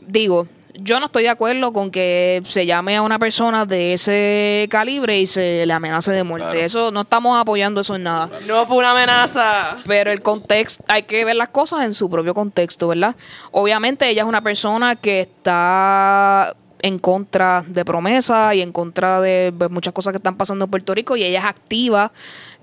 [0.00, 4.66] digo, yo no estoy de acuerdo con que se llame a una persona de ese
[4.70, 6.46] calibre y se le amenace de muerte.
[6.46, 6.60] Claro.
[6.60, 8.30] Eso no estamos apoyando eso en nada.
[8.46, 9.76] No fue una amenaza.
[9.86, 13.16] Pero el contexto, hay que ver las cosas en su propio contexto, ¿verdad?
[13.50, 19.52] Obviamente ella es una persona que está en contra de promesa y en contra de
[19.56, 22.12] pues, muchas cosas que están pasando en Puerto Rico y ella es activa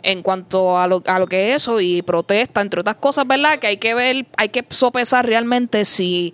[0.02, 3.60] en cuanto a lo, a lo que es eso y protesta, entre otras cosas, ¿verdad?
[3.60, 6.34] Que hay que ver, hay que sopesar realmente si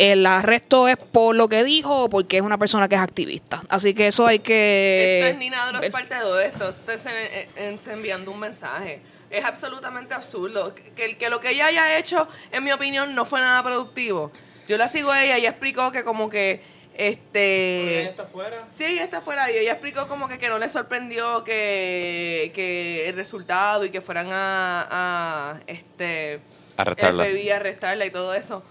[0.00, 3.62] el arresto es por lo que dijo o porque es una persona que es activista.
[3.68, 5.18] Así que eso hay que...
[5.20, 5.90] Esto es Nina de los ver.
[5.90, 6.68] parte de esto.
[6.68, 9.00] Esto es en- en- en- enviando un mensaje.
[9.28, 10.72] Es absolutamente absurdo.
[10.94, 14.30] Que, que lo que ella haya hecho, en mi opinión, no fue nada productivo.
[14.68, 16.62] Yo la sigo a ella y ella explicó que como que
[16.96, 18.66] este está afuera.
[18.70, 23.08] Sí, ella está fuera y ella explicó como que, que no le sorprendió que, que
[23.08, 26.40] el resultado y que fueran a, a este
[26.76, 27.26] Arrestarla.
[27.26, 28.62] el FBI a arrestarla y todo eso.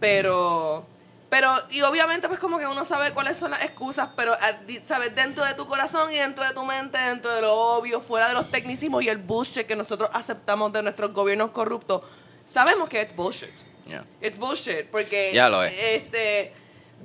[0.00, 0.86] Pero
[1.28, 4.52] pero y obviamente pues como que uno sabe cuáles son las excusas, pero ah,
[4.86, 8.28] sabes dentro de tu corazón y dentro de tu mente, dentro de lo obvio, fuera
[8.28, 12.02] de los tecnicismos y el bullshit que nosotros aceptamos de nuestros gobiernos corruptos,
[12.44, 13.50] sabemos que es bullshit.
[13.86, 14.04] Yeah.
[14.20, 15.72] It's bullshit, porque Ya lo es.
[15.76, 16.52] este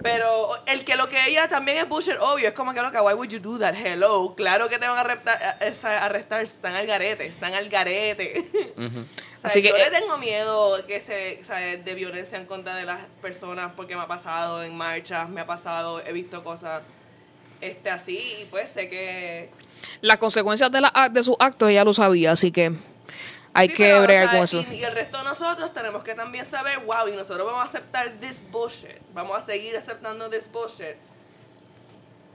[0.02, 3.00] Pero el que lo que ella también es bullshit, obvio, es como que lo que,
[3.00, 3.76] why would you do that?
[3.76, 5.40] Hello, claro que te van a arrestar,
[5.84, 8.50] a- arrestar están al garete, están al garete.
[9.34, 12.38] O sea, Así que, yo eh, le tengo miedo que se, o sea, de violencia
[12.38, 16.14] en contra de las personas porque me ha pasado en marchas, me ha pasado, he
[16.14, 16.84] visto cosas
[17.60, 19.50] este así y pues sé que
[20.02, 22.72] Las consecuencias de, la, de sus actos ella lo sabía, así que
[23.54, 24.66] hay Sí, que pero, o bregar sea, con eso.
[24.72, 27.66] Y, y el resto de nosotros tenemos que también saber, wow, y nosotros vamos a
[27.66, 28.98] aceptar this bullshit.
[29.14, 30.96] Vamos a seguir aceptando this bullshit.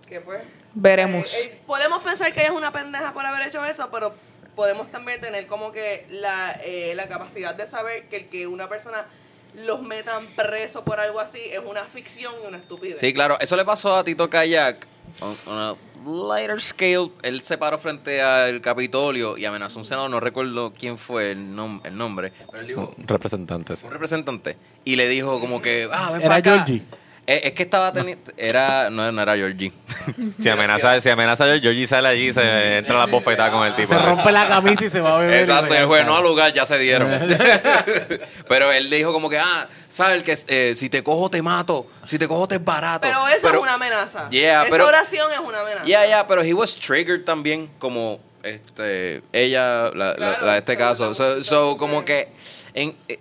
[0.08, 0.40] Que pues.
[0.74, 1.32] Veremos.
[1.34, 4.14] eh, eh, podemos pensar que ella es una pendeja por haber hecho eso, pero
[4.54, 8.68] podemos también tener como que la, eh, la capacidad de saber que el que una
[8.68, 9.06] persona
[9.54, 13.00] los metan preso por algo así es una ficción y una estupidez.
[13.00, 13.36] Sí, claro.
[13.40, 14.86] Eso le pasó a Tito Kayak.
[15.20, 15.74] On, on a
[16.06, 20.10] lighter scale, él se paró frente al Capitolio y amenazó a un senador.
[20.10, 22.32] No recuerdo quién fue el, nom- el nombre.
[22.50, 23.82] Pero él dijo, Representantes.
[23.82, 24.56] un representante.
[24.84, 26.64] Y le dijo como que, ah, ven Era para acá.
[26.66, 26.82] Georgie.
[27.28, 28.30] Eh, es que estaba teniendo...
[28.36, 28.88] Era...
[28.88, 29.72] No, no era Georgie.
[30.38, 33.88] Si amenaza, si amenaza a Georgie sale allí, se entra la bofetada con el tipo.
[33.88, 35.40] Se rompe la camisa y se va a beber.
[35.40, 37.08] y Exacto, el juez no al lugar, ya se dieron.
[38.48, 42.18] Pero él dijo como que, ah, sabes que eh, si te cojo te mato, si
[42.18, 43.00] te cojo te es barato.
[43.08, 44.30] Pero eso es una amenaza.
[44.30, 45.84] Yeah, Esa pero- oración es una amenaza.
[45.84, 50.58] Ya, ya, pero he was triggered también como este ella, la, la- Claro, la de
[50.60, 51.12] este caso.
[51.14, 52.28] So, so, como que
[52.74, 53.18] en, eh,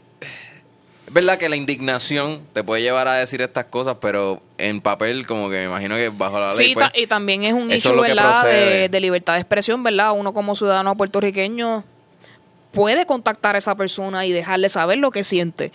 [1.16, 5.50] verdad que la indignación te puede llevar a decir estas cosas, pero en papel como
[5.50, 8.02] que me imagino que bajo la ley Sí, pues, y también es un issue, es
[8.16, 8.44] ¿verdad?
[8.46, 10.12] De, libertad de expresión, ¿verdad?
[10.14, 11.84] Uno como ciudadano puertorriqueño
[12.72, 15.72] puede contactar a esa persona y dejarle saber lo que siente.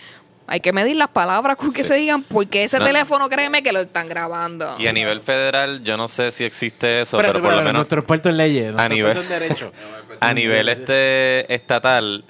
[0.47, 2.85] Hay que medir las palabras con que se digan, porque ese No.
[2.85, 4.67] teléfono, créeme que lo están grabando.
[4.79, 7.99] Y a nivel federal, yo no sé si existe eso, pero por lo menos nuestro
[7.99, 9.71] experto en leyes, nuestro nivel- experto en derecho.
[10.19, 12.23] a nivel este estatal,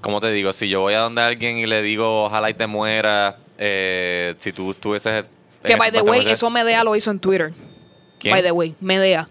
[0.00, 2.66] como te digo, si yo voy a donde alguien y le digo ojalá y te
[2.66, 5.24] muera, eh, si tú estuvieses...
[5.62, 7.52] Que, by the way, proceso- eso Medea lo hizo en Twitter.
[8.18, 8.32] ¿Quién?
[8.32, 9.28] By the way, Medea.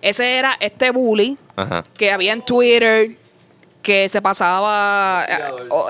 [0.00, 1.82] Ese era este bully Ajá.
[1.96, 3.10] que había en Twitter
[3.82, 5.32] que se pasaba eh,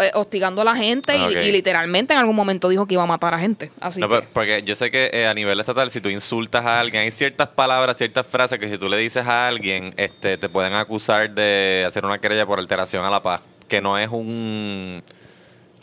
[0.03, 1.37] eh, hostigando a la gente y- Ok.
[1.43, 3.71] y, literalmente en algún momento dijo que iba a matar a gente.
[3.81, 6.81] Así No, que, porque yo sé que eh, a nivel estatal, si tú insultas a
[6.81, 10.49] alguien, hay ciertas palabras, ciertas frases que si tú le dices a alguien, este, te
[10.49, 15.03] pueden acusar de hacer una querella por alteración a la paz, que no es un...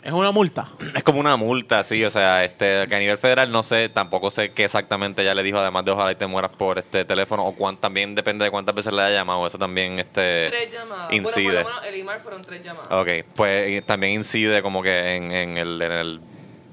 [0.06, 0.68] Es una multa.
[0.94, 4.30] Es como una multa, sí, o sea, este, que a nivel federal no sé, tampoco
[4.30, 7.44] sé qué exactamente ella le dijo, además de ojalá y te mueras por este teléfono,
[7.44, 11.12] o cuán, también depende de cuántas veces le haya llamado, eso también este, Tres llamadas.
[11.12, 11.42] incide.
[11.42, 12.88] Bueno, por lo menos el IMAR fueron tres llamadas.
[12.92, 16.20] Ok, pues también incide como que en, en el, en el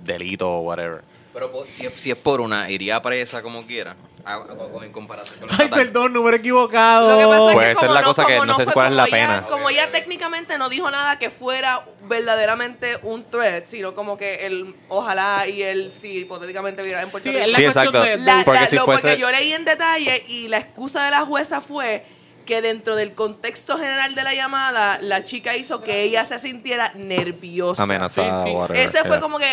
[0.03, 1.01] delito o whatever.
[1.33, 3.95] Pero si, es- si es por una, iría presa como quiera.
[4.25, 7.11] A- a- en comparación con la Ay, perdón, número equivocado.
[7.11, 8.63] Lo que pasa es Puede que ser como la no, cosa que como no sé
[8.65, 9.47] fue- cuál es la como ella- pena.
[9.47, 14.75] Como ella técnicamente no dijo nada que fuera verdaderamente un threat, sino como que el
[14.87, 17.45] ojalá y él si hipotéticamente viviera en Puerto Sí, Rico.
[17.45, 18.07] es la Sí, cuestión exacto.
[18.07, 21.03] de- La- Porque la- si lo- fuese- porque yo leí en detalle y la excusa
[21.03, 22.05] de la jueza fue
[22.45, 26.91] que dentro del contexto general de la llamada, la chica hizo que ella se sintiera
[26.95, 27.83] nerviosa.
[27.83, 28.55] Amenazada Sí, sí.
[28.55, 28.81] o whatever.
[28.81, 29.19] Ese fue yeah.
[29.19, 29.45] como que,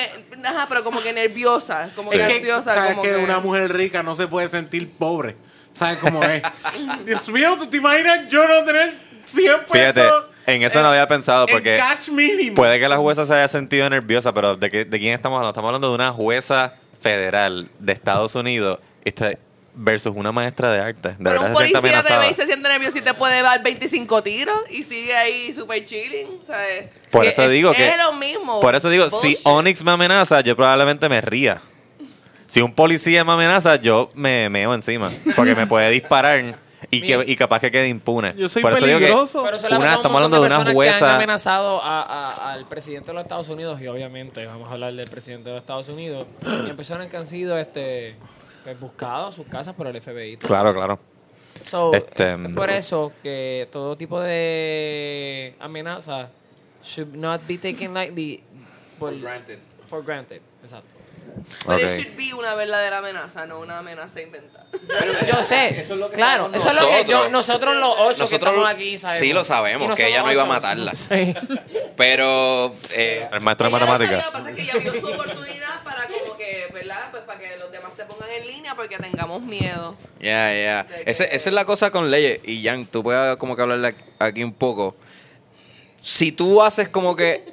[0.45, 4.03] ajá, pero como que nerviosa, como que ansiosa, sabes como que, que, una mujer rica
[4.03, 5.37] no se puede sentir pobre.
[5.73, 6.43] ¿Sabes cómo es?
[7.05, 8.93] Dios mío, ¿tú te imaginas yo no tener
[9.27, 9.71] 100 pesos?
[9.71, 10.03] Fíjate,
[10.47, 11.81] en eso no había pensado porque
[12.55, 15.51] puede que la jueza se haya sentido nerviosa, pero ¿de, qué, de quién estamos hablando?
[15.51, 19.39] Estamos hablando de una jueza federal de Estados Unidos este,
[19.75, 21.09] versus una maestra de arte.
[21.11, 22.21] De Pero verdad un se policía te amenazada.
[22.21, 25.85] ve y se siente nervioso y te puede dar 25 tiros y sigue ahí super
[25.85, 26.89] chilling, ¿sabes?
[27.11, 27.97] Por Sí, eso es- digo es que...
[27.97, 28.61] lo mismo.
[28.61, 29.37] Por eso digo, Bullshit.
[29.39, 31.61] si Onyx me amenaza, yo probablemente me ría.
[32.47, 35.11] Si un policía me amenaza, yo me meo encima.
[35.37, 36.43] Porque me puede disparar
[36.91, 38.35] y, que, y capaz que quede impune.
[38.37, 39.45] Yo soy Por eso digo que peligroso.
[39.45, 41.15] Pero una- estamos hablando de una personas que han jueza.
[41.15, 45.09] amenazado a- a- al presidente de los Estados Unidos y obviamente vamos a hablar del
[45.09, 46.27] presidente de los Estados Unidos
[46.69, 48.17] y personas que han sido este
[48.65, 50.37] pues, buscados a sus casas por el FBI.
[50.39, 50.99] Claro, claro.
[51.69, 56.31] So, Este, es por eso que todo tipo de amenaza
[56.83, 58.43] should not be taken lightly
[58.99, 59.13] por,
[59.89, 60.41] for granted.
[60.63, 60.95] Exacto.
[61.67, 61.83] Pero Ok.
[61.93, 64.67] it should be una verdadera amenaza, no una amenaza inventada.
[65.33, 68.97] Yo sé, claro, eso es lo que yo, nosotros los ocho que Nosotros estamos aquí
[68.99, 69.27] sabemos.
[69.27, 70.95] sí lo sabemos, que ella no iba a matarla.
[70.95, 71.35] Sí.
[71.97, 74.25] Pero eh, El maestro de matemáticas.
[74.25, 76.07] Lo que pasa es que ella vio su oportunidad para
[76.41, 77.11] que, ¿verdad?
[77.11, 79.97] Pues para que los demás se pongan en línea porque tengamos miedo.
[80.21, 80.87] Ya, ya.
[81.07, 82.41] Ese- Esa es la cosa con leyes.
[82.45, 84.97] Y Jan, tú puedes como que hablarle aquí un poco.
[86.01, 87.45] Si tú haces como que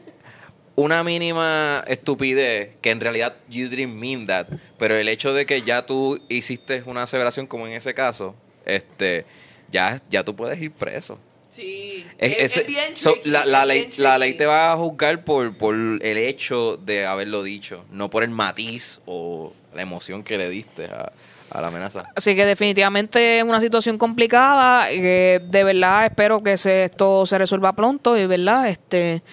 [0.76, 5.62] una mínima estupidez, que en realidad you didn't mean that, pero el hecho de que
[5.64, 8.36] ya tú hiciste una aseveración como en ese caso,
[8.66, 9.26] este,
[9.70, 11.20] ya, ya tú puedes ir preso.
[11.58, 12.06] Sí.
[12.20, 15.58] Es- Es, ese- es bien so, tricky, la, ley, la te va a juzgar por,
[15.58, 20.50] por el hecho de haberlo dicho, no por el matiz o la emoción que le
[20.52, 21.12] diste a,
[21.50, 22.12] a la amenaza.
[22.16, 24.92] Así que definitivamente es una situación complicada.
[24.92, 29.24] eh, de verdad espero que se, esto se resuelva pronto, y verdad, este,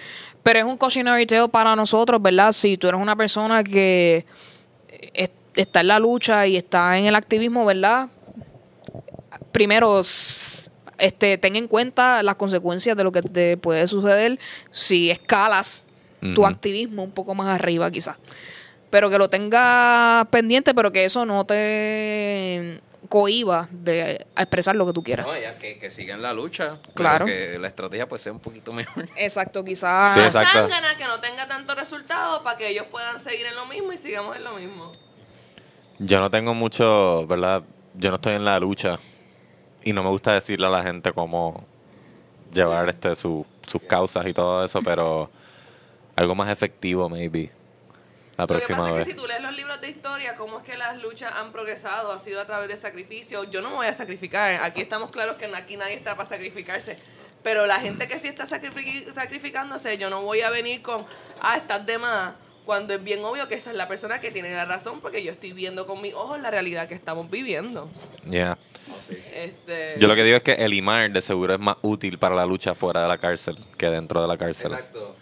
[0.41, 2.51] pero es un cautionary tale para nosotros, ¿verdad?
[2.53, 4.25] Si tú eres una persona que
[5.13, 8.09] es- está en la lucha y está en el activismo, ¿verdad?
[9.51, 10.01] Primero,
[10.97, 14.39] este, ten en cuenta las consecuencias de lo que te puede suceder
[14.71, 15.85] si escalas
[16.33, 18.17] tu activismo un poco más arriba, quizás
[18.95, 22.79] pero que lo tengas pendiente, pero que eso no te
[23.09, 25.25] cohiba de expresar lo que tú quieras.
[25.27, 27.25] No, ya que, que sigan la lucha, Claro.
[27.25, 29.05] que la estrategia pues sea un poquito mejor.
[29.17, 30.13] Exacto, quizás.
[30.13, 30.69] Sí, exacto.
[30.97, 34.37] que no tenga tanto resultado para que ellos puedan seguir en lo mismo y sigamos
[34.37, 34.93] en lo mismo.
[35.99, 37.63] Yo no tengo mucho, ¿verdad?
[37.95, 38.97] Yo no estoy en la lucha
[39.85, 41.63] y no me gusta decirle a la gente cómo
[42.51, 45.29] llevar este su- sus causas y todo eso, pero
[46.15, 47.51] algo más efectivo, maybe,
[48.37, 49.05] la Lo que próxima pasa es vez.
[49.07, 52.11] que si tú lees los libros de historia, cómo es que las luchas han progresado,
[52.11, 53.43] ha sido a través de sacrificio.
[53.45, 54.61] Yo no me voy a sacrificar.
[54.63, 56.97] Aquí estamos claros que aquí nadie está para sacrificarse.
[57.43, 61.05] Pero la gente que sí está sacrific- sacrificándose, yo no voy a venir con,
[61.41, 62.33] ah, estás de más.
[62.65, 65.31] Cuando es bien obvio que esa es la persona que tiene la razón, porque yo
[65.31, 67.89] estoy viendo con mis ojos la realidad que estamos viviendo.
[68.29, 68.57] Yeah.
[69.33, 72.35] Este, Yo lo que digo es que el IMAR de seguro es más útil para
[72.35, 74.71] la lucha fuera de la cárcel que dentro de la cárcel.
[74.71, 75.15] Exacto.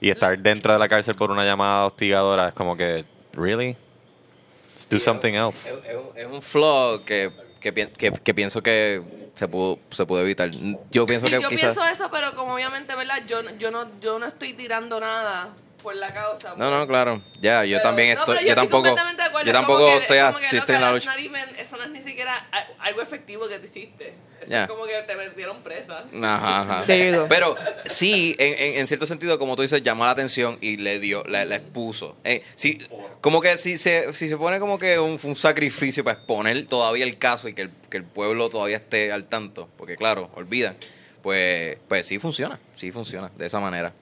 [0.00, 3.72] Y estar dentro de la cárcel por una llamada hostigadora es como que, ¿really?
[3.74, 5.70] Do Sí, something es- else.
[5.70, 7.30] Es, es un- flaw que,
[7.60, 9.02] que, que- que pienso que
[9.34, 10.50] se pudo, se pudo evitar.
[10.90, 11.74] Yo pienso Sí, que yo quizás...
[11.74, 13.22] pienso eso, pero como obviamente, ¿verdad?
[13.26, 15.48] Yo, yo, no, yo no estoy tirando nada
[15.82, 16.54] por la causa.
[16.56, 17.22] No, no, claro.
[17.40, 18.36] Ya, yo Pero- también no, estoy...
[18.36, 18.88] pero yo, tampoco...
[18.88, 19.46] acuerdo.
[19.46, 21.10] Yo tampoco que- estoy, es a- que, estoy- estoy en la lucha.
[21.16, 22.46] not even- eso no es ni siquiera
[22.78, 24.14] algo efectivo que te hiciste.
[24.42, 26.04] Eso es como que te metieron presa.
[26.22, 26.84] Ajá, ajá.
[27.28, 27.56] Pero
[27.86, 31.24] sí, en, en- en cierto sentido, como tú dices, llamó la atención y le dio,
[31.26, 32.16] la, la expuso.
[32.24, 32.78] Eh, sí,
[33.20, 37.04] como que si se, si se pone como que un, un sacrificio para exponer todavía
[37.04, 40.76] el caso y que el, que el pueblo todavía esté al tanto, porque claro, olvidan,
[41.22, 43.92] pues, pues sí funciona, sí funciona de esa manera.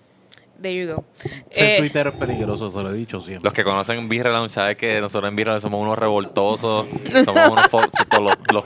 [0.61, 1.05] There you go.
[1.51, 3.45] Ser Eh, Twitter es peligroso, se lo he dicho siempre.
[3.45, 3.99] Los que conocen
[4.33, 6.87] Lounge saben que nosotros en Lounge somos unos revoltosos,
[7.25, 7.69] somos unos,
[8.21, 8.65] los- los-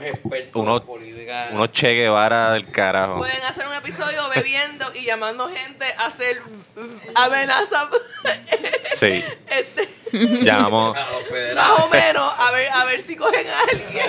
[0.55, 0.81] unos,
[1.51, 3.17] unos Che Guevara del carajo.
[3.19, 6.41] Pueden hacer un episodio bebiendo y llamando gente a hacer
[7.15, 7.87] amenazas.
[8.95, 9.89] Sí, Este,
[10.43, 14.05] llamamos, más o menos, a ver, a ver si cogen a alguien.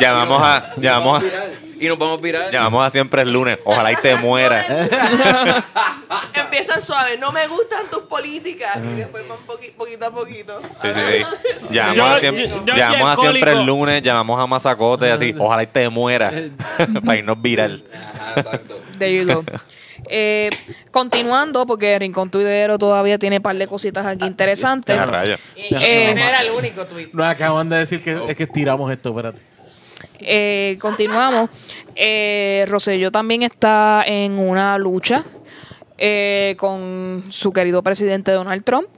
[0.00, 1.26] llamamos a, llamamos a,
[1.80, 2.50] Y nos vamos a virar.
[2.50, 3.58] llamamos a siempre el lunes.
[3.64, 4.66] Ojalá y te mueras.
[6.34, 8.76] Empiezan suave, no me gustan tus políticas.
[8.76, 10.60] Y después van poqui- poquito a poquito.
[10.82, 11.66] Sí, sí, sí.
[11.70, 15.06] Llamamos, Yo- a siempre, yo- yo llamamos a aquí siempre el lunes, llamamos a Mazacote
[15.06, 15.34] y así.
[15.38, 16.32] Ojalá y te mueras.
[17.04, 17.84] Para irnos viral.
[17.92, 18.80] Ajá, exacto.
[18.98, 19.44] There you go.
[20.12, 20.50] Eh,
[20.90, 24.98] continuando, porque Rincón Tuidero todavía tiene un par de cositas aquí interesantes.
[24.98, 25.38] A rayos.
[25.54, 27.10] Eh, ese no era el único tweet.
[27.12, 29.38] Nos acaban de decir que es que tiramos esto, espérate.
[30.20, 31.50] Eh, continuamos.
[31.94, 35.24] Eh, Rosselló también está en una lucha
[35.98, 38.88] eh, con su querido presidente Donald Trump.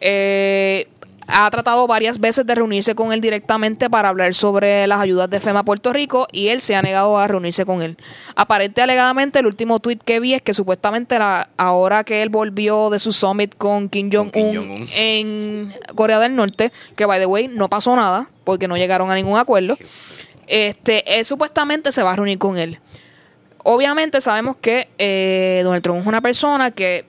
[0.00, 0.88] Eh,
[1.28, 5.40] ha tratado varias veces de reunirse con él directamente para hablar sobre las ayudas de
[5.40, 7.96] FEMA a Puerto Rico y él se ha negado a reunirse con él.
[8.36, 12.90] Aparente alegadamente, el último tweet que vi es que supuestamente era ahora que él volvió
[12.90, 14.86] de su summit con Kim Jong-un.
[14.94, 19.16] en Corea del Norte, que by the way no pasó nada porque no llegaron a
[19.16, 19.76] ningún acuerdo.
[20.46, 22.78] Este, él supuestamente se va a reunir con él.
[23.64, 27.04] Obviamente sabemos que eh, Donald Trump es una persona que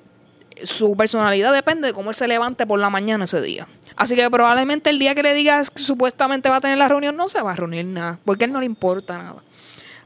[0.64, 3.68] su personalidad depende de cómo él se levante por la mañana ese día.
[3.96, 7.16] Así que probablemente el día que le digas que supuestamente va a tener la reunión
[7.16, 9.44] no se va a reunir nada, porque a él no le importa nada.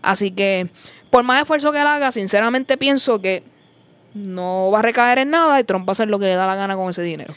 [0.01, 0.69] Así que
[1.09, 3.43] por más esfuerzo que él haga, sinceramente pienso que
[4.13, 6.47] no va a recaer en nada y Trump va a hacer lo que le da
[6.47, 7.33] la gana con ese dinero.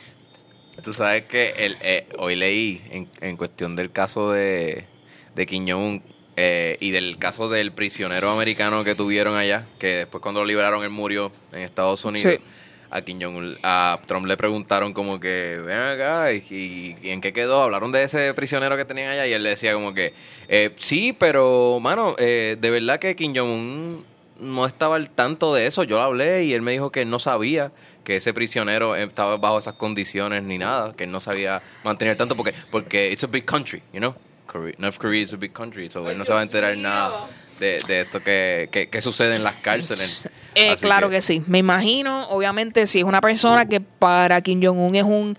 [0.83, 4.87] Tú sabes que el, eh, hoy leí en, en cuestión del caso de,
[5.35, 6.03] de Kim Jong-un
[6.37, 10.83] eh, y del caso del prisionero americano que tuvieron allá, que después cuando lo liberaron
[10.83, 12.35] él murió en Estados Unidos.
[12.35, 12.45] Sí.
[12.91, 17.33] A Kim Jong-un, a Trump le preguntaron como que, ven acá, ¿y, y en qué
[17.33, 17.61] quedó?
[17.61, 20.15] Hablaron de ese prisionero que tenían allá y él le decía como que,
[20.47, 24.05] eh, sí, pero, mano, eh, de verdad que Kim Jong-un
[24.39, 25.83] no estaba al tanto de eso.
[25.83, 27.73] Yo hablé y él me dijo que él no sabía
[28.05, 32.37] que ese prisionero estaba bajo esas condiciones ni nada, que él no sabía mantener tanto
[32.37, 34.15] porque porque it's a big country, you know.
[34.55, 36.73] Korea- North Korea is a big country, so Ay, él no se va a enterar
[36.75, 36.83] mío.
[36.85, 37.27] nada
[37.59, 40.29] de, de esto que, que, que sucede en las cárceles.
[40.55, 41.21] Eh, Así claro que...
[41.21, 41.43] sí.
[41.47, 45.37] Me imagino, obviamente, si es una persona que para Kim Jong-un es un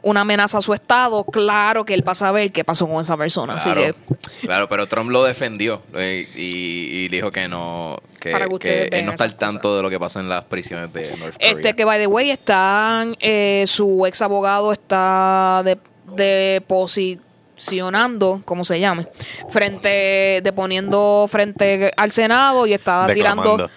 [0.00, 3.16] una amenaza a su estado, claro que él va a saber qué pasó con esa
[3.16, 3.54] persona.
[3.54, 3.96] Así Claro,
[4.40, 8.30] que claro, pero Trump lo defendió eh, y, y dijo que no, que,
[8.92, 9.36] él no está al cosas.
[9.38, 11.50] tanto de lo que pasa en las prisiones de North Korea.
[11.50, 16.62] Este que by the way están eh, su ex abogado está de,
[17.58, 19.08] deposicionando, ¿cómo se llame?
[19.48, 23.68] Frente deponiendo frente al Senado y está tirando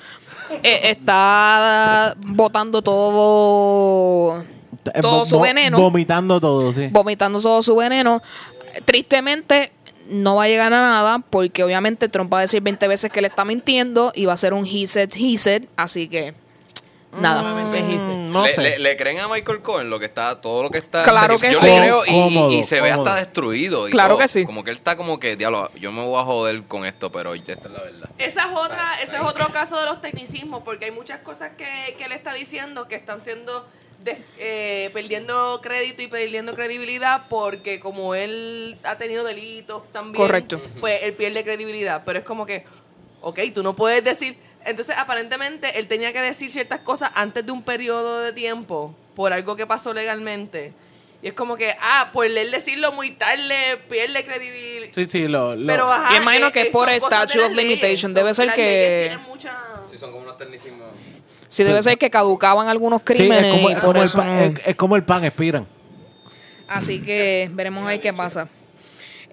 [0.64, 4.44] eh, está botando todo
[5.02, 6.88] todo su veneno, Vomitando todo, sí.
[6.92, 8.22] vomitando todo su veneno.
[8.86, 9.72] Tristemente
[10.10, 13.22] no va a llegar a nada porque obviamente Trump va a decir 20 veces que
[13.22, 16.34] le está mintiendo y va a ser un he said, he said, así que
[17.18, 17.42] nada.
[17.44, 18.62] Mm, no ¿Le, sé.
[18.62, 21.04] le- le creen a Michael Cohen lo que está, todo lo que está?
[21.04, 21.66] Claro yo que yo sí.
[21.68, 23.10] le creo y- y, Cómodo, y se ve cómodo.
[23.10, 23.88] hasta destruido.
[23.88, 24.20] Y Claro todo.
[24.22, 24.46] que sí.
[24.46, 27.34] Como que él está como que, diablo, yo me voy a joder con esto, pero
[27.34, 28.10] esta es la verdad.
[28.18, 31.96] Esa es otra, ese es otro caso de los tecnicismos, porque hay muchas cosas que,
[31.98, 33.68] que él está diciendo que están siendo
[34.04, 40.60] des- eh, perdiendo crédito y perdiendo credibilidad porque como él ha tenido delitos también, Correcto.
[40.80, 42.02] pues él pierde credibilidad.
[42.06, 42.66] Pero es como que,
[43.22, 44.38] ok, tú no puedes decir.
[44.66, 49.34] Entonces, aparentemente, él tenía que decir ciertas cosas antes de un periodo de tiempo por
[49.34, 50.74] algo que pasó legalmente.
[51.24, 54.92] Y es como que, ah, por él decirlo muy tarde, pierde credibilidad.
[54.94, 57.52] Sí, sí, lo, lo- Pero ajá, Yo imagino eh, que es eh, por statute of
[57.52, 58.12] leyes, limitation.
[58.12, 59.58] son- Debe ser que- leyes mucha-
[59.92, 60.88] Sí, son como unos tecnicismos.
[61.48, 64.06] Sí, debe ser que caducaban algunos sí, crímenes es como, y es por como el
[64.06, 65.68] eso pan, no- es, es como el pan, expiran.
[66.68, 68.48] Así que veremos ahí qué pasa.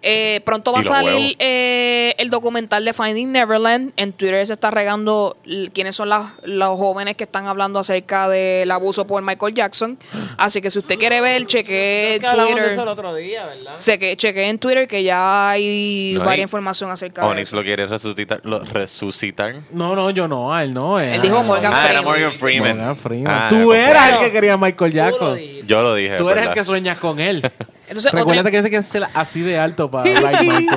[0.03, 3.93] Eh, pronto va a salir eh, el documental de Finding Neverland.
[3.97, 5.37] En Twitter se está regando
[5.73, 9.99] quiénes son las, los jóvenes que están hablando acerca del abuso por Michael Jackson.
[10.37, 12.89] Así que si usted quiere ver, chequee que hablamos de eso el Twitter.
[12.89, 13.75] otro día, ¿verdad?
[13.79, 17.57] Se que, chequee en Twitter que ya hay No, varias información acerca de eso.
[17.57, 18.41] lo quiere resucitar.
[18.45, 19.57] Lo, resucitar.
[19.71, 20.99] No, no, yo no, a él no.
[21.01, 22.05] Él dijo Morgan Ah, era Freeman.
[22.05, 22.77] Morgan Freeman.
[22.77, 23.35] Morgan Freeman.
[23.35, 25.39] Ah, Tú eras el que quería a Michael lo Jackson.
[25.67, 26.17] Yo lo dije.
[26.17, 27.43] Tú eres el que sueñas con él.
[27.89, 30.69] Entonces, Recuérdate otra, que que ser así de alto para like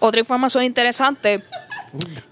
[0.00, 1.42] otra información interesante.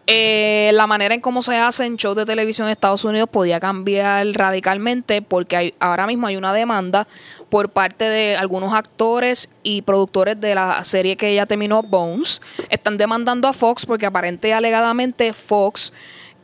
[0.07, 4.27] eh, la manera en cómo se hacen shows de televisión en Estados Unidos podía cambiar
[4.33, 7.07] radicalmente porque hay, ahora mismo hay una demanda
[7.49, 12.43] por parte de algunos actores y productores de la serie que ya terminó, Bones.
[12.69, 15.93] Están demandando a Fox porque aparente y alegadamente Fox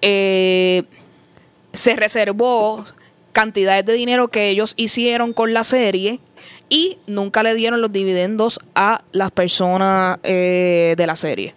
[0.01, 0.85] eh,
[1.73, 2.85] se reservó
[3.33, 6.21] cantidades de dinero que ellos hicieron con la serie
[6.73, 11.55] y nunca le dieron los dividendos a las personas eh, de la serie.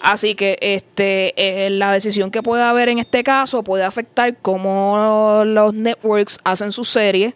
[0.00, 5.44] Así que este eh, la decisión que puede haber en este caso puede afectar cómo
[5.46, 7.34] los networks hacen sus series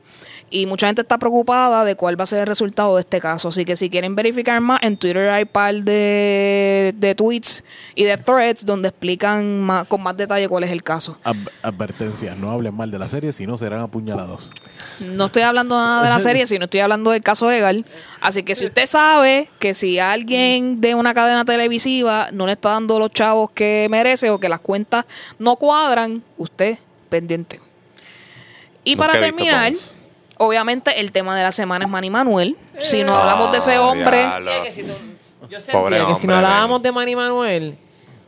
[0.53, 3.49] y mucha gente está preocupada de cuál va a ser el resultado de este caso.
[3.49, 8.19] Así que si quieren verificar más, en Twitter hay par de, de tweets y de
[8.19, 11.19] threads donde explican más- con más detalle cuál es el caso.
[11.25, 14.51] Ad- advertencia, no hablen mal de la serie, si no serán apuñalados.
[15.01, 17.85] No estoy hablando nada de la serie, sino estoy hablando del caso legal.
[18.21, 22.71] Así que si usted sabe que si alguien de una cadena televisiva no le está
[22.71, 25.07] dando los chavos que merece o que las cuentas
[25.39, 26.79] no cuadran, usted
[27.09, 27.59] pendiente.
[28.85, 29.73] Y Nunca para terminar.
[30.47, 32.57] Obviamente el tema de la semana es Manny Manuel.
[32.79, 34.51] Si no hablamos de ese Ah, hombre, diablo.
[34.51, 34.93] Oye, que si tú-
[35.51, 36.83] yo sentía Pobre que si no hablábamos men.
[36.83, 37.77] de Manny Manuel,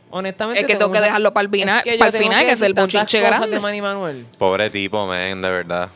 [0.09, 0.61] honestamente...
[0.61, 2.51] Es que tengo que muchas- dejarlo para el final- yo para el tengo final, que
[2.51, 3.55] es decir el tantas bochinche cosas grande.
[3.55, 4.25] de Manny Manuel.
[4.37, 5.89] Pobre tipo, man, de verdad.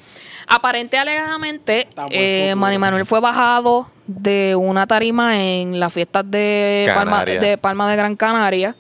[0.47, 2.55] Aparente y alegadamente, eh, futuro.
[2.61, 7.95] Manny Manuel fue bajado de una tarima en las fiestas de Palma, de Palma de
[7.95, 8.76] Gran Canaria.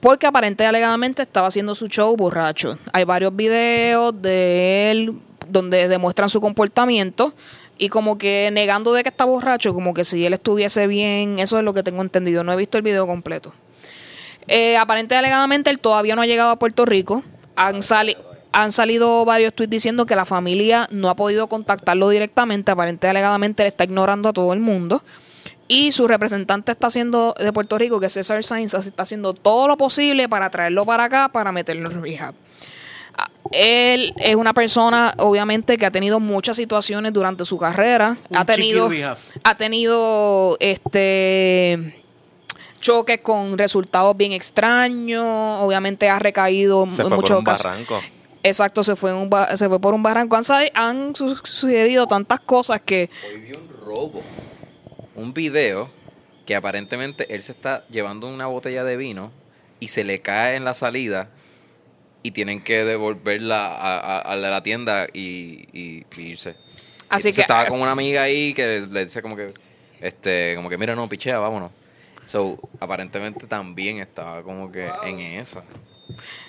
[0.00, 2.78] Porque aparente alegadamente estaba haciendo su show borracho.
[2.92, 5.14] Hay varios videos de él
[5.48, 7.34] donde demuestran su comportamiento
[7.76, 11.58] y como que negando de que está borracho, como que si él estuviese bien, eso
[11.58, 12.44] es lo que tengo entendido.
[12.44, 13.52] No he visto el video completo.
[14.46, 17.22] Eh, aparente alegadamente él todavía no ha llegado a Puerto Rico.
[17.56, 17.80] Han,
[18.52, 22.70] han salido varios tweets diciendo que la familia no ha podido contactarlo directamente.
[22.70, 25.02] Aparente alegadamente él está ignorando a todo el mundo.
[25.72, 29.68] Y su representante está haciendo de Puerto Rico, que es César Sainz, está haciendo todo
[29.68, 32.34] lo posible para traerlo para acá para meterlo en rehab.
[33.16, 38.16] Ah, Él es una persona, obviamente, que ha tenido muchas situaciones durante su carrera.
[38.30, 38.90] Un ha tenido,
[39.44, 41.94] ha tenido este
[42.80, 45.24] choques con resultados bien extraños.
[45.60, 47.64] Obviamente ha recaído Se en fue por muchos un casos.
[47.64, 48.00] barranco.
[48.42, 50.34] Exacto, se fue, en un ba- se fue por un barranco.
[50.34, 50.42] Han,
[50.74, 54.20] han su- sucedido tantas cosas que Hoy vi un robo.
[55.20, 55.90] Un video
[56.46, 59.30] que aparentemente él se está llevando una botella de vino
[59.78, 61.28] y se le cae en la salida
[62.22, 66.50] y tienen que devolverla a, a- a la tienda y, y- y irse.
[67.08, 69.52] Así Entonces que- estaba con una amiga ahí que le dice como que
[70.00, 71.70] este como que mira no pichea vámonos
[72.24, 75.62] so aparentemente también estaba como que en esa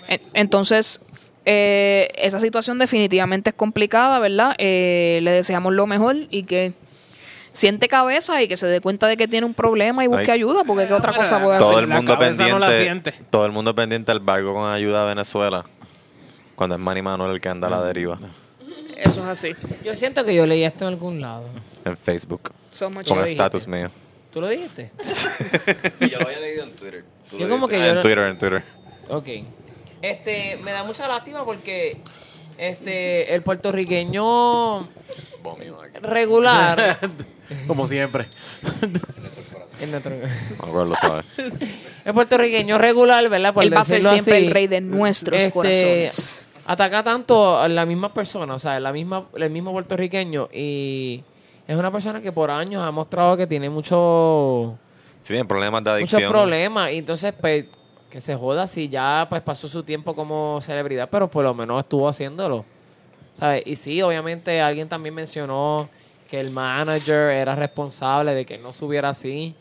[0.07, 1.02] En- Entonces,
[1.45, 4.56] eh, esa situación definitivamente es complicada, ¿verdad?
[4.57, 6.73] Eh, le deseamos lo mejor y que
[7.53, 10.40] siente cabeza y que se dé cuenta de que tiene un problema y busque Ay.
[10.40, 11.69] ayuda, porque qué otra cosa puede todo hacer.
[11.69, 12.19] Todo el la mundo no
[12.60, 12.84] la pendiente.
[12.84, 13.11] siente.
[13.30, 15.65] todo el mundo pendiente al barco con ayuda a Venezuela.
[16.56, 18.18] Cuando es Manny Manuel el que anda a la deriva.
[18.98, 19.52] Eso es así.
[19.84, 21.45] Yo siento que yo leí esto en algún lado.
[21.86, 22.52] En Facebook.
[22.72, 23.90] So much Con estatus mío.
[24.32, 24.91] ¿Tú lo dijiste?
[25.99, 27.03] Sí, yo lo había leído en Twitter.
[27.30, 28.64] Tú Yo lo como que Ah, yo en no- Twitter, en Twitter.
[29.10, 29.28] Ok.
[30.02, 31.99] Este, me da mucha lástima porque
[32.57, 34.88] este, el puertorriqueño
[36.02, 36.99] regular.
[37.68, 38.28] Como siempre.
[39.80, 40.14] el, nuestro-
[40.73, 41.23] No lo sabe.
[42.06, 43.53] el puertorriqueño regular, ¿verdad?
[43.53, 46.45] Por Él va a ser decirlo siempre así, el rey de nuestros este, corazones.
[46.65, 50.48] Ataca tanto a la misma persona, o sea, la misma, el mismo puertorriqueño.
[50.53, 51.23] Y
[51.68, 54.78] es una persona que por años ha mostrado que tiene mucho,
[55.23, 56.22] Sí, problemas de adicción.
[56.22, 56.91] muchos problemas.
[56.91, 57.65] Y entonces, pues,
[58.10, 61.80] que se joda si ya pues pasó su tiempo como celebridad, pero por lo menos
[61.80, 62.65] estuvo haciéndolo.
[63.34, 63.64] ¿Sabes?
[63.65, 65.90] Y sí, obviamente alguien también mencionó
[66.31, 69.53] que el manager era responsable de que no subiera así.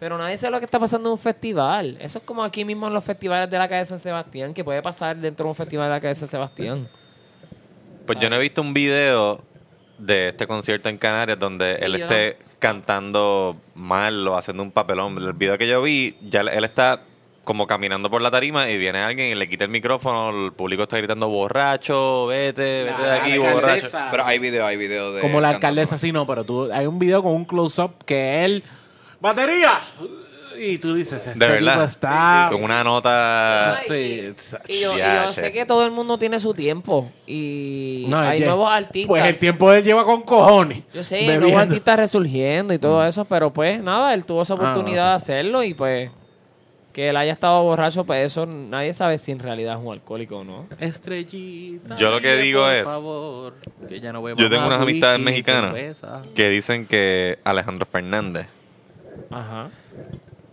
[0.00, 1.96] Pero nadie sabe lo que está pasando en un festival.
[2.00, 4.64] Eso es como aquí mismo en los festivales de la calle de San Sebastián, que
[4.64, 6.88] puede pasar dentro de un festival de la calle de San Sebastián.
[8.04, 9.40] Pues yo no he visto un video
[9.98, 15.16] de este concierto en Canarias donde él esté cantando mal o haciendo un papelón.
[15.18, 17.02] El video que yo vi, ya él está
[17.46, 20.82] como caminando por la tarima y viene alguien y le quita el micrófono, el público
[20.82, 23.86] está gritando borracho, vete, vete de aquí, borracho.
[24.10, 25.20] Pero hay video, hay video de.
[25.22, 25.68] Como la cantando.
[25.68, 28.64] alcaldesa, sí, no, pero tú, hay un video con un close-up que él.
[29.20, 29.80] ¡Batería!
[30.58, 31.74] Y tú dices, este De verdad.
[31.74, 32.48] tipo está.
[32.50, 33.80] Con una nota...
[33.86, 33.92] Sí,
[34.68, 37.12] y, y yo, y sé que todo el mundo tiene su tiempo.
[37.26, 39.06] Y No, hay nuevos artistas.
[39.08, 40.82] Pues el tiempo él lleva con cojones.
[40.92, 41.46] Yo sé, bebiendo.
[41.46, 45.18] nuevos artistas resurgiendo y todo eso, pero pues nada, él tuvo esa Ah, no, oportunidad
[45.20, 45.26] sí.
[45.26, 46.10] de hacerlo y pues
[46.96, 50.38] que él haya estado borracho, pues eso nadie sabe si en realidad es un alcohólico
[50.38, 50.66] o no.
[50.80, 51.94] Estrellita.
[51.96, 53.54] Yo lo que digo por es- favor,
[53.86, 55.74] que ya no beba Yo tengo unas amistades mexicanas
[56.34, 58.46] que dicen que Alejandro Fernández
[59.30, 59.68] Ajá.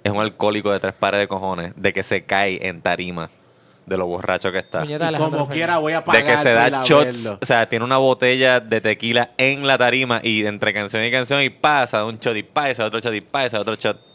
[0.03, 3.29] es un alcohólico de tres pares de cojones, de que se cae en tarima
[3.85, 4.83] de lo borracho que está.
[4.83, 5.47] Y como Fernández.
[5.49, 7.39] quiera voy a de pagar que se da a shots, verlo.
[7.41, 11.41] o sea, tiene una botella de tequila en la tarima y entre canción y canción
[11.41, 14.11] y pasa de un shot y pasa, otro shot y pasa, otro shot.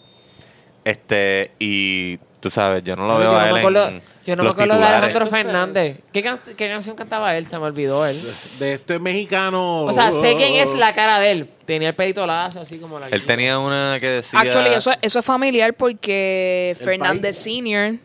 [0.88, 4.42] Este, y tú sabes, yo no lo Yo veo no a él en yo no
[4.42, 4.84] me los acuerdo de.
[4.84, 6.00] Alejandro Fernández.
[6.12, 7.46] ¿Qué, can- qué canción cantaba él?
[7.46, 8.18] Se me olvidó él.
[8.58, 9.82] De este mexicano.
[9.82, 11.50] O sea, sé quién es la cara de él.
[11.64, 14.40] Tenía el pelito lazo, así como la Él tenía una que decía...
[14.40, 17.36] Actually, eso, eso es familiar porque Fernández.
[17.36, 17.96] Senior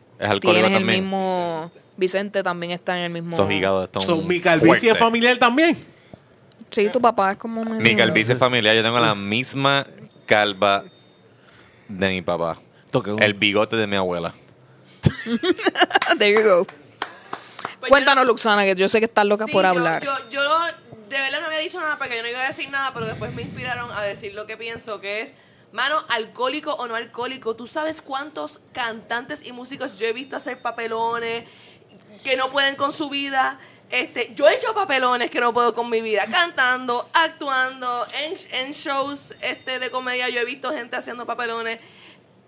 [0.42, 0.86] tiene el también.
[0.86, 1.72] mismo...
[1.96, 3.34] Vicente también está en el mismo...
[3.34, 5.78] Esos hígados están So, mi calvicie es familiar también.
[6.72, 7.64] Sí, tu papá es como...
[7.64, 9.86] Mi calvicie familiar, yo tengo la misma
[10.26, 10.84] calva
[11.88, 12.60] de mi papá.
[12.94, 14.34] Toque un- El bigote de mi abuela.
[16.20, 16.66] There you go.
[17.80, 20.04] Pues Cuéntanos, yo no- Luxana, que yo sé que estás loca Sí, por yo- hablar.
[20.04, 20.68] Yo, yo no-
[21.10, 23.34] de verdad no había dicho nada porque yo no iba a decir nada, pero después
[23.34, 25.34] me inspiraron a decir lo que pienso, que es,
[25.72, 30.62] mano, alcohólico o no alcohólico, ¿tú sabes cuántos cantantes y músicos yo he visto hacer
[30.62, 31.46] papelones
[32.24, 33.60] que no pueden con su vida?
[33.90, 38.38] Este, yo he hecho papelones que no puedo con mi vida, cantando, actuando, en,
[38.68, 41.80] en shows este, de comedia yo he visto gente haciendo papelones.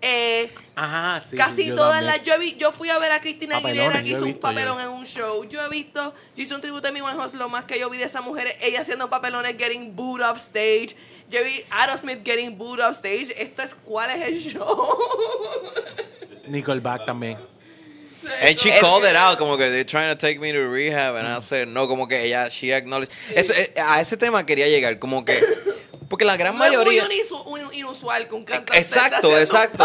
[0.08, 1.36] Eh, Ajá, sí.
[1.36, 2.16] Casi todas también.
[2.16, 2.22] las.
[2.22, 4.84] Yo, vi- yo fui a ver a Cristina Aguilera que hizo un visto papelón yo.
[4.84, 5.44] en un show.
[5.48, 6.14] Yo he visto.
[6.36, 7.34] Yo hice un tributo a mi Winehouse.
[7.34, 10.94] Lo más que yo vi de esa mujer, ella haciendo papelones, getting booed off stage.
[11.28, 13.34] Yo vi Aerosmith getting booed off stage.
[13.36, 13.74] Esto es.
[13.74, 14.96] ¿Cuál es el show?
[16.46, 17.38] Nickelback también.
[18.42, 21.14] And she Es- called it out, como que they're trying to take me to rehab,
[21.16, 23.12] and I said, no, como que ella, she acknowledged.
[23.34, 25.38] Eso, eh, a ese tema quería llegar, como que,
[26.08, 27.04] porque la gran No es mayoría...
[27.04, 29.84] muy unisu- un- inusual que un cantante Exacto, exacto.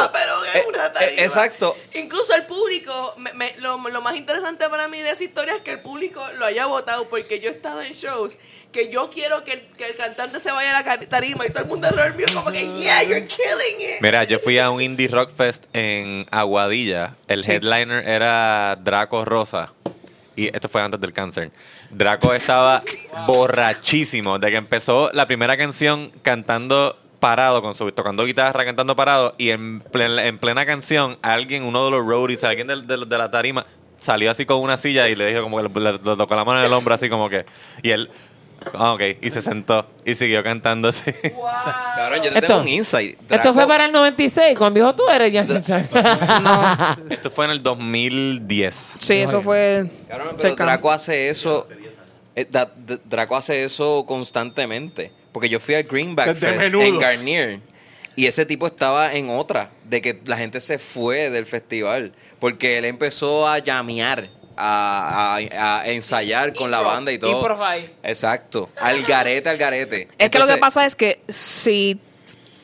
[0.53, 1.21] en Eh, una eh, tarima.
[1.21, 1.77] exacto.
[1.93, 5.61] Incluso el público, me- me- lo, lo más interesante para mí de esa historia es
[5.61, 8.37] que el público lo haya votado, porque yo he estado en shows
[8.71, 11.63] que yo quiero que el, que el cantante se vaya a la tarima y todo
[11.63, 14.01] el mundo alrededor mío como que, yeah, you're killing it.
[14.01, 17.15] Mira, yo fui a un Indie Rock Fest en Aguadilla.
[17.27, 19.73] El headliner era Draco Rosa.
[20.41, 21.51] Y esto fue antes del cáncer.
[21.91, 22.81] Draco estaba
[23.27, 24.39] borrachísimo.
[24.39, 29.35] De que empezó la primera canción cantando parado, con su, tocando guitarra, cantando parado.
[29.37, 33.29] Y en, plen- en plena canción, alguien, uno de los roadies, alguien del- de, la
[33.29, 33.65] tarima,
[33.99, 36.65] salió así con una silla y le dijo como que le tocó la mano en
[36.65, 37.45] el hombro, así como que.
[37.83, 38.09] Y él.
[38.73, 39.01] Ah, ok.
[39.21, 41.11] Y se sentó y siguió cantando así.
[41.35, 41.45] Wow.
[41.95, 43.17] Cabrón, yo te Esto- tengo un insight.
[43.29, 45.41] Esto fue para el 96, cuando viejo tú eres ya.
[47.09, 48.95] Esto fue en el 2010.
[48.99, 49.89] Sí, eso fue...
[50.07, 50.55] Cabrón, pero.
[50.55, 51.67] Draco hace eso.
[52.35, 52.71] eh, da-
[53.05, 55.11] Draco hace eso constantemente.
[55.31, 56.83] Porque yo fui al Greenback Fest menudo.
[56.83, 57.59] en Garnier.
[58.15, 59.71] Y ese tipo estaba en otra.
[59.85, 62.13] De que la gente se fue del festival.
[62.39, 64.29] Porque él empezó a llamear.
[64.57, 67.41] A, a- a ensayar con la banda y todo.
[68.03, 68.69] Exacto.
[68.79, 70.07] Al garete, al garete.
[70.17, 71.99] Es que lo que pasa es que si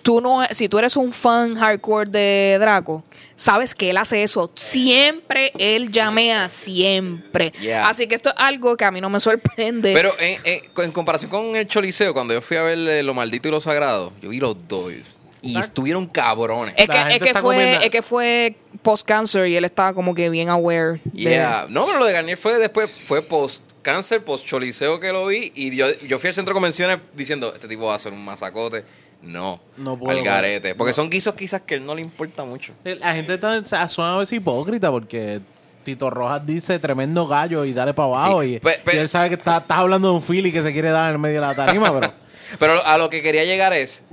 [0.04, 3.04] tú no, si tú eres un fan hardcore de Draco,
[3.36, 4.52] sabes que él hace eso.
[4.56, 7.52] Siempre él llamea, siempre.
[7.60, 7.88] Yeah.
[7.88, 9.94] Así que esto es algo que a mí no me sorprende.
[9.94, 13.14] Pero en, en- en comparación con el Choliseo, cuando yo fui a ver eh, Lo
[13.14, 14.94] Maldito y Lo Sagrado, yo vi los dos.
[15.42, 16.74] Y estuvieron cabrones.
[16.78, 18.56] es que, es fue, comiendo- es que fue
[18.92, 21.00] post-cancer y él estaba como que bien aware.
[21.04, 21.66] de- Yeah.
[21.70, 25.52] No, pero lo de Garnier fue después, fue post cáncer, post choliseo que lo vi.
[25.56, 28.24] Y yo, yo fui al centro de convenciones diciendo, este tipo va a hacer un
[28.24, 28.84] masacote.
[29.22, 30.76] No, No puedo, al garete.
[30.76, 30.96] Porque no.
[30.96, 32.74] son guisos quizás que a él no le importa mucho.
[32.84, 35.42] La gente está, suena a veces hipócrita porque
[35.84, 38.42] Tito Rojas dice tremendo gallo y dale para abajo.
[38.44, 40.62] Sí, y, pe- pe- y él sabe que está, estás hablando de un Philly que
[40.62, 42.14] se quiere dar en el medio de la tarima, pero.
[42.60, 44.06] Pero a lo que quería llegar es,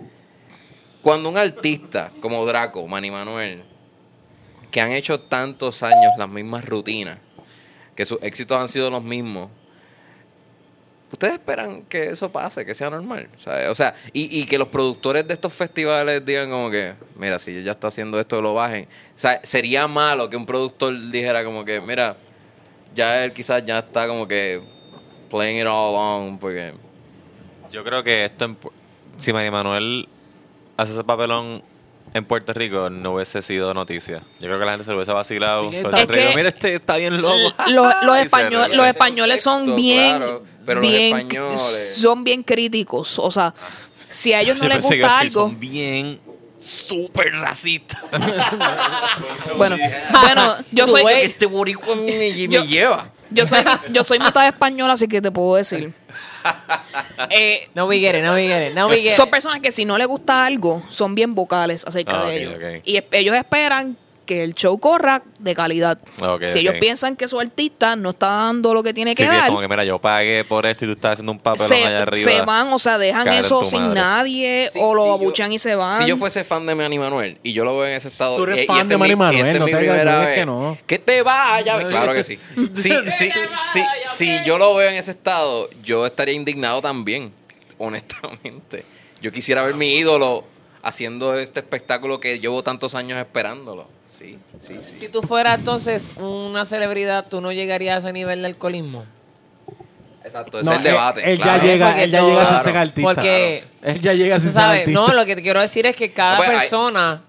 [1.02, 3.62] cuando un artista como Draco, Manny Manuel,
[4.74, 7.18] que han hecho tantos años las mismas rutinas,
[7.94, 9.48] que sus éxitos han sido los mismos,
[11.12, 13.28] ¿ustedes esperan que eso pase, que sea normal?
[13.70, 17.62] O sea, y, y que los productores de estos festivales digan como que, mira, si
[17.62, 18.86] ya está haciendo esto, lo bajen.
[18.86, 22.16] O sea, sería malo que un productor dijera como que, mira,
[22.96, 24.60] ya él quizás ya está como que
[25.30, 26.74] playing it all along, porque...
[27.70, 28.56] Yo creo que esto,
[29.18, 30.08] si Manny Manuel
[30.76, 31.62] hace ese papelón
[32.18, 34.22] en Puerto Rico, no hubiese sido noticia.
[34.40, 35.70] Yo creo que la gente se lo hubiese vacilado.
[35.70, 37.34] Sí, está- Es que- Mira, este está bien loco.
[37.68, 43.18] Los, los españoles, los son bien, claro, pero los bien- españoles- son bien críticos.
[43.18, 43.52] O sea,
[44.08, 46.20] si a ellos no Yo les que gusta sí, algo, Son bien
[46.64, 48.00] súper racistas.
[49.56, 49.76] bueno,
[50.22, 53.10] bueno, yo soy, este boricua a mí me, Yo- me lleva.
[53.30, 55.92] yo soy, yo soy mitad española, así que te puedo decir.
[57.30, 59.70] Eh, No we get it, no we get it, no we get son personas que
[59.70, 62.56] si no les gusta algo, son bien vocales acerca Ah, de ok, ello.
[62.78, 62.82] ok.
[62.84, 65.98] Y ellos esperan que el show corra de calidad.
[66.46, 69.30] Si ellos piensan que su artista no está dando lo que tiene Sí, que sí,
[69.34, 71.68] es dar, como que mira, yo pagué por esto y tú estás haciendo un papelón
[71.68, 72.30] se, allá arriba.
[72.32, 73.94] se van, o sea, dejan eso sin madre.
[73.94, 76.02] nadie Sí, o lo si yo- abuchan y se van.
[76.02, 78.36] Si yo fuese fan de Manny Manuel y yo lo veo en ese estado.
[78.36, 80.78] Tú eres y- y de Manny Manuel, no te digas que no.
[80.86, 81.78] Que te vaya.
[81.88, 82.38] Claro que sí.
[82.72, 87.32] Si, si, si, si yo lo veo en ese estado, yo estaría indignado también,
[87.78, 88.84] honestamente.
[89.20, 90.44] Yo quisiera ver mi ídolo
[90.82, 93.88] haciendo este espectáculo que llevo tantos años esperándolo.
[94.16, 94.96] Sí, sí, sí.
[94.98, 99.04] Si tú fueras entonces una celebridad, ¿tú no llegarías a ese nivel de alcoholismo?
[100.24, 101.20] Exacto, ese No, es el debate.
[101.24, 101.62] Él, él claro.
[101.64, 102.64] ya llega, él ya todo- llega Claro.
[102.64, 103.14] ser artista.
[103.14, 105.00] Porque- Él ya llega sin ser sabes, artista.
[105.00, 107.22] no, lo que te quiero decir es que cada Pues, persona...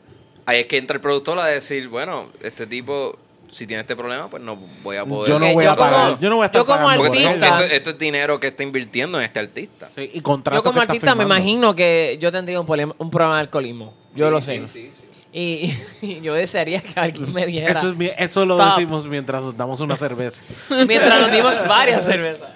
[0.45, 3.18] Ahí es que entra el productor a decir, bueno, este tipo,
[3.49, 5.28] si tiene este problema, pues no voy a poder.
[5.28, 6.06] Yo no voy a pagar.
[6.12, 8.40] como- yo no voy a estar yo como pagando esto, artista- esto- esto es dinero
[8.40, 9.90] que está invirtiendo en este artista.
[9.95, 12.95] Sí, y contratos Yo como que está artista me imagino que yo tendría un, problema-
[12.99, 13.94] un problema de alcoholismo.
[14.16, 14.68] Yo Sí, lo sí, sé.
[14.68, 15.05] sí, sí.
[15.38, 17.72] Y, y yo desearía que alguien me dijera.
[17.78, 20.41] Eso, es mi- eso lo "Stop", decimos mientras nos damos una cerveza.
[20.88, 22.49] Mientras nos dimos varias cervezas.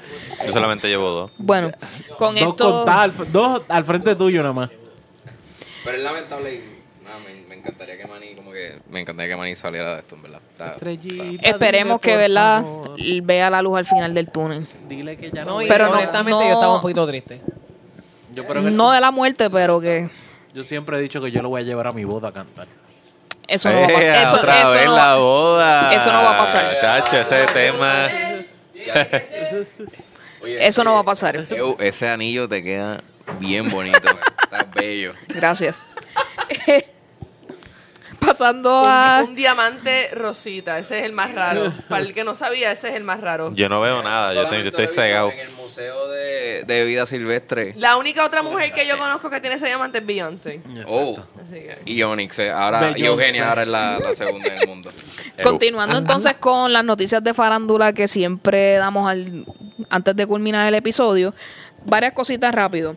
[0.45, 1.31] Yo solamente llevo dos.
[1.37, 1.71] Bueno,
[2.17, 2.71] con dos, esto...
[2.71, 4.69] contadas al f- dos al frente tuyo nada más.
[5.83, 9.37] Pero es lamentable y nada, me, me encantaría que Manny, como que, me encantaría que
[9.37, 10.39] Manny saliera de esto, en verdad.
[10.53, 10.75] Está-
[11.41, 12.61] Esperemos dile, que, ¿verdad?
[12.61, 12.95] favor.
[13.23, 14.65] vea la luz al final del túnel.
[14.87, 15.55] Dile que ya no.
[15.55, 17.41] No, y Pero no- honestamente no- yo estaba un poquito triste.
[18.33, 20.09] yo, pero que- No de la muerte, pero que
[20.53, 22.67] yo siempre he dicho que yo lo voy a llevar a mi boda a cantar.
[23.47, 24.23] eso no va a Eh, pasar.
[24.23, 25.93] Eso, otra eso vez no- la boda.
[25.93, 26.77] eso no va a pasar.
[26.79, 28.07] Chacho, ese tema.
[30.41, 31.45] Oye, Eso no va a pasar.
[31.49, 33.01] Ew, ese anillo te queda
[33.39, 34.07] bien bonito.
[34.43, 35.13] Está bello.
[35.27, 35.81] Gracias.
[38.19, 39.23] Pasando Un, a...
[39.27, 41.71] un diamante rosita, ese es el más raro.
[41.87, 43.51] Para el que no sabía, ese es el más raro.
[43.55, 45.31] Yo no veo nada, yo, estoy- yo estoy cegado.
[45.31, 47.73] En el museo de, de vida silvestre.
[47.77, 50.61] La única otra mujer que yo conozco que tiene ese diamante es Beyoncé.
[50.87, 51.17] Oh.
[51.51, 53.05] Que- Y Onyx, eh, ahora, y.
[53.05, 54.91] Eugenia ahora es la, la segunda en el mundo.
[55.41, 59.45] Continuando entonces con las noticias de farándula que siempre damos al,
[59.89, 61.33] antes de culminar el episodio,
[61.85, 62.95] varias cositas rápido.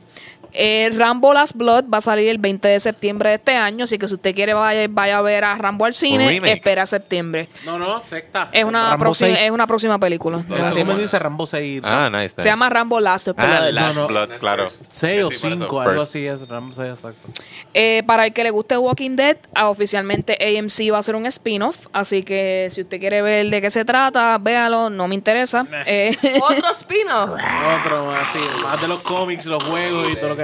[0.53, 3.99] Eh, Rambo Last Blood va a salir el 20 de septiembre de este año, así
[3.99, 6.53] que si usted quiere vaya, vaya a ver a Rambo al cine, remake.
[6.55, 7.49] espera septiembre.
[7.65, 8.49] No, no, sexta.
[8.53, 9.41] Es una, Rambo próxima, 6.
[9.43, 10.39] es una próxima película.
[10.39, 11.83] Eso como dice Rambo 6.
[11.85, 12.43] Ah, nice, nice.
[12.43, 13.37] Se llama Rambo Last Blood.
[13.39, 14.09] Ah, Last No, no.
[14.09, 14.69] Blood, claro.
[14.89, 16.47] 6 o Sí, por eso, 5, algo así es.
[16.49, 17.29] Rambo 6, exacto.
[17.75, 21.27] Eh, para el que le guste Walking Dead, ah, oficialmente AMC va a hacer un
[21.27, 25.67] spin-off, así que si usted quiere ver de qué se trata, véalo, no me interesa.
[25.87, 27.31] Eh, Otro spin-off.
[27.31, 28.39] Otro más, sí.
[28.63, 30.42] Más de los cómics, los juegos y todo lo que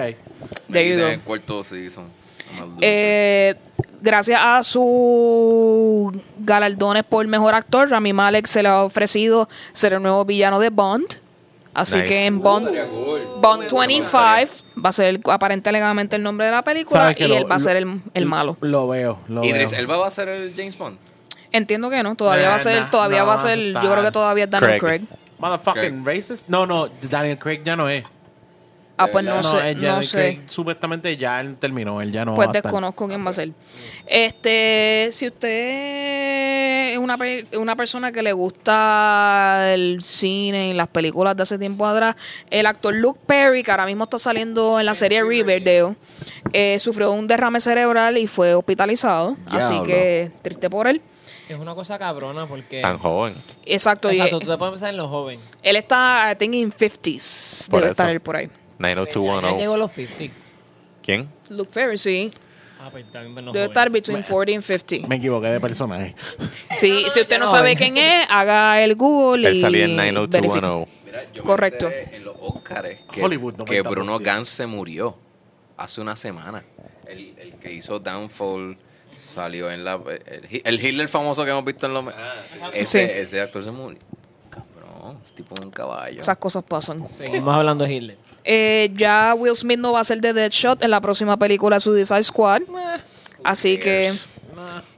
[0.68, 1.24] you go.
[1.24, 2.06] cuarto season.
[2.80, 3.54] Eh,
[4.00, 10.02] gracias a sus galardones por mejor actor, Rami Malek se le ha ofrecido ser el
[10.02, 11.06] nuevo villano de Bond.
[11.74, 12.08] Así Nice.
[12.08, 12.70] que en Bond,
[13.40, 14.10] Bond 25
[14.84, 17.50] va a ser aparente legalmente el nombre de la película ¿Sabes que y lo- él
[17.50, 18.56] va a ser el, el malo.
[18.62, 19.80] Lo veo, lo Idris veo.
[19.80, 20.98] Elba va a ser el James Bond.
[21.52, 24.02] Entiendo que no, todavía va a ser, Nah, todavía no, va a ser, yo creo
[24.02, 25.02] que todavía es Daniel Craig.
[25.06, 25.18] Craig.
[25.38, 26.48] Motherfucking racist.
[26.48, 28.02] No, no, Daniel Craig ya no es.
[29.00, 29.50] Ah, ¿De pues no verdad?
[29.60, 30.40] sé, él ya- no que sé.
[30.46, 32.62] Supuestamente ya él terminó, él ya no Pues va a estar.
[32.70, 33.50] desconozco quién va a ser.
[34.06, 37.16] Este, si usted es una,
[37.58, 42.16] una persona que le gusta el cine y las películas de hace tiempo atrás,
[42.50, 45.94] el actor Luke Perry, que ahora mismo está saliendo en la serie Riverdale,
[46.52, 49.36] eh, sufrió un derrame cerebral y fue hospitalizado.
[49.46, 51.00] Así que triste por él.
[51.48, 52.82] Es una cosa cabrona porque...
[52.82, 53.34] Tan joven.
[53.64, 54.10] Exacto.
[54.10, 55.42] y, Exacto, eh, tú te puedes pensar en los jóvenes.
[55.62, 57.70] él está, I think, in 50s.
[57.70, 57.92] Por Debe eso.
[57.92, 58.50] estar él por ahí.
[58.78, 59.59] Él 90210.
[59.59, 60.32] llegó a los 50s.
[61.02, 61.28] ¿Quién?
[61.50, 62.30] Luke Perry, sí.
[62.80, 65.09] Ah, pues también Debe estar between 40 and 50.
[65.09, 66.14] Me equivoqué de personaje.
[66.76, 70.12] Sí, si usted no sabe quién es, haga el Google Él y salía en verifique.
[70.30, 70.88] 90210.
[71.05, 71.86] Mira, yo Correcto.
[71.86, 74.26] Enteré en los Oscars que, Hollywood, no que me Bruno tío.
[74.26, 75.16] Gans se murió
[75.76, 76.62] hace una semana.
[77.06, 78.76] El, el que hizo Downfall
[79.34, 79.94] salió en la.
[80.26, 82.05] El, el Hitler famoso que hemos visto en los.
[82.74, 83.12] ese, Sí.
[83.18, 83.98] ese actor se murió.
[84.50, 86.20] Cabrón, es tipo un caballo.
[86.20, 87.09] Esas cosas pasan.
[87.09, 88.18] Seguimos hablando de Hitler.
[88.50, 92.22] Eh, ya Will Smith no va a ser de Deadshot en la próxima película Suicide
[92.22, 92.62] Squad.
[93.44, 94.10] Así que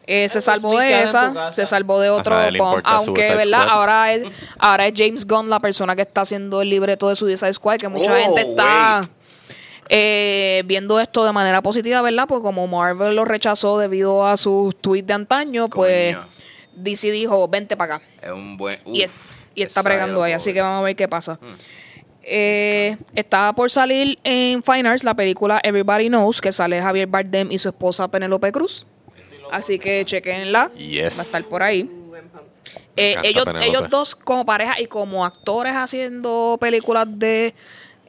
[0.06, 2.36] eh, se salvó de esa, se salvó de otro.
[2.84, 3.62] Aunque, ¿verdad?
[3.62, 3.68] Squad.
[3.76, 7.52] Ahora es, ahora es James Gunn la persona que está haciendo el libreto de Suicide
[7.52, 9.02] Squad, que mucha Oh, gente está
[9.88, 12.26] eh, viendo esto de manera positiva, ¿verdad?
[12.28, 16.28] Pues como Marvel lo rechazó debido a sus tweets de antaño, pues Coño.
[16.76, 18.04] DC dijo, vente para acá.
[18.22, 18.78] Es un buen.
[18.86, 21.38] y, es- uf, y está era ahí, así que vamos a ver qué pasa.
[22.32, 27.50] Eh, está por salir en Fine Arts la película Everybody Knows, que sale Javier Bardem
[27.50, 28.86] y su esposa Penélope Cruz.
[29.50, 30.70] Así que chequenla.
[30.74, 31.16] Yes.
[31.18, 31.90] Va a estar por ahí.
[32.96, 37.52] Eh, ellos, ellos dos como pareja y como actores haciendo películas de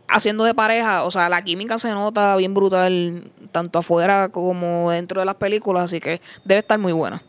[0.08, 5.22] haciendo de pareja, o sea, la química se nota bien brutal tanto afuera como dentro
[5.22, 7.24] de las películas, así que debe estar muy buena.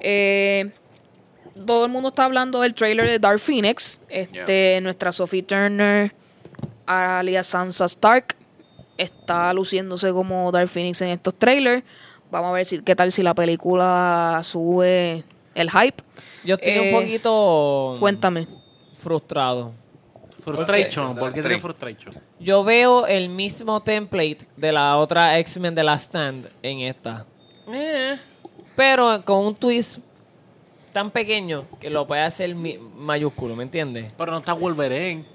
[0.00, 0.70] Eh,
[1.66, 4.00] todo el mundo está hablando del trailer de Dark Phoenix.
[4.08, 6.14] Este, nuestra Sophie Turner,
[6.86, 8.34] alias Sansa Stark,
[8.98, 11.82] está luciéndose como Dark Phoenix en estos trailers.
[12.30, 15.24] Vamos a ver si qué tal si la película sube
[15.54, 16.02] el hype.
[16.44, 18.46] Yo estoy Eh, un poquito Cuéntame.
[18.96, 19.72] frustrado.
[20.40, 22.14] Frustration, ¿por qué tiene frustration?
[22.38, 27.24] Yo veo el mismo template de la otra X-Men de la Stand en esta.
[28.76, 30.00] Pero con un twist
[30.94, 34.10] tan pequeño que lo puede hacer mi- mayúsculo, ¿me entiendes?
[34.16, 35.26] Pero no está Wolverine.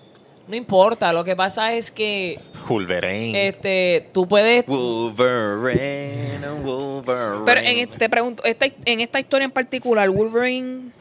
[0.48, 3.48] No importa, lo que pasa es que Wolverine.
[3.50, 7.44] este tú puedes Wolverine, Wolverine.
[7.46, 10.92] Pero en, te pregunto, esta, en esta historia en particular, Wolverine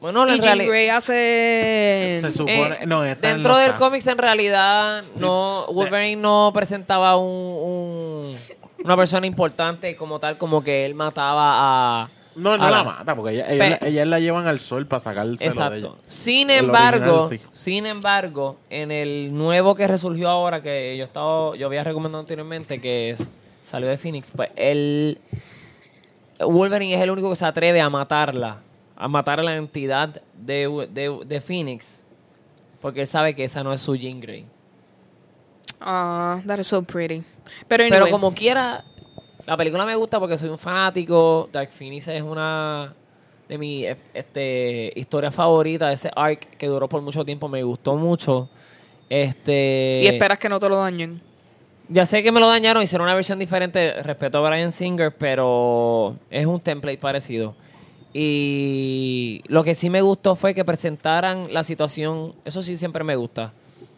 [0.00, 2.16] bueno, y en Jean realidad Grey hace...
[2.20, 2.76] Se supone.
[2.80, 3.78] Eh, no, esta dentro no del está.
[3.78, 8.36] cómics en realidad no Wolverine no presentaba un, un-
[8.84, 13.14] una persona importante como tal como que él mataba a No, no a la mata,
[13.14, 15.52] porque ella, ella, la- ella la llevan al sol para sacárselo de ella.
[15.52, 15.98] Exacto.
[16.06, 17.58] Sin El embargo, original, sí.
[17.70, 22.80] sin embargo, en el nuevo que resurgió ahora, que yo estaba, yo había recomendado anteriormente,
[22.80, 23.30] que es-
[23.62, 25.18] salió de Phoenix, pues el
[26.40, 28.58] Wolverine es el único que se atreve a matarla,
[28.96, 32.02] a matar a la entidad de, de, de Phoenix,
[32.80, 34.44] porque él sabe que esa no es su Jean Grey.
[35.80, 37.22] Ah, that is so pretty.
[37.68, 38.84] Pero, como quiera,
[39.46, 41.48] la película me gusta porque soy un fanático.
[41.52, 42.94] Dark Phoenix es una
[43.48, 45.92] de mis este, historias favoritas.
[45.92, 48.48] Ese arc que duró por mucho tiempo me gustó mucho.
[49.08, 51.20] Este, Y esperas que no te lo dañen.
[51.88, 54.02] Ya sé que me lo dañaron, hicieron una versión diferente.
[54.02, 57.54] Respeto a Brian Singer, pero es un template parecido.
[58.14, 62.30] Y lo que sí me gustó fue que presentaran la situación.
[62.44, 63.52] Eso sí siempre me gusta.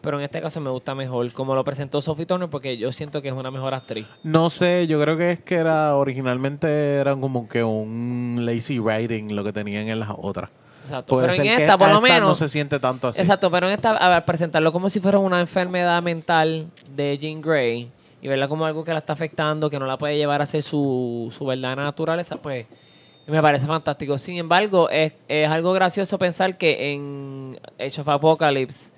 [0.07, 3.21] Pero en este caso me gusta mejor como lo presentó Sophie Turner porque yo siento
[3.21, 4.07] que es una mejor actriz.
[4.23, 9.35] No sé, yo creo que es que era originalmente eran como que un lazy writing
[9.35, 10.49] lo que tenían en las otras.
[10.85, 11.13] Exacto.
[11.13, 12.21] Puede pero en esta, por lo menos.
[12.21, 13.19] no se siente tanto así.
[13.19, 17.41] Exacto, pero en esta, a ver, presentarlo como si fuera una enfermedad mental de Jean
[17.41, 20.45] Grey y verla como algo que la está afectando, que no la puede llevar a
[20.45, 22.65] ser su, su verdadera naturaleza, pues
[23.27, 24.17] me parece fantástico.
[24.17, 28.95] Sin embargo, es, es algo gracioso pensar que en Age of Apocalypse,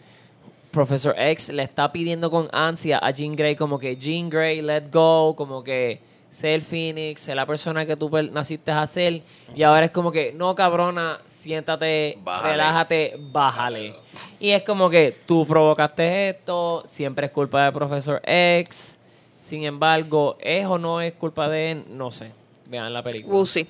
[0.72, 4.90] Professor X le está pidiendo con ansia a Jean Grey como que Jean Grey, let
[4.91, 9.22] go, como que sé el Phoenix, sé la persona que tú naciste a ser.
[9.56, 12.52] Y ahora es como que, no cabrona, siéntate, Bájale.
[12.52, 13.96] relájate, bájale.
[14.40, 19.00] Y es como que tú provocaste esto, siempre es culpa de Professor X.
[19.41, 21.86] Sin embargo, ¿es o no es culpa de él?
[21.90, 22.32] No sé.
[22.68, 23.36] Vean la película.
[23.36, 23.68] Uh, sí.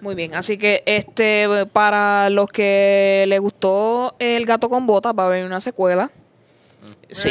[0.00, 5.24] Muy bien, así que este para los que les gustó El gato con botas va
[5.24, 6.10] a haber una secuela.
[7.10, 7.30] Sí.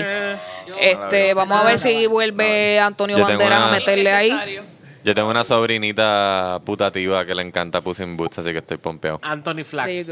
[0.80, 4.60] Este, vamos a ver si vuelve Antonio Banderas a meterle ahí.
[5.04, 9.20] Yo tengo una sobrinita putativa que le encanta Puss in Boots, así que estoy pompeado.
[9.22, 10.08] Anthony Flax.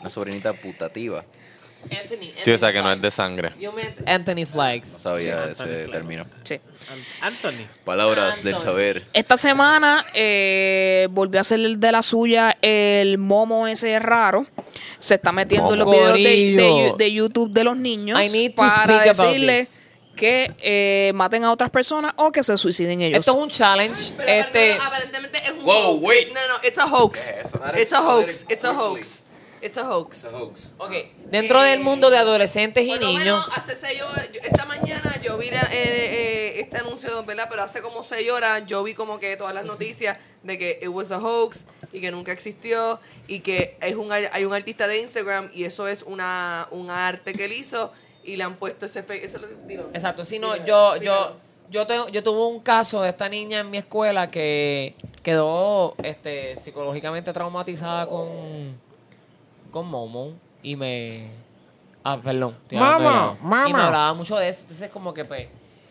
[0.00, 1.24] Una sobrinita putativa.
[1.84, 2.32] Anthony.
[2.36, 3.02] Sí, o sea que no es Flags.
[3.02, 3.52] de sangre.
[3.58, 4.92] You meant Anthony Flags.
[4.92, 5.90] No sabía Sí, ese Anthony Flags.
[5.92, 6.26] término.
[6.44, 6.60] Sí.
[7.20, 7.66] Anthony.
[7.84, 8.64] Palabras del Anthony.
[8.66, 9.04] saber.
[9.12, 14.46] Esta semana eh, volvió a hacer de la suya el momo ese raro.
[14.98, 16.96] Se está metiendo en los videos de, de- Corillo.
[16.96, 19.66] de YouTube de los niños I need to para decirle
[20.16, 23.20] que eh, maten a otras personas o que se suiciden ellos.
[23.20, 24.12] Esto es un challenge.
[24.16, 26.02] Pero Este, aparentemente- aparentemente es un Wow, hoax.
[26.02, 26.28] wait.
[26.28, 27.28] No, no, no, it's a hoax.
[27.28, 27.46] ¿Qué es
[27.92, 28.42] eso?
[28.50, 29.22] It's a hoax.
[29.62, 30.24] It's a hoax.
[30.24, 30.72] It's a hoax.
[30.78, 30.92] ok,
[31.30, 35.36] dentro del mundo de adolescentes y niños, menos hace seis horas, yo- esta mañana yo
[35.38, 35.76] vi la- eh,
[36.56, 37.46] eh, este anuncio, ¿verdad?
[37.50, 40.88] Pero hace como seis horas yo vi como que todas las noticias de que it
[40.88, 44.86] was a hoax y que nunca existió y que es un, ar- hay un artista
[44.86, 47.92] de Instagram y eso es una un arte que él hizo
[48.24, 49.24] y le han puesto ese fake.
[49.24, 49.88] Eso lo digo.
[49.94, 51.36] Exacto, si no, yo, yo,
[51.70, 56.56] yo, tengo- yo tuve un caso de esta niña en mi escuela que quedó este,
[56.56, 58.78] psicológicamente traumatizada con,
[59.70, 60.32] con Momo
[60.62, 61.28] y me...
[62.04, 62.56] Ah, perdón.
[62.68, 63.66] de- mama.
[63.68, 65.48] Y me hablaba mucho de eso, entonces como que pues,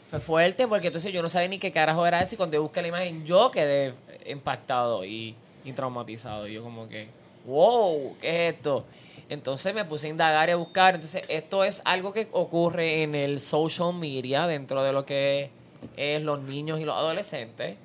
[0.09, 2.63] fue fuerte porque entonces yo no sabía ni qué carajo era eso y cuando yo
[2.63, 3.93] busqué la imagen yo quedé
[4.25, 6.47] impactado y, y traumatizado.
[6.47, 7.07] Y yo como que,
[7.45, 8.85] wow, ¿qué es esto?
[9.29, 10.95] Entonces me puse a indagar y a buscar.
[10.95, 15.49] Entonces esto es algo que ocurre en el social media dentro de lo que
[15.97, 17.75] es los niños y los adolescentes.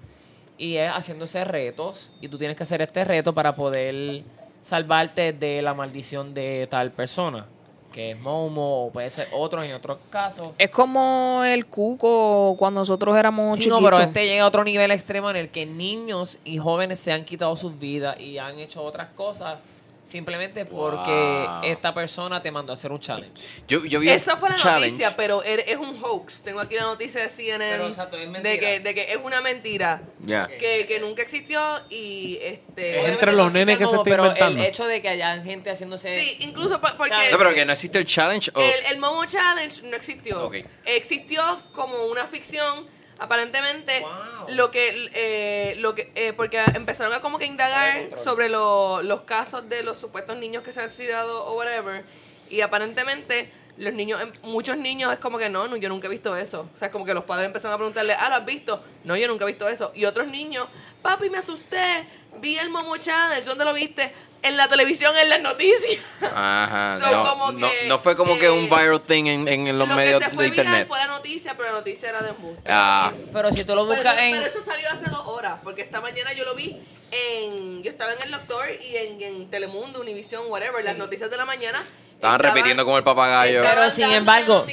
[0.56, 2.12] Y es haciéndose retos.
[2.20, 4.22] Y tú tienes que hacer este reto para poder
[4.62, 7.46] salvarte de la maldición de tal persona.
[7.92, 10.52] Que es Momo o puede ser otros en otros casos.
[10.56, 13.82] Es como el cuco cuando nosotros éramos Sí, chiquitos.
[13.82, 17.12] no, pero este llega a otro nivel extremo en el que niños y jóvenes se
[17.12, 19.60] han quitado sus vidas y han hecho otras cosas
[20.02, 21.62] simplemente porque Wow.
[21.64, 23.40] esta persona te mandó a hacer un challenge.
[23.68, 24.90] Yo, yo vi Esa fue la challenge.
[24.92, 26.42] noticia, pero er- es un hoax.
[26.42, 30.02] Tengo aquí la noticia de CNN Pero, de que de que es una mentira.
[30.20, 30.48] Ya.
[30.48, 34.60] Que, que nunca existió y este Es entre los nenes que se está pero inventando.
[34.60, 36.20] el hecho de que haya gente haciéndose...
[36.20, 37.30] Sí, incluso por- porque.
[37.30, 38.50] No, pero que no existe el challenge.
[38.54, 40.50] o- el, el Momo Challenge no existió.
[40.84, 41.42] Existió
[41.72, 42.86] como una ficción.
[43.18, 44.48] Aparentemente, Wow.
[44.54, 49.22] lo que, eh, lo que eh, porque empezaron a como que indagar sobre lo- los
[49.22, 52.04] casos de los supuestos niños que se han suicidado o whatever.
[52.50, 56.10] Y aparentemente, los niños, em, muchos niños es como que no, no, yo nunca he
[56.10, 56.68] visto eso.
[56.74, 58.82] O sea, es como que los padres empezaron a preguntarle, ah, ¿lo has visto?
[59.04, 59.92] No, yo nunca he visto eso.
[59.94, 60.66] Y otros niños,
[61.00, 62.06] papi, me asusté,
[62.40, 64.12] vi el Momo Challenge, ¿dónde lo viste?
[64.42, 65.98] En la televisión, en las noticias.
[66.20, 66.98] Ajá.
[67.02, 69.78] So, no, como no, que, no fue como que un eh, viral thing en, en
[69.78, 70.88] los lo medios que se fue de viral internet.
[70.88, 72.62] fue la noticia, pero la noticia era de embuste.
[72.68, 74.32] Ah, Pero si tú lo Pero, buscas eso, en...
[74.32, 76.76] pero eso salió hace dos horas, porque esta mañana yo lo vi
[77.10, 77.82] en...
[77.82, 81.44] Yo estaba en el doctor y en, en Telemundo, Univision, whatever, las noticias de la
[81.44, 81.86] mañana.
[82.22, 83.62] Estaban repitiendo como el papagayo.
[83.62, 84.64] Pero sin embargo-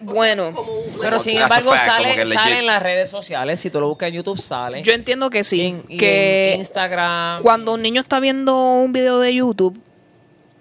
[0.00, 0.54] Bueno,
[1.00, 3.60] Pero sin embargo fact, sale, sale en las redes sociales.
[3.60, 4.82] Si tú lo buscas en YouTube sale.
[4.82, 5.60] Yo entiendo que sí.
[5.60, 7.42] En- que en Instagram.
[7.42, 9.78] cuando un niño está viendo un video de YouTube,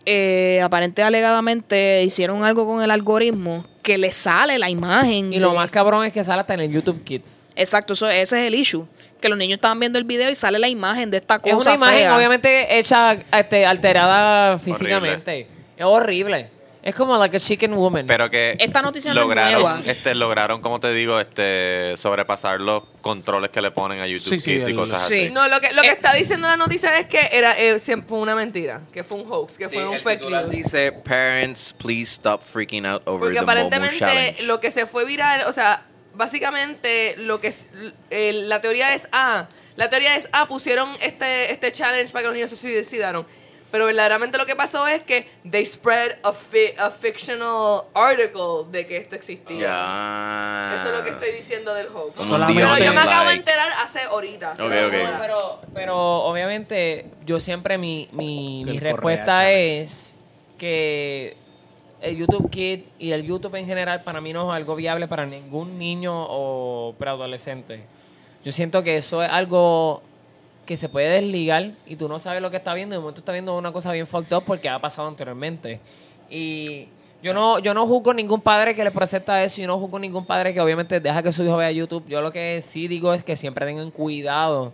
[0.06, 5.32] eh, aparente alegadamente hicieron algo con el algoritmo que le sale la imagen.
[5.32, 7.46] Y lo más cabrón es que sale hasta en el YouTube Kids.
[7.56, 8.86] Exacto, eso, ese es el issue.
[9.22, 11.62] Que los niños estaban viendo el video y sale la imagen de esta cosa Es
[11.66, 12.18] una imagen fea.
[12.18, 15.48] obviamente hecha este, alterada físicamente.
[15.78, 16.50] Es horrible.
[16.84, 18.06] Es como like a chicken woman.
[18.06, 19.82] Pero que Esta noticia no es lograron, nueva.
[19.86, 24.40] este, lograron, como te digo, este, sobrepasar los controles que le ponen a YouTube Sí,
[24.42, 25.14] sí, Kids y el- cosas Sí.
[25.22, 25.30] así.
[25.32, 28.10] No, lo que, lo que Eh, está diciendo la noticia es que era eh, siempre
[28.10, 30.50] fue una mentira, que fue un hoax, que fue un fake news.
[30.50, 34.44] dice Parents, please stop freaking out over Porque the Momo aparentemente challenge.
[34.44, 35.86] lo que se fue viral, o sea,
[36.16, 37.68] básicamente lo que es,
[38.10, 39.48] eh, la teoría es ah,
[39.78, 43.26] la teoría es ah, pusieron este este challenge para que los niños se suicidaron.
[43.74, 48.86] Pero verdaderamente lo que pasó es que they spread a, fi- a fictional article de
[48.86, 50.76] que esto existía.
[50.80, 52.16] Eso es lo que estoy diciendo del hoax.
[52.16, 54.52] Como Pero yo me acabo de enterar hace ahorita.
[54.52, 54.94] hace Ok, dos ok.
[54.94, 55.20] horas.
[55.20, 60.14] pero, pero obviamente yo siempre mi, mi, Correa respuesta es
[60.60, 61.36] que
[62.00, 65.26] el YouTube Kid y el YouTube en general para mí no es algo viable para
[65.26, 67.84] ningún niño o preadolescente.
[68.46, 70.04] Yo siento que eso es algo
[70.66, 73.20] que se puede desligar y tú no sabes lo que está viendo y de momento
[73.20, 75.80] está viendo una cosa bien fucked up porque ha pasado anteriormente.
[76.30, 76.88] Y
[77.22, 80.26] yo no, yo no juzgo ningún padre que le presenta eso, yo no juzgo ningún
[80.26, 82.06] padre que obviamente deja que su hijo vea YouTube.
[82.08, 84.74] Yo lo que sí digo es que siempre tengan cuidado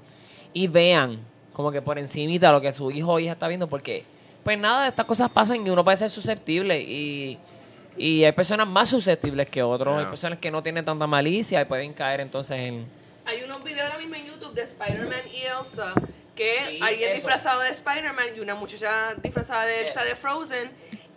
[0.54, 1.20] y vean
[1.54, 4.04] como que por encimita lo que su hijo o hija está viendo porque
[4.44, 7.38] pues nada, estas cosas pasan y uno puede ser susceptible y,
[7.98, 11.66] y hay personas más susceptibles que otros, hay personas que no tienen tanta malicia y
[11.66, 12.99] pueden caer entonces en...
[13.30, 15.94] Hay unos videos ahora mismo en YouTube de Spider-Man y Elsa,
[16.36, 17.16] que Sí, alguien eso.
[17.18, 20.10] disfrazado de Spider-Man y una muchacha disfrazada de Elsa Yes.
[20.10, 20.72] de Frozen.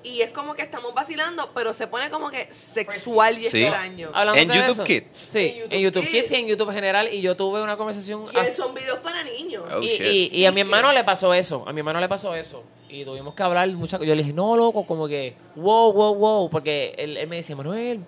[0.05, 3.62] Y es como que estamos vacilando, pero se pone como que sexual y Sí.
[3.62, 4.10] extraño.
[4.12, 5.06] Hablando En YouTube eso, Kids.
[5.16, 6.22] Sí, En en YouTube Kids.
[6.24, 6.32] Kids.
[6.32, 7.09] y en YouTube en general.
[7.14, 8.26] Y yo tuve una conversación.
[8.30, 9.64] Y hace- son videos para niños.
[9.72, 10.01] Oh, y, shit.
[10.02, 10.94] y- y a mi ¿Y hermano qué?
[10.97, 11.64] le pasó eso.
[11.68, 12.64] A mi hermano le pasó eso.
[12.89, 16.51] Y tuvimos que hablar muchas Yo le dije, no, loco, como que, wow, wow, wow.
[16.51, 18.01] Porque él, él me decía, Manuel,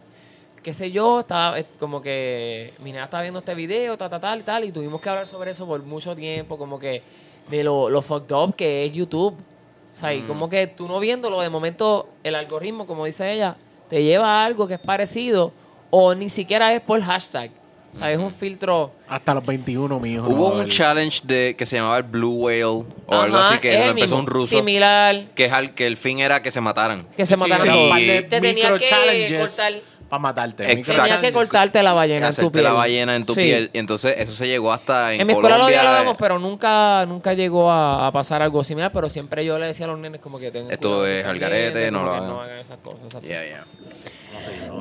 [0.64, 4.20] qué sé yo, estaba eh, como que mi nena estaba viendo este video, tal, tal,
[4.20, 4.64] tal, y tal.
[4.64, 7.02] Y tuvimos que hablar sobre eso por mucho tiempo, como que
[7.48, 9.34] de lo, lo fucked up que es YouTube.
[9.34, 13.56] O sea, y como que tú no viéndolo, de momento el algoritmo, como dice ella,
[13.88, 15.52] te lleva a algo que es parecido
[15.90, 17.50] o ni siquiera es por hashtag.
[17.92, 18.90] O sea, es un filtro.
[19.06, 20.28] Hasta los 21, mi hijo.
[20.28, 23.58] no Hubo un challenge de que se llamaba el Blue Whale o algo Ajá, así
[23.60, 24.56] que es lo empezó mismo, un ruso.
[24.56, 25.26] Similar.
[25.36, 27.06] Que, es al, que el fin era que se mataran.
[27.16, 29.74] Que se Sí, mataron sí, par de Te tenía que cortar.
[30.14, 30.70] Para matarte.
[30.72, 31.02] Exacto.
[31.02, 32.64] Tenías que cortarte la ballena en tu piel.
[32.64, 33.40] la ballena en tu Sí.
[33.42, 33.70] piel.
[33.72, 35.82] Y entonces eso se llegó hasta en, En, mi escuela lo Colombia.
[35.82, 38.92] dialogamos, pero nunca, nunca llegó a, a pasar algo similar.
[38.92, 41.38] Pero siempre yo le decía a los nenes como que tengan Esto cuidado es al
[41.38, 42.28] garete, no lo que hagan.
[42.28, 43.22] no hagan esas cosas.
[43.22, 43.64] Yeah, yeah.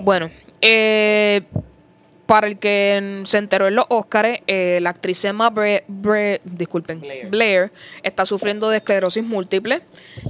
[0.02, 0.30] Bueno,
[0.62, 1.42] eh,
[2.26, 7.02] para el que se enteró en los Oscars, eh, la actriz Emma Bre- Bre- disculpen,
[7.02, 7.28] Blair.
[7.30, 7.72] Blair.
[8.02, 9.82] está sufriendo de esclerosis múltiple.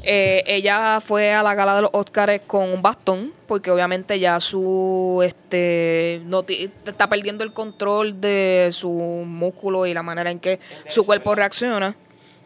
[0.01, 4.39] Eh, ella fue a la gala de los Oscars con un bastón, porque obviamente ya
[4.39, 6.43] su este no
[6.85, 11.95] está perdiendo el control de su músculo y la manera en que su cuerpo reacciona.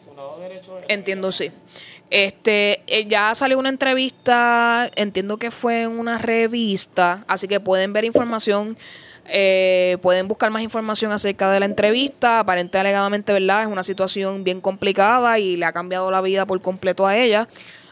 [0.04, 1.52] Su lado derecho Entiendo, sí.
[2.10, 7.92] Este, eh, ya salió una entrevista, entiendo que fue en una revista, así que pueden
[7.92, 8.78] ver información,
[9.30, 12.40] eh, pueden buscar más información acerca de la entrevista.
[12.40, 13.64] Aparente alegadamente, ¿verdad?
[13.64, 17.48] Es una situación bien complicada y le ha cambiado la vida por completo a ella.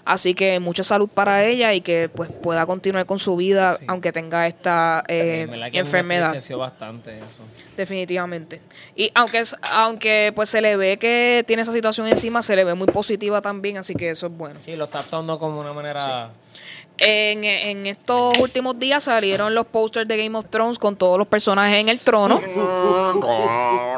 [0.07, 3.85] Así que mucha salud para ella y que pues pueda continuar con su vida Sí.
[3.87, 6.25] aunque tenga esta eh, que enfermedad.
[6.27, 7.41] entristeció bastante eso.
[7.75, 8.61] Definitivamente.
[8.95, 12.63] Y aunque es- aunque pues se le ve que tiene esa situación encima, se le
[12.63, 14.59] ve muy positiva también, así que eso es bueno.
[14.59, 16.29] Sí, lo está actuando como una manera...
[16.97, 21.27] En, en estos últimos días salieron los posters de Game of Thrones con todos los
[21.27, 22.39] personajes en el trono.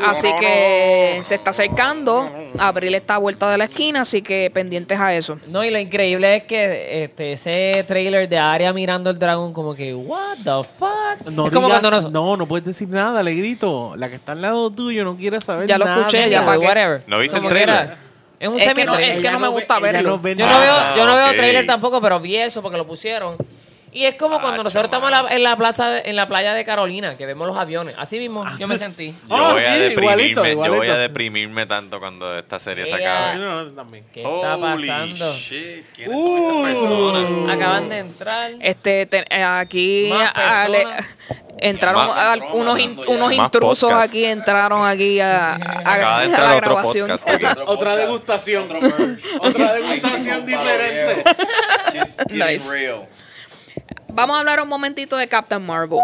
[0.06, 2.30] Así que se está acercando.
[2.57, 5.40] Abril está a vuelta de la esquina, así que pendientes a eso.
[5.48, 9.76] No, y lo increíble es que este, ese trailer de Arya mirando el dragón como
[9.76, 11.30] que, what the fuck?
[11.32, 12.11] No, es como digas- cuando nos...
[12.11, 13.95] no, no puedes decir nada, le grito.
[13.95, 15.99] La que está al lado tuyo no quiere saber Ya lo nada.
[15.99, 17.03] escuché, ya whatever.
[17.07, 17.65] ¿No viste el trailer?
[17.86, 17.98] quiera.
[18.40, 20.10] Es un Es que semi no- es que no me gusta verlo.
[20.12, 22.86] no ve Yo no veo, yo no veo trailer tampoco, pero vi eso porque lo
[22.86, 23.36] pusieron.
[23.98, 26.53] Y es como cuando nosotros estamos en la, en la plaza, de- en la playa
[26.53, 27.95] de Carolina, que vemos los aviones.
[27.98, 29.15] Así mismo yo me sentí.
[29.28, 30.94] Yo Ah, voy a sí, deprimirme, igualito, yo voy igualito.
[30.94, 33.40] a deprimirme tanto cuando esta serie se acabe.
[33.40, 34.06] no, no, también.
[34.14, 35.34] ¿Qué está Holy pasando?
[35.34, 37.56] shit, ¿quiénes son estas personas?
[37.56, 38.52] Acaban de entrar.
[38.60, 41.06] Este te- eh, aquí Más personas.
[41.57, 44.10] entraron Más- al- unos, in- unos Más intrusos podcast.
[44.10, 47.07] aquí, entraron aquí a, a- Acaba de a entrar la otro grabación.
[47.10, 47.45] podcast aquí.
[47.65, 48.64] Otra degustación.
[48.65, 49.24] Otro merch.
[49.41, 51.24] Otra degustación diferente.
[51.94, 52.72] Getting Nice.
[52.72, 53.07] real.
[54.18, 55.99] Vamos a hablar un momentito de Captain Marvel.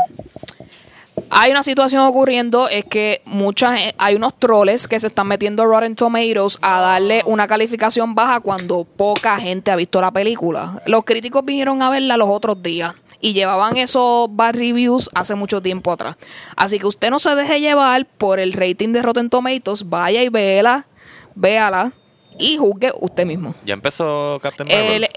[1.32, 5.66] Hay una situación ocurriendo, es que muchas, hay unos troles que se están metiendo a
[5.66, 10.80] Rotten Tomatoes a darle una calificación baja cuando poca gente ha visto la película.
[10.86, 15.60] Los críticos vinieron a verla los otros días y llevaban esos bad reviews hace mucho
[15.60, 16.16] tiempo atrás.
[16.56, 20.30] Así que usted no se deje llevar por el rating de Rotten Tomatoes, vaya y
[20.30, 20.86] véala,
[21.34, 21.94] véala
[22.38, 23.56] y juzgue usted mismo.
[23.66, 25.10] ¿Ya empezó Captain Marvel?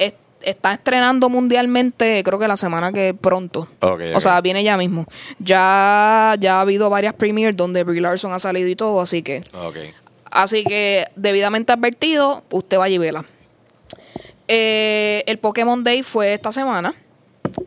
[0.47, 3.69] Está estrenando mundialmente, creo que la semana que pronto.
[3.81, 5.05] O sea, viene ya mismo.
[5.39, 9.43] Ya, ya ha habido varias premiers donde Brie Larson ha salido y todo, así que,
[10.31, 13.25] así que debidamente advertido, usted vaya y vela.
[14.49, 16.95] Eh, el Pokémon Day fue esta semana.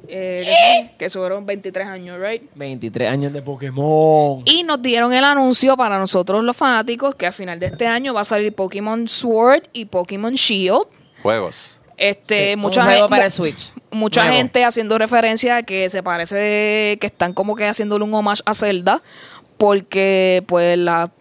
[0.08, 2.44] Eh, que fueron 23 años, right?
[2.56, 4.44] 23 años de Pokémon.
[4.46, 8.14] Y nos dieron el anuncio para nosotros los fanáticos que a final de este año
[8.14, 10.86] va a salir Pokémon Sword y Pokémon Shield.
[11.22, 11.79] Juegos.
[12.00, 13.72] Este, Sí, mucha un juego gen- para mu- el Switch.
[13.92, 14.38] Mucha Nuevo.
[14.38, 18.54] gente haciendo referencia a que se parece que están como que haciéndole un homage a
[18.54, 19.02] Zelda
[19.58, 21.12] porque pues la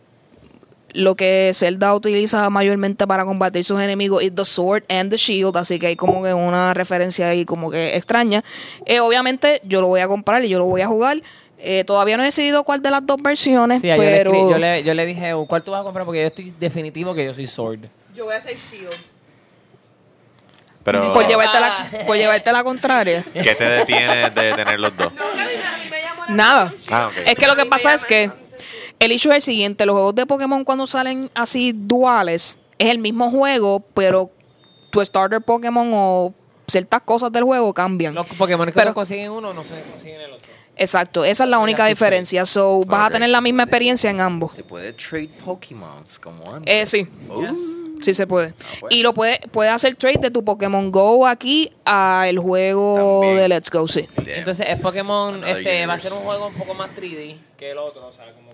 [0.94, 5.54] lo que Zelda utiliza mayormente para combatir sus enemigos es the sword and the shield,
[5.56, 8.42] así que hay como que una referencia ahí como que extraña.
[8.86, 11.20] Eh, obviamente yo lo voy a comprar y yo lo voy a jugar.
[11.58, 14.58] Eh, todavía no he decidido cuál de las dos versiones, Sí, yo, le pero yo,
[14.58, 16.06] le, yo le dije, "Oh, ¿cuál tú vas a comprar?
[16.06, 17.80] Porque yo estoy definitivo que yo soy Sword.
[18.14, 18.88] Yo voy a hacer Shield.
[20.92, 23.24] Pero, por llevarte la, por llevarte la contraria.
[23.32, 25.12] ¿qué te detiene de tener los dos?
[26.28, 26.72] Nada.
[26.90, 27.10] Ah.
[27.26, 28.30] Es que lo que pasa es que
[28.98, 32.98] el issue es el siguiente, los juegos de Pokémon cuando salen así duales, es el
[32.98, 34.30] mismo juego, pero
[34.90, 36.34] tu starter Pokémon o
[36.66, 38.14] ciertas cosas del juego cambian.
[38.14, 40.48] Los Pokémon que Pero- no consiguen uno no se consiguen el otro.
[40.80, 42.46] Exacto, esa es la única diferencia.
[42.46, 44.54] So, vas a tener la misma experiencia en ambos.
[44.54, 46.72] Se puede trade Pokémon como antes.
[46.72, 47.42] Eh, sí, Oh.
[48.02, 48.54] Sí se puede.
[48.80, 48.94] pues.
[48.94, 53.36] Y lo puedes puede hacer trade de tu Pokémon Go aquí a el juego También.
[53.36, 54.06] de Let's Go, sí.
[54.16, 54.28] Damn.
[54.28, 56.08] Entonces, es Pokémon Another este va a universe.
[56.08, 58.06] ser un juego un poco más 3D que el otro.
[58.06, 58.47] O sea, como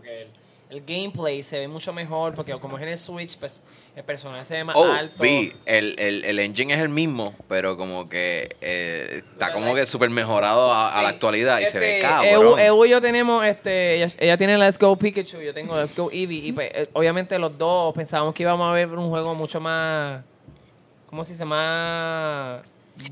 [0.74, 3.62] el, gameplay se ve mucho mejor porque como es en el Switch, pues
[3.96, 5.22] el personaje se ve más Oh, alto.
[5.22, 9.66] vi, el, el, el engine es el mismo, pero como que eh, está Pero como
[9.66, 12.58] like- que súper mejorado a, a la actualidad y se ve Este, cabrón.
[12.58, 16.10] Evo, y yo tenemos, este, ella, ella tiene Let's Go Pikachu, yo tengo Let's Go
[16.10, 16.46] Eevee.
[16.46, 20.22] Y pues, eh, obviamente los dos pensábamos que íbamos a ver un juego mucho más.
[21.06, 21.44] ¿Cómo se dice?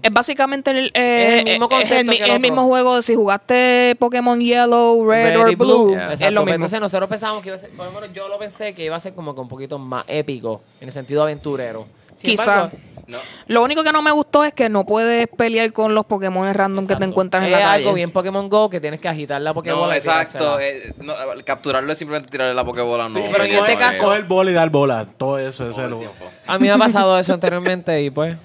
[0.03, 2.97] Es básicamente el, eh, Es el mismo es el, concepto que el mismo juego.
[2.97, 6.07] de Si jugaste Pokémon Yellow, Red, or y Blue, Yeah.
[6.07, 6.55] es Exacto, lo pues mismo.
[6.55, 8.97] Entonces nosotros pensábamos que iba a ser, por lo menos yo lo pensé que iba
[8.97, 11.87] a ser como que un poquito más épico, en el sentido aventurero.
[12.17, 12.55] Sin Quizá.
[12.55, 12.77] embargo,
[13.09, 13.19] No.
[13.49, 16.85] Lo único que no me gustó es que no puedes pelear con los Pokémon random
[16.85, 17.75] que te exacto, encuentras en es la calle.
[17.83, 19.87] algo bien Pokémon Go que tienes que agitar la Pokébola.
[19.89, 20.61] No, exacto.
[20.61, 21.13] eh, no,
[21.45, 23.09] capturarlo es simplemente tirarle la Pokébola.
[23.09, 25.07] No, Sí, pero en no, este no, caso- eh, Coger bola y dar bola.
[25.17, 25.95] Todo eso es el.
[26.47, 28.37] A mí me ha pasado eso anteriormente y pues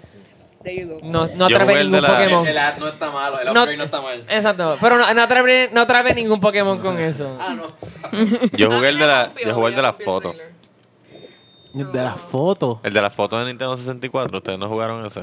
[0.63, 0.99] There you go.
[1.03, 2.47] no, no Yo atrapé jugué el ningún la- Pokémon.
[2.47, 4.25] El ad no está malo, el No- upgrade no está mal.
[4.27, 7.37] Exacto, pero no, no, atrapé, no atrapé ningún Pokémon con eso.
[7.39, 7.67] Ah, no.
[8.57, 10.29] Yo jugué el de la, yo jugué el de ya la rompió el foto.
[10.31, 10.57] trailer.
[11.73, 12.79] De las fotos.
[12.83, 14.37] El de la foto de Nintendo 64.
[14.37, 15.21] ¿Ustedes no jugaron ese?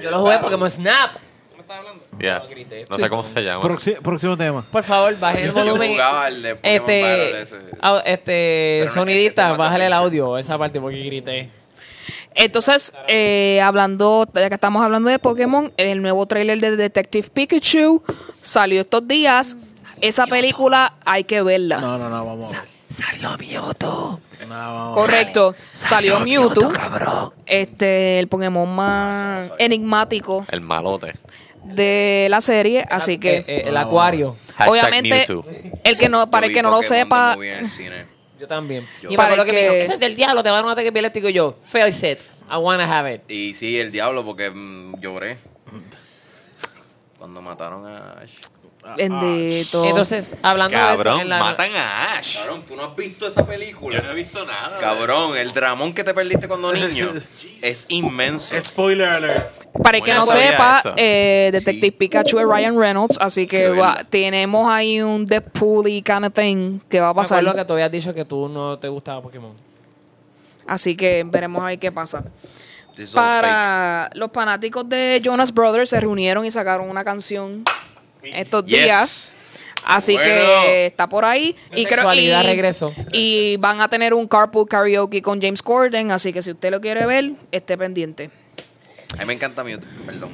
[0.00, 1.14] Yo lo jugué Pokémon Snap.
[1.16, 2.04] ¿Qué me estás hablando?
[2.20, 2.38] Ya.
[2.38, 2.84] No, grité.
[2.88, 3.62] No sé cómo se llama.
[3.64, 4.64] Proxi- próximo tema.
[4.70, 5.90] Por favor, bajen el Yo volumen.
[5.92, 7.56] jugaba el de Pokémon Este, Battle ese.
[7.80, 10.02] au- este no es que sonidista, te mata bájale el mucho.
[10.04, 11.50] audio, esa parte porque grité.
[12.34, 18.02] Entonces, eh, hablando, ya que estamos hablando de Pokémon, el nuevo tráiler de Detective Pikachu
[18.40, 19.56] salió estos días.
[20.00, 21.78] Esa película hay que verla.
[21.78, 22.68] No, no, no, vamos a ver.
[22.88, 24.20] Salió Mewtwo.
[24.40, 24.94] No, vamos a ver.
[25.06, 25.54] Correcto.
[25.72, 26.72] Salió Mewtwo,
[27.46, 31.14] este, el Pokémon más enigmático El malote.
[31.64, 34.36] de la serie, así Eh, que eh, el acuario.
[34.56, 35.44] Hashtag obviamente Mewtwo.
[35.84, 37.36] el que no para el que no lo sepa,
[38.42, 38.88] Yo también.
[39.00, 40.56] Yo- y me Para acuerdo que me que- dijo, eso es del diablo, te va
[40.56, 42.18] a dar un ataque epiléptico y yo, face it,
[42.50, 43.20] I wanna have it.
[43.30, 45.38] Y sí, el diablo, porque mm, lloré.
[47.18, 48.32] Cuando mataron a Ash.
[48.96, 49.84] Bendito.
[49.84, 52.36] Entonces, hablando de eso, Cabrón, en la- matan a Ash.
[52.38, 53.96] Cabrón, ¿tú no has visto esa película?
[53.98, 54.78] Yo no he visto nada.
[54.80, 57.12] Cabrón, el dramón que te perdiste cuando niño
[57.62, 58.54] es inmenso.
[58.60, 59.62] Spoiler alert.
[59.82, 60.94] Para el que no sabía sepa, esto.
[60.96, 64.06] eh, Detective Pikachu es Ryan Reynolds, así que Qué va- verla.
[64.10, 67.38] tenemos ahí un Deadpool y kind of thing que va a me pasar.
[67.38, 69.52] acuerdo que tú habías dicho que tú no te gustaba Pokémon.
[70.66, 72.22] Así que veremos ahí qué pasa.
[72.94, 73.40] This is all fake.
[73.42, 77.64] Para los fanáticos de Jonas Brothers se reunieron y sacaron una canción
[78.22, 78.82] estos Yes.
[78.82, 79.32] días.
[79.84, 80.30] Así Bueno.
[80.30, 81.56] que está por ahí.
[81.74, 82.94] Y creo y, regresó.
[83.12, 86.12] y van a tener un carpool karaoke con James Corden.
[86.12, 88.30] Así que si usted lo quiere ver, esté pendiente.
[89.16, 90.30] A mí me encanta Mewtwo, perdón.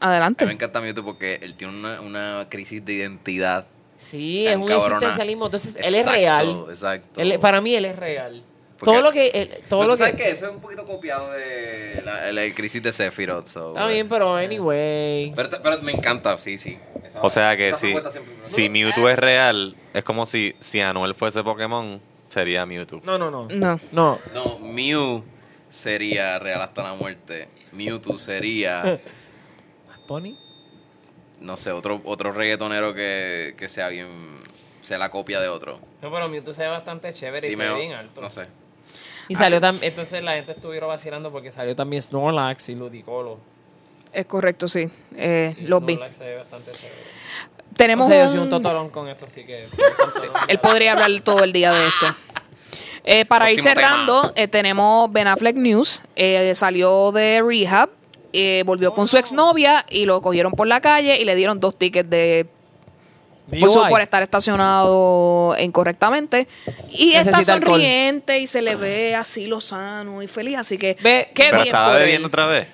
[0.00, 0.44] A Adelante.
[0.44, 3.66] mí me encanta Mewtwo porque él tiene una, una crisis de identidad.
[3.96, 4.96] Sí, es un cabrona.
[4.96, 5.44] existencialismo.
[5.44, 6.64] Entonces, él es real.
[6.68, 7.20] Exacto.
[7.20, 8.42] Él- para mí, él es real.
[8.84, 9.28] Porque- todo lo que...
[9.28, 12.54] él- todo lo tú sabes que que eso es un poquito copiado de la, la
[12.54, 13.46] crisis de Sephiroth.
[13.46, 15.32] so, Está bien, pero anyway.
[15.36, 16.78] Pero, pero me encanta, sí, sí.
[17.04, 17.94] Esa- O sea que esa si,
[18.46, 23.00] si Mewtwo es real, es como si, si Anuel fuese Pokémon, sería Mewtwo.
[23.04, 23.46] No, no, no.
[23.50, 23.78] No.
[23.92, 24.18] No.
[24.34, 25.22] No, Mew
[25.68, 27.48] sería real hasta la muerte.
[27.72, 29.00] Mewtwo sería,
[30.06, 30.36] ¿Pony?
[31.40, 34.08] no sé, otro, otro reggaetonero que, que sea bien.
[34.82, 35.78] sea la copia de otro.
[36.02, 38.20] No, pero Mewtwo se ve bastante chévere y se ve bien alto.
[38.20, 38.46] no sé.
[39.28, 39.90] Y salió también...
[39.90, 43.38] Entonces, la gente estuvieron vacilando porque salió también Snorlax y Ludicolo.
[44.12, 44.88] Es correcto, sí.
[45.16, 45.94] Eh, Y los vi.
[45.94, 47.00] Snorlax se ve bastante chévere.
[47.76, 49.62] Tenemos yo soy un totorón con esto, así que...
[50.48, 52.06] Él podría hablar todo el día de esto.
[53.04, 56.02] Eh, para ir cerrando, eh, tenemos Ben Affleck News.
[56.14, 57.90] Eh, salió de rehab,
[58.32, 61.76] eh, volvió con su exnovia y lo cogieron por la calle y le dieron dos
[61.76, 62.46] tickets de
[63.60, 66.46] por, su- por estar estacionado incorrectamente.
[66.90, 67.60] Y está alcohol.
[67.62, 70.58] sonriente y se le ve así lozano y feliz.
[70.58, 72.68] Así que, Ve, qué Pero bien estaba bebiendo otra vez.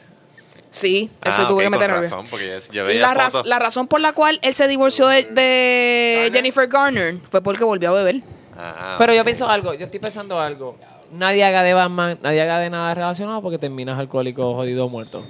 [0.71, 3.45] Sí, él se Ah, tuvo ok, que meter razón, porque yo, yo veía La, raz-
[3.47, 7.89] la razón por la cual él se divorció de, de Jennifer Garner fue porque volvió
[7.89, 8.21] a beber.
[8.55, 10.77] Ah, Pero yo pienso algo, yo estoy pensando algo.
[11.11, 15.25] Nadie haga de Batman, nadie haga de nada relacionado porque terminas alcohólico, jodido, muerto.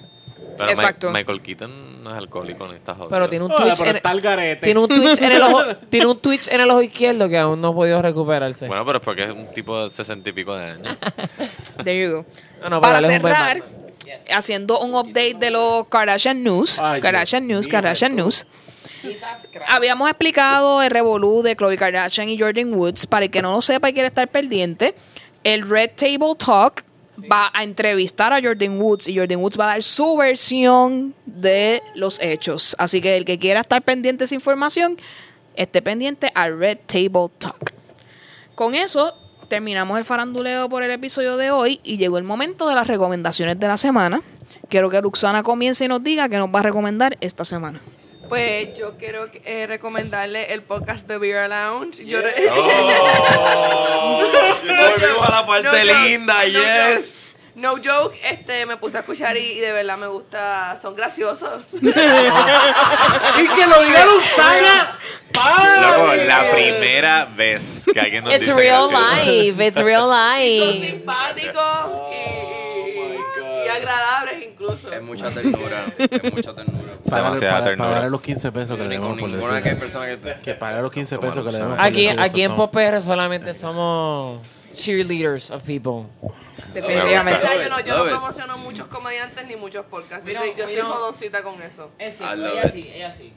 [0.59, 1.11] Pero exacto.
[1.11, 3.09] Michael Keaton no es alcohólico ni está jodido.
[3.09, 6.19] Pero tiene un Hola, Twitch, pero en, tiene un Twitch en el ojo, tiene un
[6.19, 8.67] Twitch en el ojo izquierdo que aún no ha podido recuperarse.
[8.67, 10.97] Bueno, pero es porque es un tipo de sesenta y pico de años.
[11.85, 12.27] There you go.
[12.61, 13.63] No, no, pero Para cerrar,
[14.35, 16.79] haciendo un update de los Kardashian News.
[16.79, 18.25] Ay, Kardashian Dios News, Kardashian esto.
[18.25, 18.47] News.
[19.69, 23.07] Habíamos explicado el revolú de Khloe Kardashian y Jordan Woods.
[23.07, 24.95] Para el que no lo sepa y quiere estar pendiente,
[25.45, 26.85] el Red Table Talk
[27.31, 31.83] va a entrevistar a Jordan Woods y Jordan Woods va a dar su versión de
[31.95, 32.77] los hechos.
[32.79, 34.97] Así que el que quiera estar pendiente de esa información,
[35.57, 37.73] esté pendiente al Red Table Talk.
[38.55, 39.15] Con eso
[39.49, 43.59] terminamos el faranduleo por el episodio de hoy y llegó el momento de las recomendaciones
[43.59, 44.23] de la semana.
[44.69, 47.81] Quiero que Luxana comience y nos diga qué nos va a recomendar esta semana.
[48.29, 52.05] Pues yo quiero eh, recomendarle el podcast de Beer Lounge.
[52.05, 54.23] Yo re- Oh,
[54.63, 56.95] volvimos a la parte No joke, linda, no yes.
[56.97, 57.07] joke.
[57.55, 61.67] No joke, este, me puse a escuchar y, y de verdad me gusta, son graciosos.
[61.75, 64.99] Y que lo diga Luzana.
[65.81, 69.25] Loco, la primera vez que alguien nos It's dice real gracioso.
[69.25, 69.67] life.
[69.67, 70.87] It's real son life.
[70.91, 72.15] simpáticos y,
[72.95, 74.38] y- y agradables
[74.73, 74.93] incluso.
[74.93, 76.93] Es mucha ternura, es mucha ternura.
[77.05, 77.89] Demasiada ternura.
[77.89, 80.41] pagarle los 15 pesos que le con por decir que persona que te...
[80.41, 82.57] Que pague los 15 pesos que le demos Toma, por Aquí, decir aquí en eso,
[82.57, 84.41] Pop PR solamente somos
[84.75, 86.07] cheerleaders of people.
[86.75, 87.41] Definitivamente.
[87.43, 90.27] Ya, yo no, yo no promociono muchos comediantes ni muchos podcasts.
[90.27, 91.91] Yo soy, yo soy jodoncita con eso.
[91.99, 92.27] Es it.
[92.95, 93.33] ella sí.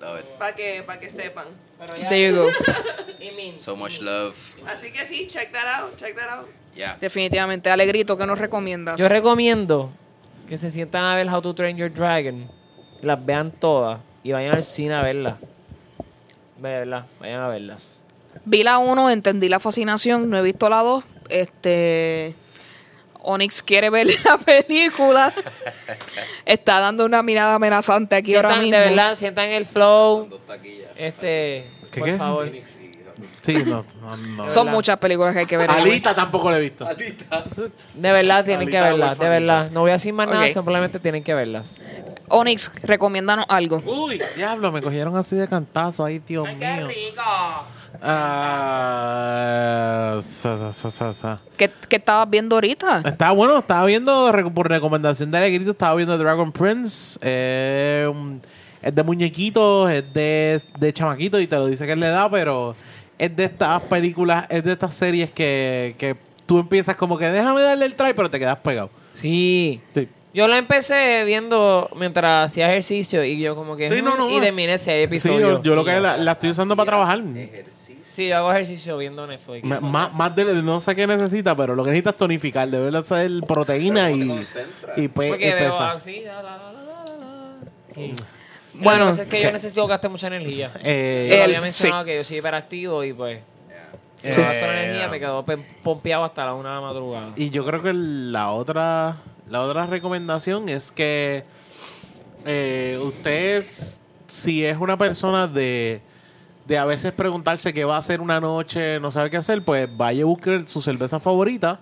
[0.00, 0.26] Love it.
[0.38, 1.48] Para que, para que sepan.
[1.78, 2.48] Pero There you go.
[3.20, 4.34] It means- So much love.
[4.66, 6.48] Así que sí, check that out, check that out.
[6.74, 6.96] Yeah.
[6.98, 7.70] Definitivamente.
[7.70, 8.98] Alegrito, ¿qué nos recomiendas?
[8.98, 9.92] Yo recomiendo
[10.50, 12.50] que se sientan a ver How to Train Your Dragon,
[13.02, 15.36] las vean todas y vayan al cine a verlas.
[16.56, 18.00] De verdad, vayan a verlas.
[18.44, 21.04] Vi la 1, entendí la fascinación, no he visto la 2.
[21.28, 22.34] Este.
[23.22, 25.32] Onyx quiere ver la película.
[26.44, 28.82] Está dando una mirada amenazante aquí ahora Sientan, mismo.
[28.82, 30.28] de verdad, sientan el flow.
[30.96, 32.16] Este, ¿Qué, por qué?
[32.16, 32.50] favor.
[33.40, 34.48] Sí, no, no, no.
[34.48, 34.76] Son verdad.
[34.76, 35.70] muchas películas que hay que ver.
[35.70, 36.86] Alita tampoco la he visto.
[37.94, 39.70] De verdad tienen que Alita verlas, de verdad.
[39.70, 41.82] No voy a decir más nada, simplemente tienen que verlas.
[42.28, 43.82] Onyx, recomiéndanos algo.
[43.84, 46.04] Uy, diablo, me cogieron así de cantazo.
[46.04, 46.86] Ay, Dios mío.
[46.88, 47.22] rico!
[48.82, 51.40] Ah, sa, sa, sa, sa, sa.
[51.56, 53.02] ¿Qué, qué estabas viendo ahorita?
[53.04, 57.18] Estaba bueno, estaba viendo por recomendación de Alegrito, estaba viendo Dragon Prince.
[57.22, 58.40] eh, un-
[58.82, 62.28] es de muñequitos, es de, de chamaquitos y te lo dice que es la edad,
[62.30, 62.74] pero
[63.20, 66.16] es de estas películas, es de estas series que, que
[66.46, 68.90] tú empiezas como que déjame darle el try, pero te quedas pegado.
[69.12, 69.80] Sí.
[69.94, 70.08] Sí.
[70.32, 73.88] Yo la empecé viendo mientras hacía ejercicio y yo como que...
[73.88, 75.50] Sí, no, mm, no, y terminé ese Sí, episodio.
[75.58, 77.20] yo, yo lo que la, la estoy usando para trabajar.
[78.12, 79.64] Sí, yo hago ejercicio viendo Netflix.
[79.64, 82.68] M- Más, más de, no sé qué necesita, pero lo que necesita es tonificar.
[82.68, 84.40] Debe hacer proteína y,
[84.96, 85.92] y, pe- y veo pesa.
[85.92, 86.20] así...
[86.24, 87.16] la, la, la, la, la,
[87.96, 88.00] la.
[88.00, 88.14] Y-
[88.82, 90.72] Bueno, Lo que pasa es que yo necesito gastar mucha energía.
[90.82, 93.40] Eh, Yo El- había mencionado que yo soy hiperactivo y pues...
[94.18, 94.40] Si Sí.
[94.42, 97.32] no gasto energía me quedo pe- pompeado hasta la una de la madrugada.
[97.36, 99.16] Y yo creo que la otra,
[99.48, 101.42] la otra recomendación es que
[102.44, 106.00] eh, ustedes, si es una persona de,
[106.66, 109.88] de a veces preguntarse qué va a hacer una noche, no sabe qué hacer, pues
[109.96, 111.80] vaya y busque su cerveza favorita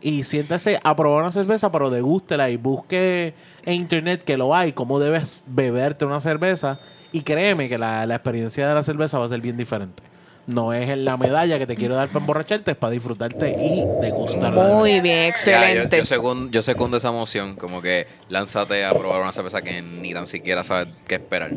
[0.00, 4.72] y siéntese a probar una cerveza, pero degústela y busque en internet que lo hay,
[4.72, 6.78] cómo debes beberte una cerveza.
[7.12, 10.02] Y créeme que la, la experiencia de la cerveza va a ser bien diferente.
[10.46, 13.84] No es en la medalla que te quiero dar para emborracharte, es para disfrutarte y
[14.00, 14.74] degustarla.
[14.74, 15.98] Muy bien, Ya, yo, excelente.
[15.98, 20.12] yo, segun- yo secundo esa emoción, como que lánzate a probar una cerveza que ni
[20.14, 21.50] tan siquiera sabes qué esperar.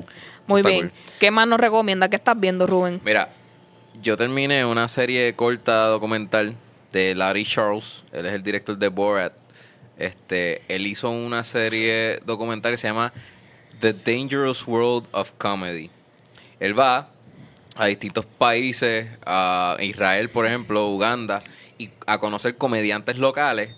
[0.48, 0.90] Muy Está bien.
[0.90, 0.92] cool.
[1.20, 2.10] ¿Qué más nos recomienda?
[2.10, 3.00] ¿Qué estás viendo, Rubén?
[3.06, 3.30] Mira,
[4.02, 6.56] yo terminé una serie corta documental
[6.94, 8.06] de Larry Charles.
[8.14, 9.34] Él es el director de Borat.
[9.98, 13.12] Este, él hizo una serie documental que se llama
[13.80, 15.90] The Dangerous World of Comedy.
[16.60, 17.10] Él va
[17.76, 21.42] a distintos países, a Israel, por ejemplo, Uganda,
[21.78, 23.72] y a conocer comediantes locales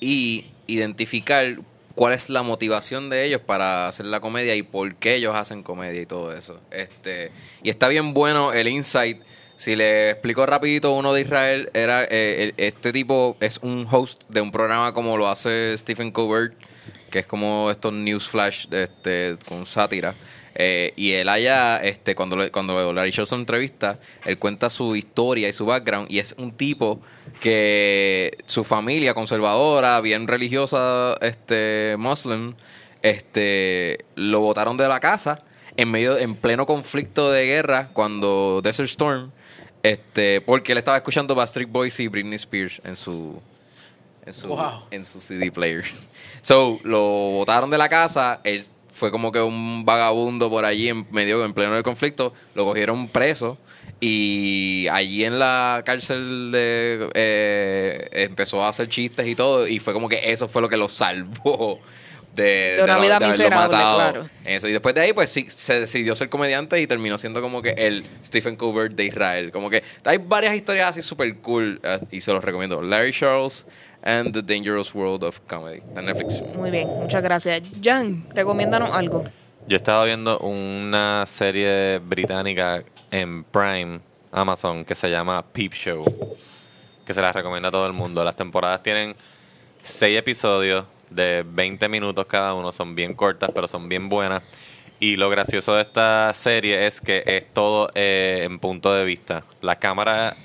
[0.00, 1.58] y identificar
[1.94, 5.62] cuál es la motivación de ellos para hacer la comedia y por qué ellos hacen
[5.62, 6.60] comedia y todo eso.
[6.70, 7.32] Este,
[7.62, 9.20] y está bien bueno el insight.
[9.58, 14.40] Si le explico rapidito, uno de Israel era eh, este tipo es un host de
[14.40, 16.54] un programa como lo hace Stephen Colbert,
[17.10, 20.14] que es como estos news flash este, con sátira.
[20.54, 25.48] Eh, y él allá, este, cuando, le- cuando Larry Show entrevista, él cuenta su historia
[25.48, 26.08] y su background.
[26.08, 27.00] Y es un tipo
[27.40, 32.54] que su familia conservadora, bien religiosa, este, muslim,
[33.02, 35.42] este, lo botaron de la casa
[35.76, 39.30] en medio, en pleno conflicto de guerra, cuando Desert Storm,
[39.92, 43.40] este, porque él estaba escuchando Backstreet Boys y Britney Spears en su,
[44.26, 44.84] en su, Wow.
[44.90, 45.84] en su CD player.
[46.40, 51.06] So, lo botaron de la casa, él fue como que un vagabundo por allí en
[51.10, 53.58] medio, en pleno del conflicto, lo cogieron preso
[54.00, 59.92] y allí en la cárcel de, eh, empezó a hacer chistes y todo y fue
[59.92, 61.80] como que eso fue lo que lo salvó
[62.38, 63.96] de, De una vida miserable, matado.
[63.96, 64.30] claro.
[64.44, 64.68] Eso.
[64.68, 67.70] Y después de ahí, pues sí, se decidió ser comediante y terminó siendo como que
[67.70, 69.52] el Stephen Colbert de Israel.
[69.52, 72.80] Como que hay varias historias así súper cool eh, y se los recomiendo.
[72.80, 73.66] Larry Charles
[74.02, 75.78] and the Dangerous World of Comedy.
[75.78, 76.42] Está en Netflix.
[76.56, 77.62] Muy bien, muchas gracias.
[77.82, 79.24] Jan, recomiéndanos algo.
[79.66, 84.00] Yo estaba viendo una serie británica en Prime,
[84.32, 86.36] Amazon, que se llama Peep Show,
[87.04, 88.24] que se la recomienda a todo el mundo.
[88.24, 89.14] Las temporadas tienen
[89.82, 94.42] seis episodios de 20 minutos cada uno, son bien cortas, pero son bien buenas.
[95.00, 99.44] Y lo gracioso de esta serie es que es todo eh, en punto de vista.
[99.60, 100.36] La cámara,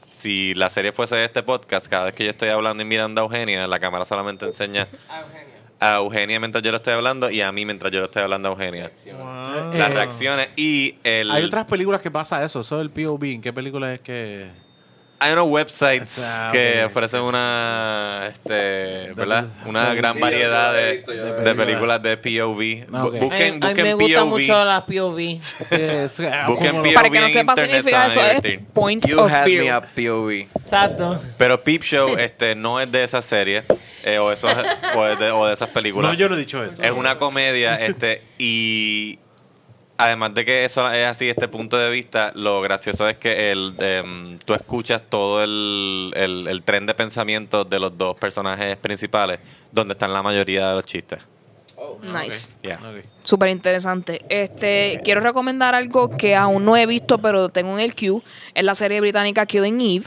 [0.00, 3.20] si la serie fuese de este podcast, cada vez que yo estoy hablando y mirando
[3.20, 4.86] a Eugenia, la cámara solamente enseña
[5.80, 8.48] a Eugenia mientras yo lo estoy hablando y a mí mientras yo lo estoy hablando
[8.48, 8.92] a Eugenia.
[9.06, 9.72] Wow.
[9.74, 11.30] Las reacciones y el...
[11.30, 13.24] Hay otras películas que pasa eso, eso del POV.
[13.24, 14.69] ¿En qué película es que...?
[15.22, 16.18] Hay unos websites
[16.50, 19.44] que ofrecen una, este, ¿verdad?
[19.66, 22.86] Una gran variedad de, visto, películas de POV.
[22.92, 23.12] Ah, ok.
[23.14, 24.30] Bu- A mí- Busquen, a mí busquen me gustan POV.
[24.30, 25.16] mucho las POV.
[25.18, 26.94] Sí, es- ah, Busquen POV.
[26.94, 29.62] Para que no en sepa internet significa eso, es point You of had view.
[29.64, 30.30] me a POV.
[30.64, 31.20] Exacto.
[31.36, 33.64] Pero Peep Show este, no es de esa serie
[34.02, 34.54] eh, o, esos-
[34.96, 36.12] o, de, o de esas películas.
[36.12, 36.82] No, yo no he dicho eso.
[36.82, 39.18] Es una comedia este y
[40.04, 43.74] además de que eso es así este punto de vista, lo gracioso es que el,
[43.78, 49.40] em, tú escuchas todo el, el, el tren de pensamiento de los dos personajes principales
[49.72, 51.20] donde están la mayoría de los chistes.
[52.02, 52.52] Nice.
[52.62, 52.76] Yeah.
[52.76, 53.04] Ok.
[53.24, 54.24] Súper interesante.
[54.28, 58.22] Este, quiero recomendar algo que aún no he visto, pero tengo en el queue.
[58.54, 60.06] Es la serie británica Killing Eve.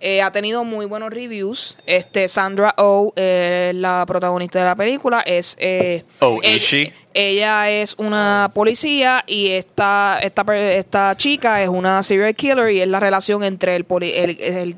[0.00, 1.78] Eh, ha tenido muy buenos reviews.
[1.86, 5.56] Este, Sandra Oh, eh, la protagonista de la película, es.
[5.58, 6.92] eh, Oh, ella, is she?
[7.14, 10.44] ella es una policía y esta, esta,
[10.74, 14.76] esta chica es una serial killer y es la relación entre el, poli- el- el-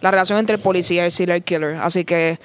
[0.00, 1.76] la relación entre el policía y el serial killer.
[1.76, 2.38] Así que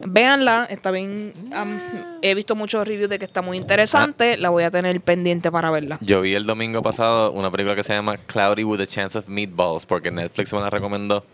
[0.00, 1.32] véanla, está bien.
[1.52, 1.80] am,
[2.22, 4.36] he visto muchos reviews de que está muy interesante.
[4.36, 5.98] La voy a tener pendiente para verla.
[6.00, 9.28] Yo vi el domingo pasado una película que se llama Cloudy with a Chance of
[9.28, 11.24] Meatballs porque Netflix me la recomendó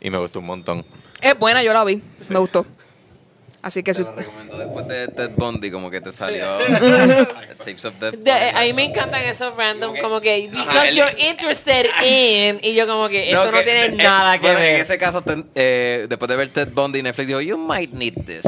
[0.00, 0.84] y me gustó un montón.
[1.20, 2.02] Es buena, yo la vi.
[2.28, 2.66] Me gustó.
[3.62, 6.44] Así que Te si, lo recomiendo después de Ted Bundy, como que te salió
[7.58, 8.30] Tapes of Ted De- Bundy.
[8.56, 12.74] a mí me encantan esos random, como que, Ajá, because el- you're interested in, y
[12.74, 14.74] yo como que, esto no, que- tiene eh, nada que bueno, ver.
[14.74, 18.14] En ese caso, ten- eh, después de ver Ted Bundy, Netflix dijo, you might need
[18.26, 18.42] this.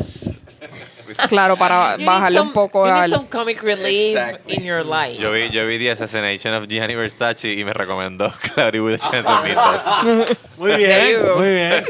[1.28, 3.10] claro, para You need bajarle some- un poco you need al...
[3.10, 4.54] some comic relief Exactly.
[4.56, 5.16] in your life.
[5.22, 8.98] Yo vi, yo vi The Assassination of Gianni Versace y me recomendó Cloudy with a
[8.98, 10.36] Chance of Meatballs.
[10.56, 11.36] Muy There you bien, go.
[11.38, 11.84] muy bien.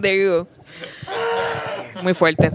[0.00, 0.48] There you go.
[2.02, 2.50] Muy fuerte.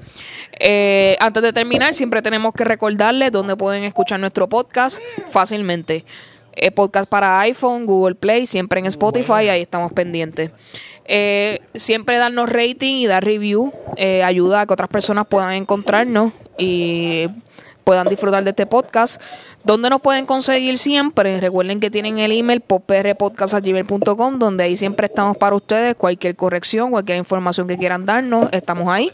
[0.60, 5.00] Eh, antes de terminar, siempre tenemos que recordarles dónde pueden escuchar nuestro podcast
[5.30, 6.06] fácilmente.
[6.54, 10.52] Eh, podcast para iPhone, Google Play, siempre en Spotify, ahí estamos pendientes.
[11.06, 16.34] Eh, siempre darnos rating y dar review eh, ayuda a que otras personas puedan encontrarnos
[16.58, 17.28] y
[17.84, 19.22] puedan disfrutar de este podcast.
[19.70, 21.40] ¿Dónde nos pueden conseguir siempre?
[21.40, 25.94] Recuerden que tienen el email poprpodcast.gmail.com donde ahí siempre estamos para ustedes.
[25.94, 29.12] Cualquier corrección, cualquier información que quieran darnos, estamos ahí.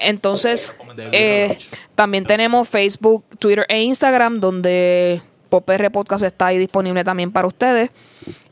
[0.00, 0.74] Entonces,
[1.12, 1.58] eh,
[1.94, 5.20] también tenemos Facebook, Twitter e Instagram, donde
[5.54, 7.90] PopR Podcast está ahí disponible también para ustedes.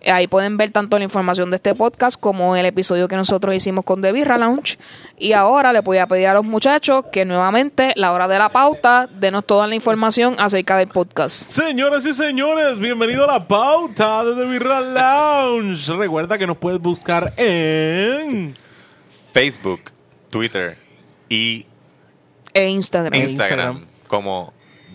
[0.07, 3.85] Ahí pueden ver tanto la información de este podcast como el episodio que nosotros hicimos
[3.85, 4.79] con The Birra Lounge.
[5.19, 8.51] Y ahora les voy a pedir a los muchachos que nuevamente, la hora de la
[8.51, 11.49] pauta, denos toda la información acerca del podcast.
[11.49, 15.97] Señoras y señores, bienvenido a la pauta de The Birra Lounge.
[15.97, 18.55] Recuerda que nos puedes buscar en
[19.33, 19.91] Facebook,
[20.31, 20.79] Twitter
[21.29, 21.67] y
[22.55, 23.21] E Instagram.
[23.21, 23.87] Instagram, Instagram.
[24.07, 24.53] como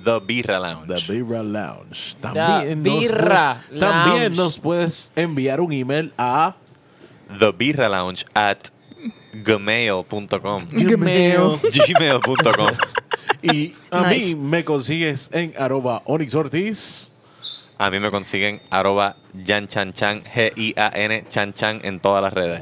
[0.07, 0.87] The Birra Lounge.
[0.87, 2.15] The Birra Lounge.
[2.21, 4.37] También, nos, Birra puedes- también Lounge.
[4.37, 6.55] nos puedes enviar un email a
[7.39, 8.69] The Birra Lounge at
[9.33, 10.63] gmail.com.
[10.71, 11.59] Gmail.
[11.61, 12.71] gmail.com.
[13.41, 14.35] y a Nice.
[14.35, 17.11] mí me consigues en arroba Onyx Ortiz.
[17.77, 22.61] A mí me consiguen arroba Jan Chan Chan, G-I-A-N Chan Chan en todas las redes.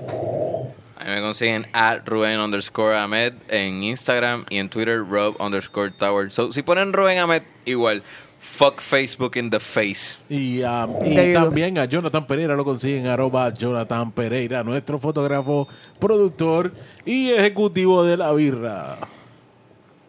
[0.97, 5.91] A mí me consiguen at Rubén underscore Ahmed en Instagram y en Twitter Rob underscore
[5.91, 6.31] Tower.
[6.31, 8.01] So, si ponen Rubén Ahmed, igual.
[8.39, 10.17] Fuck Facebook in the face.
[10.30, 10.88] Y, go.
[11.34, 15.67] también a Jonathan Pereira lo consiguen arroba Jonathan Pereira, nuestro fotógrafo,
[15.99, 16.72] productor
[17.05, 18.97] y ejecutivo de la birra.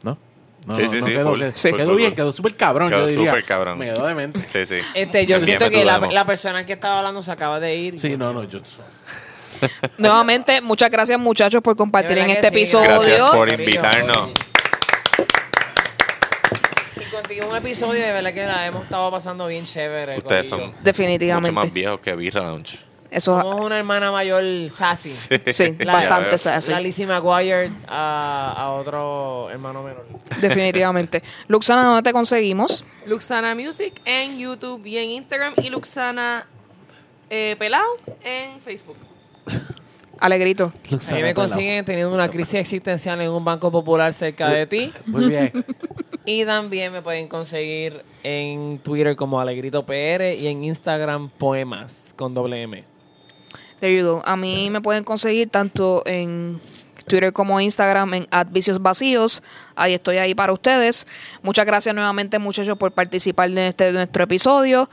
[0.03, 0.19] ¿No?
[0.67, 1.41] No, Sí, no, sí, no sí, quedó, full.
[1.41, 3.31] quedó Full, bien, quedó súper cabrón, Quedó yo diría.
[3.31, 3.79] súper cabrón.
[3.79, 4.41] Me quedó demente.
[4.53, 4.85] Sí, sí.
[4.95, 7.99] Este, yo siento que la, la persona que estaba hablando se acaba de ir.
[7.99, 8.61] Sí, no, no, yo...
[9.99, 13.01] Nuevamente, muchas gracias muchachos por compartir en este sí, episodio.
[13.01, 14.31] Gracias por invitarnos.
[16.95, 20.17] Si contigo un episodio, de verdad que la hemos estado pasando bien chévere.
[20.19, 21.53] Ustedes son mucho Definitivamente.
[21.53, 22.85] más viejos que Birra Lounge.
[23.09, 25.11] Eso, Somos una hermana mayor sassy.
[25.53, 26.73] sí, La- bastante sassy.
[26.73, 30.05] La Lizzie McGuire a, a otro hermano menor.
[30.41, 31.23] Definitivamente.
[31.47, 32.85] Luxana, ¿dónde te conseguimos?
[33.07, 36.47] Luxana Music en YouTube y en Instagram y Luxana
[37.31, 37.87] eh, Pelao
[38.25, 38.97] en Facebook.
[40.19, 40.73] Alegrito.
[41.11, 44.93] A mí me consiguen teniendo una crisis existencial en un banco popular cerca de ti.
[45.07, 45.65] Muy bien.
[46.25, 52.35] Y también me pueden conseguir en Twitter como Alegrito PR y en Instagram Poemas con
[52.35, 52.85] doble M.
[53.81, 54.23] There you go.
[54.25, 56.61] A mí me pueden conseguir tanto en
[57.07, 59.43] Twitter como Instagram en Vicios Vacíos.
[59.75, 61.07] Ahí estoy ahí para ustedes.
[61.43, 64.89] Muchas gracias nuevamente, muchachos, por participar en este nuestro episodio.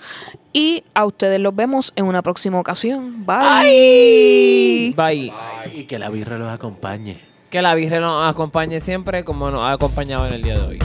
[0.52, 3.26] Y a ustedes los vemos en una próxima ocasión.
[3.26, 4.94] Bye.
[4.96, 5.34] Bye.
[5.74, 7.34] Y que la birra los acompañe.
[7.50, 10.80] Que la Virgen nos acompañe siempre como nos ha acompañado en el día de hoy.